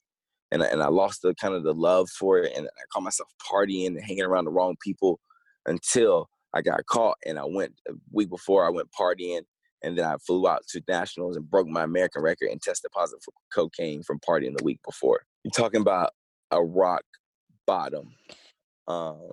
And 0.52 0.62
I, 0.62 0.66
and 0.66 0.82
I 0.82 0.88
lost 0.88 1.22
the 1.22 1.34
kind 1.34 1.54
of 1.54 1.64
the 1.64 1.74
love 1.74 2.08
for 2.08 2.38
it. 2.38 2.56
And 2.56 2.66
I 2.66 2.82
caught 2.92 3.02
myself 3.02 3.28
partying 3.50 3.88
and 3.88 4.00
hanging 4.00 4.24
around 4.24 4.44
the 4.44 4.52
wrong 4.52 4.76
people 4.80 5.18
until 5.66 6.28
I 6.54 6.62
got 6.62 6.84
caught 6.86 7.16
and 7.24 7.38
I 7.38 7.44
went 7.44 7.74
a 7.88 7.92
week 8.12 8.30
before 8.30 8.66
I 8.66 8.70
went 8.70 8.88
partying 8.98 9.42
and 9.82 9.96
then 9.96 10.04
I 10.04 10.16
flew 10.18 10.48
out 10.48 10.62
to 10.70 10.82
nationals 10.88 11.36
and 11.36 11.48
broke 11.48 11.68
my 11.68 11.84
American 11.84 12.22
record 12.22 12.50
and 12.50 12.60
tested 12.60 12.90
positive 12.92 13.22
for 13.24 13.32
cocaine 13.54 14.02
from 14.02 14.20
partying 14.20 14.56
the 14.56 14.64
week 14.64 14.80
before. 14.84 15.22
You're 15.44 15.52
talking 15.52 15.80
about 15.80 16.10
a 16.50 16.62
rock 16.62 17.04
bottom. 17.66 18.14
Um, 18.88 19.32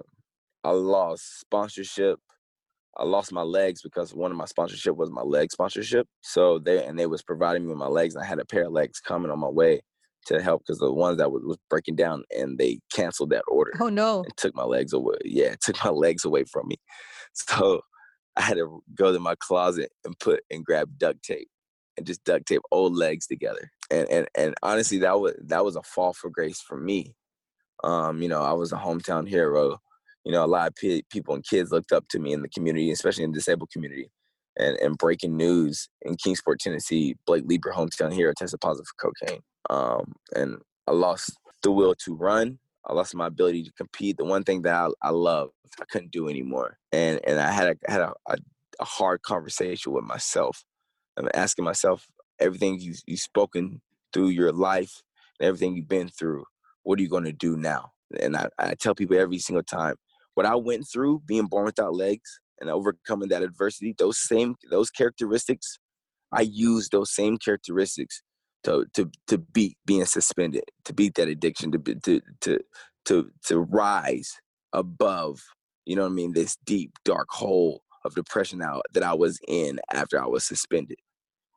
I 0.63 0.71
lost 0.71 1.39
sponsorship. 1.39 2.19
I 2.97 3.03
lost 3.03 3.31
my 3.31 3.43
legs 3.43 3.81
because 3.81 4.13
one 4.13 4.31
of 4.31 4.37
my 4.37 4.45
sponsorship 4.45 4.95
was 4.95 5.11
my 5.11 5.21
leg 5.21 5.51
sponsorship. 5.51 6.07
So 6.21 6.59
they 6.59 6.85
and 6.85 6.97
they 6.97 7.05
was 7.05 7.23
providing 7.23 7.63
me 7.63 7.69
with 7.69 7.77
my 7.77 7.87
legs. 7.87 8.15
And 8.15 8.23
I 8.23 8.27
had 8.27 8.39
a 8.39 8.45
pair 8.45 8.65
of 8.65 8.71
legs 8.71 8.99
coming 8.99 9.31
on 9.31 9.39
my 9.39 9.49
way 9.49 9.81
to 10.27 10.41
help 10.41 10.63
because 10.65 10.79
the 10.79 10.91
ones 10.91 11.17
that 11.17 11.31
was, 11.31 11.43
was 11.43 11.57
breaking 11.69 11.95
down 11.95 12.23
and 12.35 12.57
they 12.57 12.79
canceled 12.93 13.29
that 13.31 13.43
order. 13.47 13.71
Oh 13.79 13.89
no! 13.89 14.23
And 14.23 14.37
took 14.37 14.55
my 14.55 14.63
legs 14.63 14.93
away. 14.93 15.17
Yeah, 15.23 15.55
took 15.61 15.83
my 15.83 15.89
legs 15.89 16.25
away 16.25 16.43
from 16.43 16.67
me. 16.67 16.77
So 17.33 17.81
I 18.35 18.41
had 18.41 18.57
to 18.57 18.81
go 18.95 19.11
to 19.11 19.19
my 19.19 19.35
closet 19.39 19.91
and 20.05 20.17
put 20.19 20.41
and 20.51 20.65
grab 20.65 20.97
duct 20.97 21.23
tape 21.23 21.49
and 21.97 22.05
just 22.05 22.23
duct 22.23 22.45
tape 22.45 22.61
old 22.71 22.95
legs 22.95 23.27
together. 23.27 23.71
And 23.89 24.09
and 24.09 24.27
and 24.35 24.53
honestly, 24.63 24.99
that 24.99 25.19
was 25.19 25.33
that 25.47 25.65
was 25.65 25.75
a 25.75 25.83
fall 25.83 26.13
for 26.13 26.29
grace 26.29 26.61
for 26.61 26.77
me. 26.77 27.15
Um, 27.83 28.21
you 28.21 28.27
know, 28.27 28.41
I 28.41 28.53
was 28.53 28.71
a 28.71 28.77
hometown 28.77 29.27
hero. 29.27 29.77
You 30.25 30.33
know, 30.33 30.43
a 30.43 30.47
lot 30.47 30.67
of 30.67 30.75
p- 30.75 31.05
people 31.09 31.35
and 31.35 31.45
kids 31.45 31.71
looked 31.71 31.93
up 31.93 32.05
to 32.09 32.19
me 32.19 32.33
in 32.33 32.41
the 32.41 32.49
community, 32.49 32.91
especially 32.91 33.23
in 33.23 33.31
the 33.31 33.37
disabled 33.37 33.69
community. 33.71 34.09
And, 34.59 34.75
and 34.77 34.97
breaking 34.97 35.37
news 35.37 35.87
in 36.01 36.15
Kingsport, 36.15 36.59
Tennessee, 36.59 37.15
Blake 37.27 37.43
Leeper, 37.45 37.71
hometown 37.75 38.11
hero, 38.11 38.33
tested 38.35 38.59
positive 38.59 38.87
for 38.87 39.11
cocaine. 39.11 39.41
Um, 39.69 40.13
and 40.35 40.57
I 40.87 40.91
lost 40.91 41.37
the 41.61 41.71
will 41.71 41.93
to 42.05 42.15
run. 42.15 42.59
I 42.85 42.93
lost 42.93 43.13
my 43.13 43.27
ability 43.27 43.63
to 43.65 43.71
compete. 43.73 44.17
The 44.17 44.25
one 44.25 44.43
thing 44.43 44.63
that 44.63 44.73
I, 44.73 44.89
I 45.01 45.09
loved, 45.11 45.51
I 45.79 45.85
couldn't 45.91 46.11
do 46.11 46.29
anymore. 46.29 46.77
And 46.91 47.19
and 47.27 47.39
I 47.39 47.51
had 47.51 47.67
a, 47.67 47.91
had 47.91 48.01
a, 48.01 48.13
a, 48.27 48.37
a 48.79 48.85
hard 48.85 49.21
conversation 49.21 49.91
with 49.91 50.05
myself. 50.05 50.63
I'm 51.17 51.29
asking 51.33 51.65
myself 51.65 52.07
everything 52.39 52.79
you 52.79 52.93
you've 53.05 53.19
spoken 53.19 53.81
through 54.13 54.29
your 54.29 54.53
life 54.53 55.01
and 55.39 55.47
everything 55.47 55.75
you've 55.75 55.87
been 55.87 56.09
through. 56.09 56.45
What 56.83 56.97
are 56.99 57.01
you 57.01 57.09
going 57.09 57.25
to 57.25 57.33
do 57.33 57.57
now? 57.57 57.91
And 58.21 58.37
I, 58.37 58.47
I 58.57 58.75
tell 58.75 58.95
people 58.95 59.17
every 59.17 59.39
single 59.39 59.63
time 59.63 59.95
what 60.35 60.45
I 60.45 60.55
went 60.55 60.87
through, 60.87 61.23
being 61.25 61.47
born 61.47 61.65
without 61.65 61.93
legs 61.93 62.39
and 62.59 62.69
overcoming 62.69 63.29
that 63.29 63.43
adversity. 63.43 63.95
Those 63.97 64.17
same 64.19 64.55
those 64.69 64.89
characteristics, 64.89 65.79
I 66.31 66.41
use 66.41 66.89
those 66.89 67.13
same 67.13 67.37
characteristics 67.37 68.21
to 68.63 68.85
to 68.93 69.09
to 69.27 69.37
beat 69.37 69.77
being 69.85 70.05
suspended, 70.05 70.63
to 70.85 70.93
beat 70.93 71.15
that 71.15 71.27
addiction, 71.27 71.71
to 71.71 71.79
to 71.79 72.21
to 72.41 72.59
to 73.05 73.29
to 73.45 73.59
rise 73.59 74.33
above. 74.73 75.39
You 75.85 75.95
know 75.95 76.03
what 76.03 76.11
I 76.11 76.15
mean? 76.15 76.33
This 76.33 76.57
deep 76.65 76.91
dark 77.05 77.27
hole 77.29 77.81
of 78.05 78.15
depression 78.15 78.59
now 78.59 78.81
that 78.93 79.03
I 79.03 79.13
was 79.13 79.39
in 79.47 79.79
after 79.91 80.21
I 80.21 80.27
was 80.27 80.45
suspended, 80.45 80.97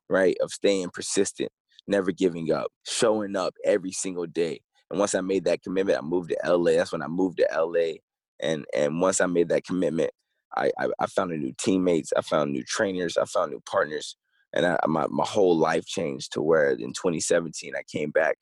right? 0.09 0.37
Of 0.41 0.53
staying 0.53 0.91
persistent, 0.91 1.51
never 1.87 2.13
giving 2.13 2.53
up, 2.53 2.69
showing 2.87 3.37
up 3.37 3.55
every 3.65 3.93
single 3.93 4.27
day. 4.27 4.61
And 4.91 4.99
once 4.99 5.15
I 5.15 5.21
made 5.21 5.45
that 5.45 5.63
commitment, 5.63 5.99
I 5.99 6.03
moved 6.03 6.31
to 6.31 6.57
LA. 6.57 6.73
That's 6.73 6.93
when 6.93 7.03
I 7.03 7.09
moved 7.09 7.39
to 7.39 7.49
LA. 7.53 7.99
And 8.41 8.65
and 8.75 9.01
once 9.01 9.21
I 9.21 9.27
made 9.27 9.49
that 9.51 9.65
commitment, 9.65 10.11
I, 10.57 10.71
I, 10.79 10.89
I 10.99 11.07
found 11.07 11.31
new 11.31 11.55
teammates, 11.59 12.13
I 12.17 12.23
found 12.23 12.53
new 12.53 12.65
trainers, 12.65 13.17
I 13.17 13.25
found 13.25 13.53
new 13.53 13.63
partners 13.71 14.17
and 14.53 14.67
I, 14.67 14.79
my 14.87 15.07
my 15.09 15.25
whole 15.25 15.57
life 15.57 15.87
changed 15.87 16.33
to 16.33 16.43
where 16.43 16.71
in 16.71 16.93
2017 16.93 17.75
I 17.77 17.83
came 17.91 18.11
back 18.11 18.37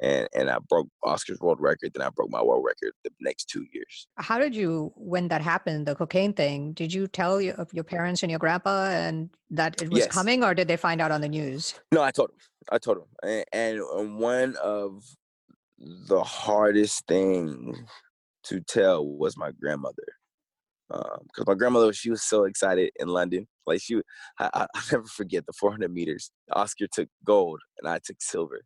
and 0.00 0.28
and 0.34 0.50
I 0.50 0.58
broke 0.68 0.88
Oscar's 1.02 1.40
world 1.40 1.60
record. 1.60 1.92
Then 1.94 2.06
I 2.06 2.10
broke 2.10 2.30
my 2.30 2.42
world 2.42 2.64
record 2.64 2.92
the 3.02 3.10
next 3.20 3.48
two 3.48 3.64
years. 3.72 4.06
How 4.16 4.38
did 4.38 4.54
you, 4.54 4.92
when 4.96 5.28
that 5.28 5.40
happened, 5.40 5.86
the 5.86 5.94
cocaine 5.94 6.32
thing? 6.32 6.72
Did 6.72 6.92
you 6.92 7.06
tell 7.06 7.40
your, 7.40 7.66
your 7.72 7.84
parents 7.84 8.22
and 8.22 8.30
your 8.30 8.38
grandpa 8.38 8.86
and 8.86 9.30
that 9.50 9.80
it 9.80 9.90
was 9.90 10.00
yes. 10.00 10.08
coming, 10.08 10.42
or 10.42 10.54
did 10.54 10.68
they 10.68 10.76
find 10.76 11.00
out 11.00 11.12
on 11.12 11.20
the 11.20 11.28
news? 11.28 11.74
No, 11.92 12.02
I 12.02 12.10
told 12.10 12.30
them. 12.30 12.38
I 12.72 12.78
told 12.78 12.98
them, 12.98 13.44
and, 13.52 13.80
and 13.92 14.18
one 14.18 14.56
of 14.62 15.04
the 15.78 16.22
hardest 16.22 17.06
things 17.06 17.78
to 18.44 18.60
tell 18.60 19.06
was 19.06 19.36
my 19.36 19.52
grandmother 19.60 20.04
because 20.88 21.18
um, 21.38 21.44
my 21.46 21.54
grandmother 21.54 21.92
she 21.92 22.10
was 22.10 22.22
so 22.22 22.44
excited 22.44 22.90
in 22.96 23.08
London. 23.08 23.46
Like 23.66 23.80
she, 23.80 24.00
I, 24.38 24.66
will 24.74 24.82
never 24.92 25.06
forget 25.06 25.46
the 25.46 25.52
400 25.52 25.92
meters. 25.92 26.30
Oscar 26.52 26.86
took 26.86 27.08
gold 27.24 27.60
and 27.78 27.88
I 27.88 27.98
took 28.04 28.16
silver, 28.20 28.62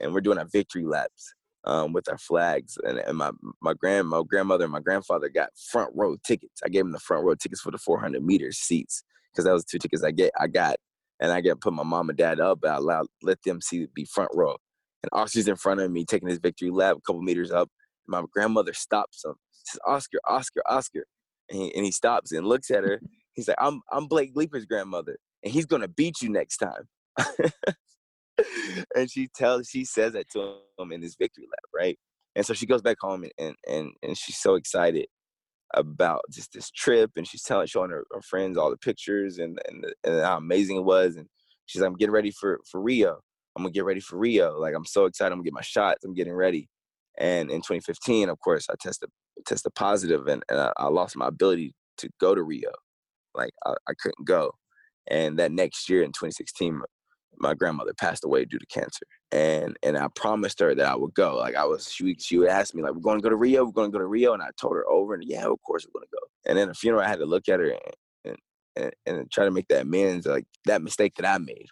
and 0.00 0.12
we're 0.12 0.20
doing 0.20 0.38
our 0.38 0.48
victory 0.52 0.84
laps 0.84 1.34
um, 1.64 1.92
with 1.92 2.08
our 2.08 2.18
flags. 2.18 2.76
And, 2.84 2.98
and 2.98 3.16
my 3.16 3.30
my 3.62 3.74
grand 3.74 4.08
my 4.08 4.22
grandmother 4.26 4.64
and 4.64 4.72
my 4.72 4.80
grandfather 4.80 5.28
got 5.28 5.50
front 5.70 5.90
row 5.94 6.16
tickets. 6.26 6.60
I 6.64 6.68
gave 6.68 6.84
them 6.84 6.92
the 6.92 7.00
front 7.00 7.24
row 7.24 7.34
tickets 7.34 7.60
for 7.60 7.70
the 7.70 7.78
400 7.78 8.22
meters 8.22 8.58
seats 8.58 9.02
because 9.32 9.44
that 9.44 9.52
was 9.52 9.64
two 9.64 9.78
tickets 9.78 10.04
I 10.04 10.10
get 10.10 10.32
I 10.38 10.46
got, 10.46 10.76
and 11.20 11.32
I 11.32 11.40
get 11.40 11.60
put 11.60 11.72
my 11.72 11.82
mom 11.82 12.10
and 12.10 12.18
dad 12.18 12.40
up, 12.40 12.60
but 12.60 12.70
I 12.70 12.76
allowed 12.76 13.06
let 13.22 13.42
them 13.42 13.60
see 13.60 13.86
be 13.94 14.04
front 14.04 14.30
row. 14.34 14.56
And 15.02 15.10
Oscar's 15.12 15.48
in 15.48 15.56
front 15.56 15.80
of 15.80 15.90
me 15.90 16.04
taking 16.04 16.28
his 16.28 16.38
victory 16.38 16.70
lap, 16.70 16.96
a 16.96 17.00
couple 17.00 17.20
meters 17.20 17.50
up. 17.50 17.68
My 18.06 18.22
grandmother 18.32 18.72
stops 18.72 19.24
him. 19.24 19.34
Says, 19.64 19.80
Oscar, 19.86 20.18
Oscar, 20.26 20.62
Oscar 20.66 21.04
and 21.50 21.60
he, 21.60 21.74
and 21.74 21.84
he 21.84 21.92
stops 21.92 22.32
and 22.32 22.46
looks 22.46 22.70
at 22.70 22.84
her. 22.84 23.00
He's 23.34 23.48
like, 23.48 23.56
"I'm 23.60 23.80
I'm 23.92 24.06
Blake 24.06 24.32
Leeper's 24.34 24.64
grandmother, 24.64 25.18
and 25.42 25.52
he's 25.52 25.66
gonna 25.66 25.88
beat 25.88 26.22
you 26.22 26.30
next 26.30 26.58
time." 26.58 26.88
and 28.96 29.10
she 29.10 29.28
tells, 29.34 29.68
she 29.68 29.84
says 29.84 30.12
that 30.14 30.28
to 30.30 30.56
him 30.78 30.92
in 30.92 31.02
his 31.02 31.16
victory 31.16 31.44
lap, 31.50 31.70
right? 31.74 31.98
And 32.36 32.44
so 32.44 32.54
she 32.54 32.66
goes 32.66 32.82
back 32.82 32.96
home 33.00 33.22
and 33.24 33.32
and 33.38 33.56
and, 33.68 33.90
and 34.02 34.18
she's 34.18 34.38
so 34.38 34.54
excited 34.54 35.06
about 35.74 36.20
just 36.30 36.52
this 36.52 36.70
trip, 36.70 37.10
and 37.16 37.26
she's 37.26 37.42
telling, 37.42 37.66
showing 37.66 37.90
her, 37.90 38.04
her 38.12 38.22
friends 38.22 38.56
all 38.56 38.70
the 38.70 38.76
pictures 38.76 39.38
and, 39.38 39.58
and 39.68 39.84
and 40.04 40.20
how 40.22 40.36
amazing 40.38 40.76
it 40.78 40.84
was, 40.84 41.16
and 41.16 41.26
she's 41.66 41.82
like, 41.82 41.88
"I'm 41.88 41.96
getting 41.96 42.14
ready 42.14 42.30
for 42.30 42.60
for 42.70 42.80
Rio. 42.80 43.20
I'm 43.56 43.62
gonna 43.62 43.72
get 43.72 43.84
ready 43.84 44.00
for 44.00 44.18
Rio. 44.18 44.58
Like 44.58 44.74
I'm 44.74 44.84
so 44.84 45.06
excited. 45.06 45.32
I'm 45.32 45.38
gonna 45.38 45.44
get 45.44 45.54
my 45.54 45.62
shots. 45.62 46.04
I'm 46.04 46.14
getting 46.14 46.34
ready." 46.34 46.68
And 47.18 47.50
in 47.50 47.58
2015, 47.60 48.28
of 48.28 48.40
course, 48.40 48.66
I 48.68 48.74
tested 48.80 49.08
tested 49.46 49.74
positive 49.74 50.26
and, 50.26 50.42
and 50.48 50.58
I, 50.58 50.72
I, 50.76 50.86
lost 50.88 51.16
my 51.16 51.28
ability 51.28 51.74
to 51.98 52.08
go 52.20 52.34
to 52.34 52.42
Rio. 52.42 52.70
Like 53.34 53.52
I, 53.66 53.74
I, 53.88 53.92
couldn't 54.00 54.26
go. 54.26 54.52
And 55.06 55.38
that 55.38 55.52
next 55.52 55.88
year 55.88 56.02
in 56.02 56.10
2016, 56.10 56.80
my 57.38 57.54
grandmother 57.54 57.92
passed 57.94 58.24
away 58.24 58.44
due 58.44 58.58
to 58.58 58.66
cancer. 58.66 59.06
And 59.32 59.76
and 59.82 59.98
I 59.98 60.08
promised 60.14 60.60
her 60.60 60.74
that 60.74 60.86
I 60.86 60.94
would 60.94 61.14
go. 61.14 61.36
Like 61.36 61.56
I 61.56 61.64
was, 61.64 61.90
she 61.90 62.16
she 62.20 62.38
would 62.38 62.48
ask 62.48 62.74
me 62.74 62.82
like, 62.82 62.94
"We're 62.94 63.00
going 63.00 63.18
to 63.18 63.22
go 63.22 63.30
to 63.30 63.36
Rio. 63.36 63.64
We're 63.64 63.72
going 63.72 63.90
to 63.90 63.92
go 63.92 63.98
to 63.98 64.06
Rio." 64.06 64.32
And 64.32 64.42
I 64.42 64.50
told 64.60 64.74
her 64.74 64.88
over 64.88 65.14
and 65.14 65.24
yeah, 65.26 65.44
of 65.46 65.60
course 65.62 65.84
we're 65.84 65.98
going 65.98 66.08
to 66.08 66.16
go. 66.16 66.26
And 66.46 66.56
then 66.56 66.68
the 66.68 66.74
funeral, 66.74 67.02
I 67.02 67.08
had 67.08 67.18
to 67.18 67.26
look 67.26 67.48
at 67.48 67.60
her 67.60 67.70
and 67.70 67.94
and, 68.76 68.92
and, 69.06 69.30
try 69.30 69.44
to 69.44 69.50
make 69.50 69.68
that 69.68 69.82
amends, 69.82 70.26
like 70.26 70.46
that 70.64 70.82
mistake 70.82 71.14
that 71.16 71.26
I 71.26 71.38
made. 71.38 71.66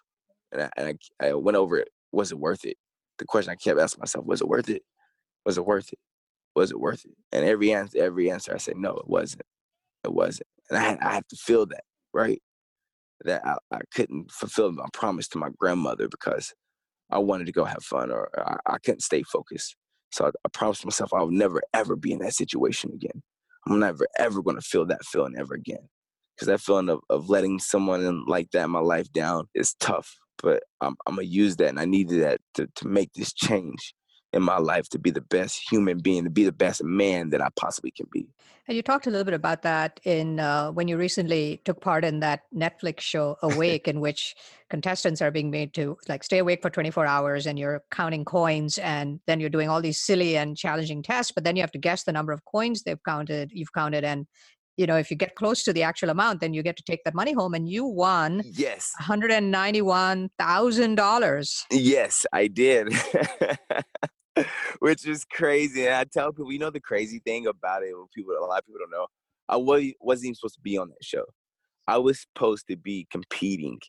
And 0.53 0.63
I, 0.63 0.71
and 0.77 0.99
I, 1.21 1.27
I 1.29 1.35
went 1.35 1.57
over 1.57 1.79
it. 1.79 1.89
Was 2.13 2.31
it 2.31 2.39
worth 2.39 2.65
it? 2.65 2.77
The 3.19 3.25
question 3.25 3.51
I 3.51 3.57
kept 3.57 3.81
asking 3.81 4.01
myself: 4.01 4.27
Was 4.27 4.41
it 4.41 4.49
worth 4.49 4.69
it? 4.69 4.83
Was 5.45 5.59
it 5.59 5.67
worth 5.67 5.93
it? 5.93 5.99
Was 6.55 6.71
it 6.71 6.81
worth 6.81 7.05
it? 7.05 7.17
And 7.33 7.45
every 7.45 7.73
answer, 7.73 8.03
every 8.03 8.31
answer, 8.31 8.55
I 8.55 8.59
said, 8.59 8.77
no, 8.77 8.91
it 8.97 9.09
wasn't. 9.09 9.43
It 10.05 10.13
wasn't. 10.13 10.49
And 10.69 10.79
I 10.79 10.83
had, 10.83 10.99
I 11.01 11.15
had 11.15 11.29
to 11.29 11.37
feel 11.37 11.67
that, 11.67 11.85
right? 12.13 12.41
That 13.25 13.47
I, 13.47 13.57
I 13.73 13.81
couldn't 13.95 14.31
fulfill 14.31 14.73
my 14.73 14.87
promise 14.93 15.29
to 15.29 15.39
my 15.39 15.51
grandmother 15.59 16.09
because 16.09 16.53
I 17.11 17.19
wanted 17.19 17.47
to 17.47 17.53
go 17.53 17.65
have 17.65 17.85
fun 17.85 18.11
or 18.11 18.29
I, 18.39 18.75
I 18.75 18.79
couldn't 18.79 19.01
stay 19.01 19.23
focused. 19.23 19.77
So 20.11 20.27
I, 20.27 20.29
I 20.29 20.49
promised 20.53 20.85
myself 20.85 21.13
I 21.15 21.23
would 21.23 21.35
never, 21.35 21.63
ever 21.73 21.97
be 21.97 22.13
in 22.13 22.19
that 22.21 22.35
situation 22.35 22.91
again. 22.95 23.23
I'm 23.67 23.79
never, 23.79 24.07
ever 24.19 24.43
going 24.43 24.57
to 24.57 24.63
feel 24.63 24.87
that 24.87 25.05
feeling 25.05 25.35
ever 25.39 25.55
again. 25.55 25.89
Because 26.35 26.49
that 26.49 26.61
feeling 26.61 26.89
of, 26.89 27.01
of 27.11 27.29
letting 27.29 27.59
someone 27.61 28.05
in 28.05 28.25
like 28.27 28.51
that 28.53 28.65
in 28.65 28.71
my 28.71 28.81
life 28.81 29.13
down 29.13 29.47
is 29.55 29.75
tough. 29.75 30.17
But 30.43 30.65
I'm, 30.81 30.97
I'm 31.07 31.15
going 31.15 31.27
to 31.27 31.33
use 31.33 31.57
that 31.57 31.69
and 31.69 31.79
I 31.79 31.85
needed 31.85 32.23
that 32.23 32.41
to, 32.55 32.67
to 32.77 32.89
make 32.89 33.13
this 33.13 33.33
change 33.33 33.95
in 34.33 34.43
my 34.43 34.59
life 34.59 34.89
to 34.91 34.99
be 34.99 35.11
the 35.11 35.21
best 35.21 35.61
human 35.71 35.99
being, 35.99 36.25
to 36.25 36.31
be 36.31 36.45
the 36.45 36.53
best 36.53 36.83
man 36.83 37.31
that 37.31 37.41
I 37.41 37.49
possibly 37.57 37.91
can 37.91 38.07
be. 38.11 38.27
And 38.69 38.77
you 38.77 38.83
talked 38.83 39.09
a 39.09 39.11
little 39.11 39.25
bit 39.25 39.35
about 39.35 39.63
that 39.63 39.99
in 40.05 40.39
uh, 40.39 40.71
when 40.71 40.87
you 40.87 40.97
recently 40.97 41.61
took 41.65 41.81
part 41.81 42.05
in 42.05 42.21
that 42.21 42.43
Netflix 42.55 43.01
show 43.01 43.37
Awake, 43.43 43.89
in 43.89 44.01
which 44.01 44.37
contestants 44.71 45.21
are 45.21 45.33
being 45.33 45.51
made 45.51 45.75
to 45.75 45.99
like 46.09 46.23
stay 46.23 46.39
awake 46.39 46.63
for 46.63 46.71
24 46.71 47.05
hours, 47.05 47.47
and 47.47 47.59
you're 47.59 47.83
counting 47.91 48.25
coins, 48.25 48.79
and 48.79 49.19
then 49.27 49.41
you're 49.41 49.51
doing 49.51 49.69
all 49.69 49.83
these 49.83 50.01
silly 50.01 50.37
and 50.37 50.57
challenging 50.57 51.03
tests, 51.03 51.33
but 51.33 51.45
then 51.45 51.57
you 51.57 51.63
have 51.63 51.73
to 51.73 51.79
guess 51.79 52.05
the 52.05 52.13
number 52.13 52.33
of 52.33 52.45
coins 52.45 52.85
they've 52.85 53.03
counted, 53.05 53.51
you've 53.53 53.73
counted, 53.73 54.05
and 54.05 54.27
you 54.77 54.87
know, 54.87 54.97
if 54.97 55.11
you 55.11 55.17
get 55.17 55.35
close 55.35 55.65
to 55.65 55.73
the 55.73 55.83
actual 55.83 56.11
amount, 56.11 56.41
then 56.41 56.55
you 56.55 56.63
get 56.63 56.77
to 56.77 56.83
take 56.83 57.03
that 57.05 57.15
money 57.15 57.33
home. 57.33 57.55
And 57.55 57.69
you 57.69 57.85
won 57.85 58.43
yes 58.45 58.93
$191,000. 59.03 61.65
Yes, 61.71 62.25
I 62.33 62.47
did. 62.47 62.93
Which 64.81 65.07
is 65.07 65.25
crazy. 65.25 65.87
And 65.87 65.95
I 65.95 66.05
tell 66.05 66.33
people, 66.33 66.53
you 66.53 66.59
know, 66.59 66.71
the 66.71 66.81
crazy 66.81 67.21
thing 67.21 67.47
about 67.47 67.83
it, 67.83 67.95
people, 68.15 68.35
a 68.35 68.45
lot 68.45 68.61
of 68.61 68.67
people 68.67 68.81
don't 68.81 68.91
know, 68.91 69.07
I 69.49 69.57
wasn't 69.57 70.25
even 70.25 70.35
supposed 70.35 70.55
to 70.55 70.61
be 70.61 70.79
on 70.79 70.89
that 70.89 71.05
show. 71.05 71.25
I 71.87 71.99
was 71.99 72.21
supposed 72.21 72.67
to 72.69 72.77
be 72.77 73.07
competing 73.11 73.81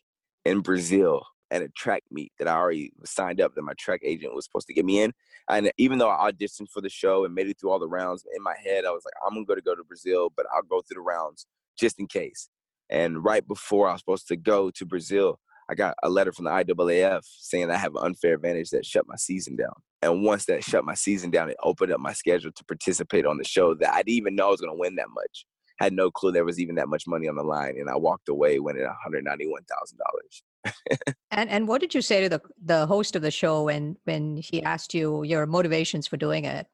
in 0.44 0.60
Brazil 0.60 1.22
at 1.50 1.62
a 1.62 1.68
track 1.68 2.02
meet 2.10 2.32
that 2.38 2.48
I 2.48 2.56
already 2.56 2.92
signed 3.04 3.40
up 3.40 3.54
that 3.54 3.62
my 3.62 3.74
track 3.78 4.00
agent 4.02 4.34
was 4.34 4.44
supposed 4.44 4.66
to 4.66 4.74
get 4.74 4.84
me 4.84 5.02
in. 5.02 5.12
And 5.48 5.70
even 5.78 5.98
though 5.98 6.10
I 6.10 6.30
auditioned 6.30 6.70
for 6.70 6.80
the 6.80 6.88
show 6.88 7.24
and 7.24 7.34
made 7.34 7.48
it 7.48 7.58
through 7.60 7.70
all 7.70 7.78
the 7.78 7.88
rounds, 7.88 8.24
in 8.36 8.42
my 8.42 8.54
head 8.62 8.84
I 8.84 8.90
was 8.90 9.04
like, 9.04 9.14
I'm 9.24 9.34
gonna 9.34 9.60
go 9.62 9.74
to 9.74 9.84
Brazil, 9.84 10.32
but 10.36 10.46
I'll 10.54 10.62
go 10.62 10.82
through 10.82 10.96
the 10.96 11.00
rounds 11.02 11.46
just 11.78 12.00
in 12.00 12.06
case. 12.06 12.48
And 12.90 13.24
right 13.24 13.46
before 13.46 13.88
I 13.88 13.92
was 13.92 14.00
supposed 14.00 14.28
to 14.28 14.36
go 14.36 14.70
to 14.72 14.84
Brazil, 14.84 15.38
I 15.70 15.74
got 15.74 15.94
a 16.02 16.10
letter 16.10 16.32
from 16.32 16.44
the 16.46 16.50
IAAF 16.50 17.22
saying 17.24 17.70
I 17.70 17.76
have 17.76 17.94
an 17.94 18.04
unfair 18.04 18.34
advantage 18.34 18.70
that 18.70 18.84
shut 18.84 19.06
my 19.06 19.16
season 19.16 19.56
down. 19.56 19.74
And 20.04 20.22
once 20.22 20.44
that 20.46 20.62
shut 20.62 20.84
my 20.84 20.94
season 20.94 21.30
down, 21.30 21.48
it 21.48 21.56
opened 21.62 21.92
up 21.92 22.00
my 22.00 22.12
schedule 22.12 22.52
to 22.52 22.64
participate 22.64 23.24
on 23.24 23.38
the 23.38 23.44
show 23.44 23.74
that 23.74 23.94
I 23.94 23.98
didn't 23.98 24.10
even 24.10 24.34
know 24.34 24.48
I 24.48 24.50
was 24.50 24.60
going 24.60 24.74
to 24.74 24.78
win 24.78 24.96
that 24.96 25.08
much. 25.14 25.46
had 25.78 25.94
no 25.94 26.10
clue 26.10 26.30
there 26.30 26.44
was 26.44 26.60
even 26.60 26.74
that 26.74 26.88
much 26.88 27.06
money 27.06 27.26
on 27.26 27.36
the 27.36 27.42
line, 27.42 27.76
and 27.78 27.88
I 27.88 27.96
walked 27.96 28.28
away 28.28 28.58
winning 28.58 28.82
one 28.84 28.94
hundred 29.02 29.24
ninety 29.24 29.46
one 29.46 29.62
thousand 29.64 29.98
dollars. 29.98 31.14
and 31.30 31.48
and 31.48 31.66
what 31.66 31.80
did 31.80 31.94
you 31.94 32.02
say 32.02 32.22
to 32.22 32.28
the 32.28 32.40
the 32.62 32.86
host 32.86 33.16
of 33.16 33.22
the 33.22 33.30
show 33.30 33.64
when 33.64 33.96
when 34.04 34.36
he 34.36 34.62
asked 34.62 34.92
you 34.92 35.24
your 35.24 35.46
motivations 35.46 36.06
for 36.06 36.16
doing 36.18 36.44
it? 36.44 36.66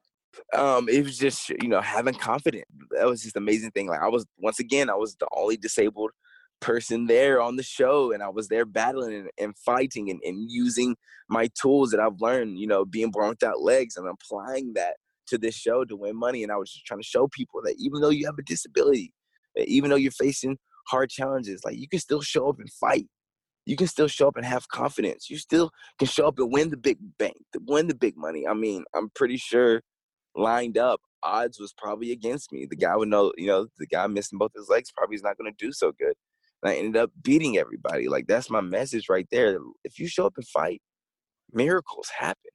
Um, 0.53 0.87
it 0.89 1.03
was 1.03 1.17
just 1.17 1.49
you 1.49 1.69
know 1.69 1.81
having 1.81 2.15
confidence. 2.15 2.65
That 2.91 3.07
was 3.07 3.23
just 3.23 3.37
amazing 3.37 3.71
thing. 3.71 3.87
Like 3.87 4.01
I 4.01 4.09
was 4.09 4.25
once 4.39 4.59
again, 4.59 4.89
I 4.89 4.95
was 4.95 5.15
the 5.15 5.27
only 5.35 5.55
disabled 5.55 6.11
person 6.61 7.07
there 7.07 7.41
on 7.41 7.55
the 7.57 7.63
show 7.63 8.13
and 8.13 8.23
I 8.23 8.29
was 8.29 8.47
there 8.47 8.65
battling 8.65 9.13
and, 9.15 9.29
and 9.37 9.57
fighting 9.57 10.09
and, 10.09 10.21
and, 10.23 10.49
using 10.49 10.95
my 11.27 11.49
tools 11.59 11.91
that 11.91 11.99
I've 11.99 12.21
learned, 12.21 12.59
you 12.59 12.67
know, 12.67 12.85
being 12.85 13.11
born 13.11 13.29
without 13.29 13.61
legs 13.61 13.97
and 13.97 14.07
applying 14.07 14.73
that 14.73 14.95
to 15.27 15.37
this 15.37 15.55
show 15.55 15.83
to 15.85 15.95
win 15.95 16.15
money. 16.15 16.43
And 16.43 16.51
I 16.51 16.57
was 16.57 16.71
just 16.71 16.85
trying 16.85 17.01
to 17.01 17.07
show 17.07 17.27
people 17.27 17.61
that 17.63 17.75
even 17.79 18.01
though 18.01 18.09
you 18.09 18.25
have 18.25 18.37
a 18.37 18.43
disability, 18.43 19.13
even 19.57 19.89
though 19.89 19.95
you're 19.97 20.11
facing 20.11 20.57
hard 20.87 21.09
challenges, 21.09 21.61
like 21.65 21.77
you 21.77 21.87
can 21.87 21.99
still 21.99 22.21
show 22.21 22.49
up 22.49 22.59
and 22.59 22.71
fight. 22.71 23.07
You 23.65 23.75
can 23.75 23.87
still 23.87 24.07
show 24.07 24.27
up 24.27 24.37
and 24.37 24.45
have 24.45 24.67
confidence. 24.69 25.29
You 25.29 25.37
still 25.37 25.71
can 25.99 26.07
show 26.07 26.27
up 26.27 26.39
and 26.39 26.51
win 26.51 26.71
the 26.71 26.77
big 26.77 26.97
bank, 27.19 27.37
win 27.67 27.87
the 27.87 27.95
big 27.95 28.17
money. 28.17 28.47
I 28.47 28.53
mean, 28.53 28.83
I'm 28.95 29.09
pretty 29.15 29.37
sure 29.37 29.81
lined 30.35 30.77
up, 30.77 30.99
odds 31.23 31.59
was 31.59 31.73
probably 31.77 32.11
against 32.11 32.51
me. 32.51 32.65
The 32.65 32.75
guy 32.75 32.95
would 32.95 33.09
know, 33.09 33.31
you 33.37 33.47
know, 33.47 33.67
the 33.77 33.85
guy 33.85 34.07
missing 34.07 34.39
both 34.39 34.51
his 34.55 34.69
legs 34.69 34.91
probably 34.95 35.15
is 35.15 35.23
not 35.23 35.37
going 35.37 35.51
to 35.51 35.65
do 35.65 35.71
so 35.71 35.91
good. 35.91 36.13
And 36.63 36.71
I 36.71 36.75
ended 36.75 36.97
up 36.97 37.11
beating 37.21 37.57
everybody. 37.57 38.07
Like 38.07 38.27
that's 38.27 38.49
my 38.49 38.61
message 38.61 39.09
right 39.09 39.27
there. 39.31 39.59
If 39.83 39.99
you 39.99 40.07
show 40.07 40.25
up 40.25 40.33
and 40.37 40.47
fight, 40.47 40.81
miracles 41.53 42.09
happen. 42.09 42.51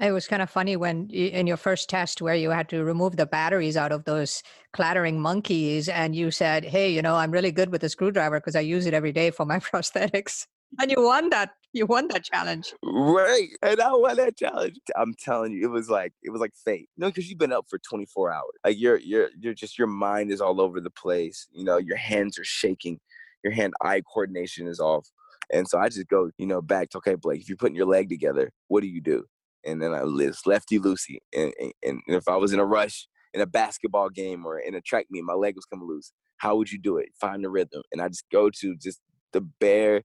It 0.00 0.10
was 0.10 0.26
kind 0.26 0.42
of 0.42 0.50
funny 0.50 0.76
when 0.76 1.08
in 1.10 1.46
your 1.46 1.56
first 1.56 1.88
test 1.88 2.20
where 2.20 2.34
you 2.34 2.50
had 2.50 2.68
to 2.70 2.82
remove 2.82 3.16
the 3.16 3.26
batteries 3.26 3.76
out 3.76 3.92
of 3.92 4.04
those 4.04 4.42
clattering 4.72 5.20
monkeys, 5.20 5.88
and 5.88 6.16
you 6.16 6.32
said, 6.32 6.64
"Hey, 6.64 6.90
you 6.92 7.00
know, 7.00 7.14
I'm 7.14 7.30
really 7.30 7.52
good 7.52 7.70
with 7.70 7.84
a 7.84 7.88
screwdriver 7.88 8.40
because 8.40 8.56
I 8.56 8.60
use 8.60 8.86
it 8.86 8.94
every 8.94 9.12
day 9.12 9.30
for 9.30 9.46
my 9.46 9.58
prosthetics." 9.60 10.46
And 10.80 10.90
you 10.90 11.00
won 11.00 11.30
that. 11.30 11.50
You 11.72 11.86
won 11.86 12.08
that 12.08 12.24
challenge. 12.24 12.74
Right, 12.82 13.50
and 13.62 13.80
I 13.80 13.92
won 13.94 14.16
that 14.16 14.36
challenge. 14.36 14.78
I'm 14.96 15.14
telling 15.14 15.52
you, 15.52 15.64
it 15.64 15.70
was 15.70 15.88
like 15.88 16.12
it 16.22 16.30
was 16.30 16.40
like 16.40 16.54
fate. 16.64 16.88
You 16.96 17.02
know, 17.02 17.08
because 17.08 17.30
you've 17.30 17.38
been 17.38 17.52
up 17.52 17.66
for 17.70 17.78
24 17.78 18.32
hours. 18.32 18.42
Like 18.64 18.80
you're 18.80 18.98
you're 18.98 19.28
you're 19.38 19.54
just 19.54 19.78
your 19.78 19.86
mind 19.86 20.32
is 20.32 20.40
all 20.40 20.60
over 20.60 20.80
the 20.80 20.90
place. 20.90 21.46
You 21.52 21.64
know, 21.64 21.78
your 21.78 21.96
hands 21.96 22.36
are 22.36 22.44
shaking 22.44 22.98
your 23.44 23.52
hand-eye 23.52 24.02
coordination 24.12 24.66
is 24.66 24.80
off. 24.80 25.06
And 25.52 25.68
so 25.68 25.78
I 25.78 25.88
just 25.88 26.08
go, 26.08 26.30
you 26.38 26.46
know, 26.46 26.62
back 26.62 26.90
to 26.90 26.98
okay, 26.98 27.14
Blake. 27.14 27.42
If 27.42 27.48
you're 27.48 27.58
putting 27.58 27.76
your 27.76 27.86
leg 27.86 28.08
together, 28.08 28.50
what 28.68 28.80
do 28.80 28.88
you 28.88 29.00
do? 29.00 29.24
And 29.64 29.80
then 29.80 29.94
I 29.94 30.02
list 30.02 30.46
lefty 30.46 30.78
loosey. 30.78 31.18
And, 31.34 31.52
and, 31.60 31.72
and 31.82 32.00
if 32.08 32.28
I 32.28 32.36
was 32.36 32.52
in 32.52 32.60
a 32.60 32.64
rush 32.64 33.06
in 33.34 33.40
a 33.40 33.46
basketball 33.46 34.08
game 34.08 34.46
or 34.46 34.58
in 34.58 34.74
a 34.74 34.80
track 34.80 35.06
meet, 35.10 35.24
my 35.24 35.34
leg 35.34 35.54
was 35.56 35.66
coming 35.66 35.86
loose. 35.86 36.12
How 36.38 36.56
would 36.56 36.72
you 36.72 36.78
do 36.78 36.96
it? 36.96 37.08
Find 37.20 37.44
the 37.44 37.50
rhythm. 37.50 37.82
And 37.92 38.00
I 38.00 38.08
just 38.08 38.24
go 38.32 38.50
to 38.50 38.76
just 38.76 39.00
the 39.32 39.42
bare 39.42 40.02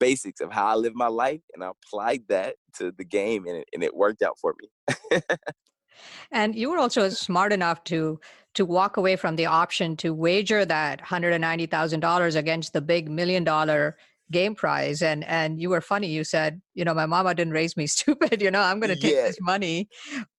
basics 0.00 0.40
of 0.40 0.52
how 0.52 0.66
I 0.66 0.74
live 0.74 0.94
my 0.94 1.06
life, 1.06 1.40
and 1.54 1.62
I 1.64 1.70
applied 1.70 2.22
that 2.28 2.56
to 2.76 2.92
the 2.92 3.04
game, 3.04 3.46
and 3.46 3.58
it, 3.58 3.68
and 3.72 3.82
it 3.82 3.96
worked 3.96 4.22
out 4.22 4.38
for 4.38 4.54
me. 4.60 5.18
and 6.30 6.54
you 6.54 6.70
were 6.70 6.78
also 6.78 7.08
smart 7.08 7.52
enough 7.52 7.84
to 7.84 8.20
to 8.54 8.64
walk 8.64 8.96
away 8.96 9.16
from 9.16 9.36
the 9.36 9.46
option 9.46 9.96
to 9.96 10.14
wager 10.14 10.64
that 10.64 11.02
$190,000 11.02 12.36
against 12.36 12.72
the 12.72 12.80
big 12.80 13.10
million 13.10 13.42
dollar 13.44 13.96
game 14.30 14.54
prize. 14.54 15.02
And 15.02 15.24
and 15.24 15.60
you 15.60 15.70
were 15.70 15.80
funny. 15.80 16.08
You 16.08 16.24
said 16.24 16.60
you 16.74 16.84
know 16.84 16.94
my 16.94 17.06
mama 17.06 17.34
didn't 17.34 17.52
raise 17.52 17.76
me 17.76 17.86
stupid. 17.98 18.40
You 18.42 18.50
know 18.50 18.60
i'm 18.60 18.80
going 18.80 18.94
to 18.94 19.00
take 19.00 19.14
yeah. 19.14 19.26
this 19.26 19.38
money. 19.40 19.88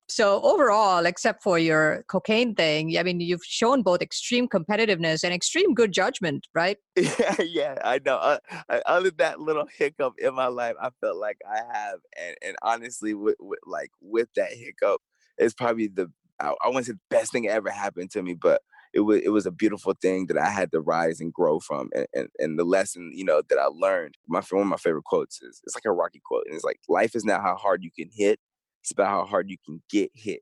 So 0.08 0.39
overall 0.43 1.06
except 1.08 1.41
for 1.41 1.58
your 1.58 2.03
cocaine 2.08 2.53
thing 2.53 2.95
i 2.97 3.01
mean 3.01 3.20
you've 3.20 3.43
shown 3.43 3.82
both 3.82 4.03
extreme 4.03 4.47
competitiveness 4.47 5.24
and 5.24 5.34
extreme 5.34 5.74
good 5.74 5.91
judgment 5.91 6.47
right? 6.53 6.78
Yeah 6.95 7.36
yeah 7.41 7.76
i 7.84 7.99
know. 8.06 8.18
Uh, 8.18 8.38
other 8.86 9.10
than 9.10 9.18
that 9.18 9.39
little 9.39 9.68
hiccup 9.76 10.14
in 10.20 10.36
my 10.36 10.45
life 10.45 10.76
i 10.80 10.89
felt 11.01 11.18
like 11.18 11.38
i 11.51 11.58
have 11.74 11.99
and 12.22 12.36
and 12.43 12.56
honestly 12.62 13.16
with, 13.16 13.38
with 13.39 13.60
like 13.66 13.89
with 13.99 14.28
that 14.36 14.53
hiccup 14.53 15.01
it's 15.38 15.53
probably 15.53 15.88
the 15.88 16.11
I, 16.39 16.53
I 16.63 16.67
wouldn't 16.67 16.86
say 16.88 16.93
the 16.93 16.99
best 17.09 17.31
thing 17.31 17.47
ever 17.47 17.69
happened 17.69 18.11
to 18.11 18.21
me, 18.21 18.33
but 18.33 18.61
it 18.93 19.01
was 19.01 19.21
it 19.23 19.29
was 19.29 19.45
a 19.45 19.51
beautiful 19.51 19.93
thing 20.01 20.27
that 20.27 20.38
I 20.38 20.49
had 20.49 20.71
to 20.71 20.81
rise 20.81 21.19
and 21.19 21.33
grow 21.33 21.59
from, 21.59 21.89
and, 21.93 22.07
and, 22.13 22.27
and 22.39 22.59
the 22.59 22.63
lesson 22.63 23.11
you 23.13 23.25
know 23.25 23.41
that 23.49 23.59
I 23.59 23.65
learned. 23.65 24.15
My 24.27 24.41
one 24.49 24.63
of 24.63 24.67
my 24.67 24.77
favorite 24.77 25.03
quotes 25.03 25.41
is 25.41 25.61
it's 25.65 25.75
like 25.75 25.86
a 25.86 25.91
Rocky 25.91 26.21
quote, 26.25 26.43
and 26.45 26.55
it's 26.55 26.63
like 26.63 26.79
life 26.88 27.15
is 27.15 27.25
not 27.25 27.41
how 27.41 27.55
hard 27.55 27.83
you 27.83 27.91
can 27.91 28.09
hit; 28.13 28.39
it's 28.81 28.91
about 28.91 29.09
how 29.09 29.25
hard 29.25 29.49
you 29.49 29.57
can 29.65 29.81
get 29.89 30.11
hit 30.13 30.41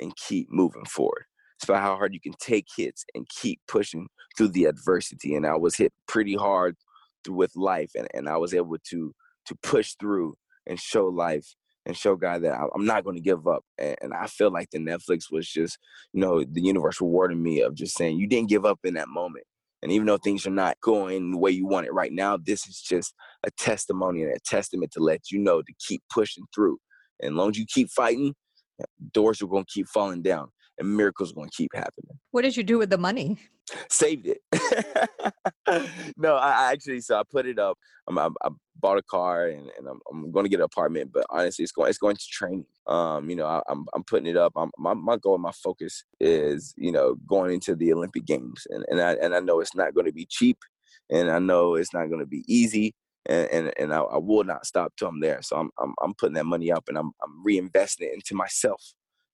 and 0.00 0.16
keep 0.16 0.48
moving 0.50 0.84
forward. 0.84 1.24
It's 1.56 1.68
about 1.68 1.82
how 1.82 1.96
hard 1.96 2.12
you 2.12 2.20
can 2.20 2.34
take 2.40 2.66
hits 2.76 3.04
and 3.14 3.28
keep 3.28 3.60
pushing 3.68 4.08
through 4.36 4.48
the 4.48 4.64
adversity. 4.64 5.36
And 5.36 5.46
I 5.46 5.56
was 5.56 5.76
hit 5.76 5.92
pretty 6.08 6.34
hard 6.34 6.76
with 7.28 7.52
life, 7.54 7.92
and, 7.94 8.08
and 8.12 8.28
I 8.28 8.36
was 8.36 8.52
able 8.52 8.78
to 8.90 9.14
to 9.46 9.54
push 9.62 9.94
through 10.00 10.34
and 10.66 10.80
show 10.80 11.06
life 11.06 11.54
and 11.86 11.96
show 11.96 12.16
God 12.16 12.42
that 12.42 12.58
I'm 12.74 12.84
not 12.84 13.04
going 13.04 13.16
to 13.16 13.22
give 13.22 13.46
up. 13.46 13.64
And, 13.78 14.12
I 14.14 14.26
feel 14.26 14.52
like 14.52 14.70
the 14.70 14.78
Netflix 14.78 15.30
was 15.30 15.48
just, 15.48 15.78
you 16.12 16.20
know, 16.20 16.44
the 16.44 16.60
universe 16.60 17.00
rewarding 17.00 17.42
me 17.42 17.60
of 17.60 17.74
just 17.74 17.96
saying 17.96 18.18
you 18.18 18.26
didn't 18.26 18.48
give 18.48 18.64
up 18.64 18.80
in 18.84 18.94
that 18.94 19.08
moment. 19.08 19.44
And 19.82 19.90
even 19.90 20.06
though 20.06 20.18
things 20.18 20.46
are 20.46 20.50
not 20.50 20.80
going 20.80 21.32
the 21.32 21.38
way 21.38 21.50
you 21.50 21.66
want 21.66 21.86
it 21.86 21.92
right 21.92 22.12
now, 22.12 22.36
this 22.36 22.68
is 22.68 22.80
just 22.80 23.14
a 23.42 23.50
testimony 23.50 24.22
and 24.22 24.32
a 24.32 24.38
testament 24.46 24.92
to 24.92 25.00
let 25.00 25.30
you 25.32 25.38
know 25.38 25.60
to 25.60 25.72
keep 25.86 26.02
pushing 26.08 26.44
through. 26.54 26.78
And 27.20 27.32
as 27.32 27.36
long 27.36 27.50
as 27.50 27.58
you 27.58 27.66
keep 27.66 27.90
fighting, 27.90 28.34
doors 29.12 29.42
are 29.42 29.48
going 29.48 29.64
to 29.64 29.72
keep 29.72 29.88
falling 29.88 30.22
down 30.22 30.50
and 30.82 30.96
miracles 30.96 31.32
going 31.32 31.48
to 31.48 31.56
keep 31.56 31.70
happening. 31.74 32.18
What 32.32 32.42
did 32.42 32.56
you 32.56 32.62
do 32.62 32.78
with 32.78 32.90
the 32.90 32.98
money? 32.98 33.38
Saved 33.88 34.26
it. 34.26 34.40
no, 36.16 36.34
I 36.34 36.72
actually, 36.72 37.00
so 37.00 37.18
I 37.18 37.22
put 37.30 37.46
it 37.46 37.58
up. 37.58 37.78
Um, 38.08 38.18
I, 38.18 38.28
I 38.44 38.50
bought 38.76 38.98
a 38.98 39.02
car 39.02 39.46
and, 39.46 39.70
and 39.78 39.86
I'm, 39.88 40.00
I'm 40.10 40.32
going 40.32 40.44
to 40.44 40.50
get 40.50 40.58
an 40.58 40.64
apartment, 40.64 41.12
but 41.12 41.24
honestly, 41.30 41.62
it's 41.62 41.72
going, 41.72 41.88
it's 41.88 41.98
going 41.98 42.16
to 42.16 42.26
training. 42.26 42.66
Um, 42.86 43.30
you 43.30 43.36
know, 43.36 43.46
I, 43.46 43.58
am 43.58 43.62
I'm, 43.68 43.86
I'm 43.94 44.04
putting 44.04 44.26
it 44.26 44.36
up. 44.36 44.52
I'm, 44.56 44.70
my, 44.76 44.94
my 44.94 45.16
goal, 45.16 45.38
my 45.38 45.52
focus 45.52 46.04
is, 46.20 46.74
you 46.76 46.90
know, 46.90 47.14
going 47.26 47.54
into 47.54 47.76
the 47.76 47.92
Olympic 47.92 48.26
games. 48.26 48.66
And, 48.70 48.84
and 48.88 49.00
I, 49.00 49.12
and 49.14 49.34
I 49.34 49.40
know 49.40 49.60
it's 49.60 49.76
not 49.76 49.94
going 49.94 50.06
to 50.06 50.12
be 50.12 50.26
cheap 50.26 50.58
and 51.10 51.30
I 51.30 51.38
know 51.38 51.76
it's 51.76 51.94
not 51.94 52.08
going 52.08 52.20
to 52.20 52.26
be 52.26 52.44
easy 52.48 52.94
and 53.26 53.48
and, 53.50 53.72
and 53.78 53.94
I, 53.94 54.00
I, 54.00 54.18
will 54.18 54.42
not 54.42 54.66
stop 54.66 54.92
till 54.96 55.06
I'm 55.06 55.20
there. 55.20 55.42
So 55.42 55.56
I'm, 55.56 55.70
I'm 55.78 55.94
I'm 56.02 56.14
putting 56.14 56.34
that 56.34 56.44
money 56.44 56.72
up 56.72 56.88
and 56.88 56.98
I'm 56.98 57.12
I'm 57.22 57.44
reinvesting 57.46 58.00
it 58.00 58.14
into 58.14 58.34
myself 58.34 58.82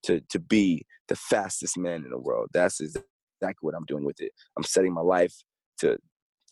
to 0.05 0.21
to 0.29 0.39
be 0.39 0.85
the 1.09 1.17
fastest 1.17 1.79
man 1.79 2.05
in 2.05 2.11
the 2.11 2.19
world. 2.19 2.49
That's 2.53 2.81
exactly 2.81 3.55
what 3.61 3.75
I'm 3.75 3.85
doing 3.87 4.05
with 4.05 4.21
it. 4.21 4.33
I'm 4.57 4.65
setting 4.65 4.93
my 4.93 5.01
life 5.01 5.35
to 5.81 5.99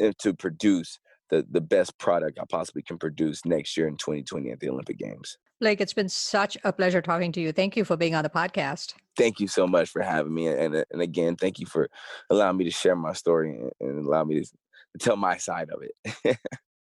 eh, 0.01 0.13
to 0.21 0.35
produce 0.35 0.99
the 1.31 1.47
the 1.51 1.61
best 1.61 1.99
product 1.99 2.39
I 2.41 2.45
possibly 2.49 2.83
can 2.83 2.99
produce 2.99 3.45
next 3.45 3.77
year 3.77 3.89
in 3.89 3.97
2020 3.97 4.51
at 4.51 4.61
the 4.61 4.69
Olympic 4.69 4.99
Games. 4.99 5.37
Blake, 5.61 5.81
it's 5.81 5.95
been 5.95 6.09
such 6.09 6.59
a 6.65 6.73
pleasure 6.73 7.01
talking 7.01 7.33
to 7.33 7.41
you. 7.41 7.51
Thank 7.51 7.77
you 7.77 7.85
for 7.85 7.97
being 7.97 8.15
on 8.15 8.23
the 8.23 8.31
podcast. 8.31 8.93
Thank 9.17 9.41
you 9.41 9.49
so 9.49 9.67
much 9.67 9.89
for 9.89 10.03
having 10.03 10.35
me, 10.35 10.49
and 10.49 10.85
and 10.91 11.03
again, 11.03 11.37
thank 11.37 11.59
you 11.59 11.67
for 11.67 11.89
allowing 12.31 12.59
me 12.59 12.65
to 12.65 12.71
share 12.71 12.97
my 12.97 13.13
story 13.13 13.51
and, 13.51 13.71
and 13.81 14.07
allow 14.07 14.25
me 14.25 14.41
to, 14.41 14.45
to 14.45 14.99
tell 14.99 15.17
my 15.17 15.37
side 15.37 15.69
of 15.71 15.83
it. 15.83 16.39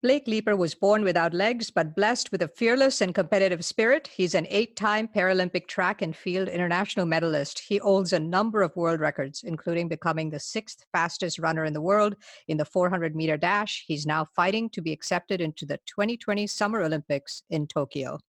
Blake 0.00 0.28
Leeper 0.28 0.54
was 0.54 0.76
born 0.76 1.02
without 1.02 1.34
legs, 1.34 1.72
but 1.72 1.96
blessed 1.96 2.30
with 2.30 2.42
a 2.42 2.46
fearless 2.46 3.00
and 3.00 3.12
competitive 3.12 3.64
spirit. 3.64 4.06
He's 4.06 4.36
an 4.36 4.46
eight 4.48 4.76
time 4.76 5.08
Paralympic 5.08 5.66
track 5.66 6.02
and 6.02 6.14
field 6.14 6.46
international 6.46 7.04
medalist. 7.04 7.58
He 7.58 7.78
holds 7.78 8.12
a 8.12 8.20
number 8.20 8.62
of 8.62 8.76
world 8.76 9.00
records, 9.00 9.42
including 9.42 9.88
becoming 9.88 10.30
the 10.30 10.38
sixth 10.38 10.84
fastest 10.92 11.40
runner 11.40 11.64
in 11.64 11.72
the 11.72 11.80
world 11.80 12.14
in 12.46 12.58
the 12.58 12.64
400 12.64 13.16
meter 13.16 13.36
dash. 13.36 13.84
He's 13.88 14.06
now 14.06 14.28
fighting 14.36 14.70
to 14.70 14.80
be 14.80 14.92
accepted 14.92 15.40
into 15.40 15.66
the 15.66 15.80
2020 15.86 16.46
Summer 16.46 16.80
Olympics 16.82 17.42
in 17.50 17.66
Tokyo. 17.66 18.20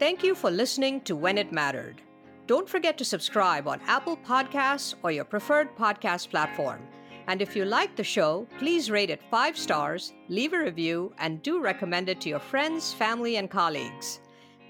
Thank 0.00 0.24
you 0.24 0.34
for 0.34 0.50
listening 0.50 1.02
to 1.02 1.14
When 1.14 1.38
It 1.38 1.52
Mattered. 1.52 2.02
Don't 2.48 2.68
forget 2.68 2.98
to 2.98 3.04
subscribe 3.04 3.68
on 3.68 3.80
Apple 3.86 4.16
Podcasts 4.16 4.96
or 5.04 5.12
your 5.12 5.24
preferred 5.24 5.76
podcast 5.76 6.30
platform. 6.30 6.80
And 7.28 7.42
if 7.42 7.56
you 7.56 7.64
like 7.64 7.96
the 7.96 8.04
show, 8.04 8.46
please 8.58 8.90
rate 8.90 9.10
it 9.10 9.20
five 9.30 9.56
stars, 9.56 10.14
leave 10.28 10.52
a 10.52 10.58
review, 10.58 11.12
and 11.18 11.42
do 11.42 11.60
recommend 11.60 12.08
it 12.08 12.20
to 12.22 12.28
your 12.28 12.38
friends, 12.38 12.92
family, 12.92 13.36
and 13.36 13.50
colleagues. 13.50 14.20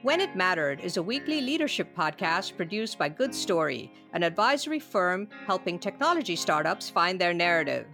When 0.03 0.21
It 0.21 0.37
Mattered 0.37 0.81
is 0.81 0.97
a 0.97 1.03
weekly 1.03 1.41
leadership 1.41 1.95
podcast 1.97 2.57
produced 2.57 2.99
by 2.99 3.09
Good 3.09 3.35
Story, 3.35 3.93
an 4.13 4.23
advisory 4.23 4.79
firm 4.79 5.29
helping 5.47 5.79
technology 5.79 6.37
startups 6.37 6.89
find 6.89 7.21
their 7.21 7.35
narrative. 7.35 7.87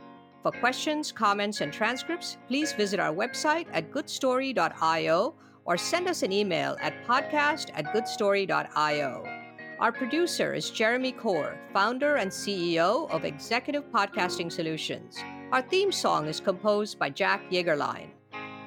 For 0.42 0.52
questions, 0.52 1.10
comments, 1.10 1.60
and 1.60 1.72
transcripts, 1.72 2.36
please 2.48 2.72
visit 2.72 3.00
our 3.00 3.14
website 3.14 3.66
at 3.72 3.90
goodstory.io 3.90 5.34
or 5.64 5.76
send 5.76 6.08
us 6.08 6.22
an 6.22 6.32
email 6.32 6.76
at 6.80 7.06
podcast 7.06 7.70
at 7.74 7.86
goodstory.io. 7.94 9.41
Our 9.82 9.90
producer 9.90 10.54
is 10.54 10.70
Jeremy 10.70 11.12
Kaur, 11.12 11.56
founder 11.72 12.14
and 12.14 12.30
CEO 12.30 13.10
of 13.10 13.24
Executive 13.24 13.82
Podcasting 13.90 14.52
Solutions. 14.52 15.18
Our 15.50 15.60
theme 15.60 15.90
song 15.90 16.28
is 16.28 16.38
composed 16.38 17.00
by 17.00 17.10
Jack 17.10 17.50
Yeagerline. 17.50 18.10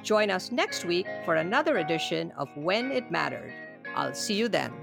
Join 0.04 0.30
us 0.30 0.52
next 0.52 0.84
week 0.84 1.08
for 1.24 1.36
another 1.36 1.78
edition 1.78 2.34
of 2.38 2.50
When 2.58 2.92
It 2.92 3.12
Mattered. 3.12 3.54
I'll 3.96 4.14
see 4.14 4.34
you 4.34 4.50
then. 4.50 4.74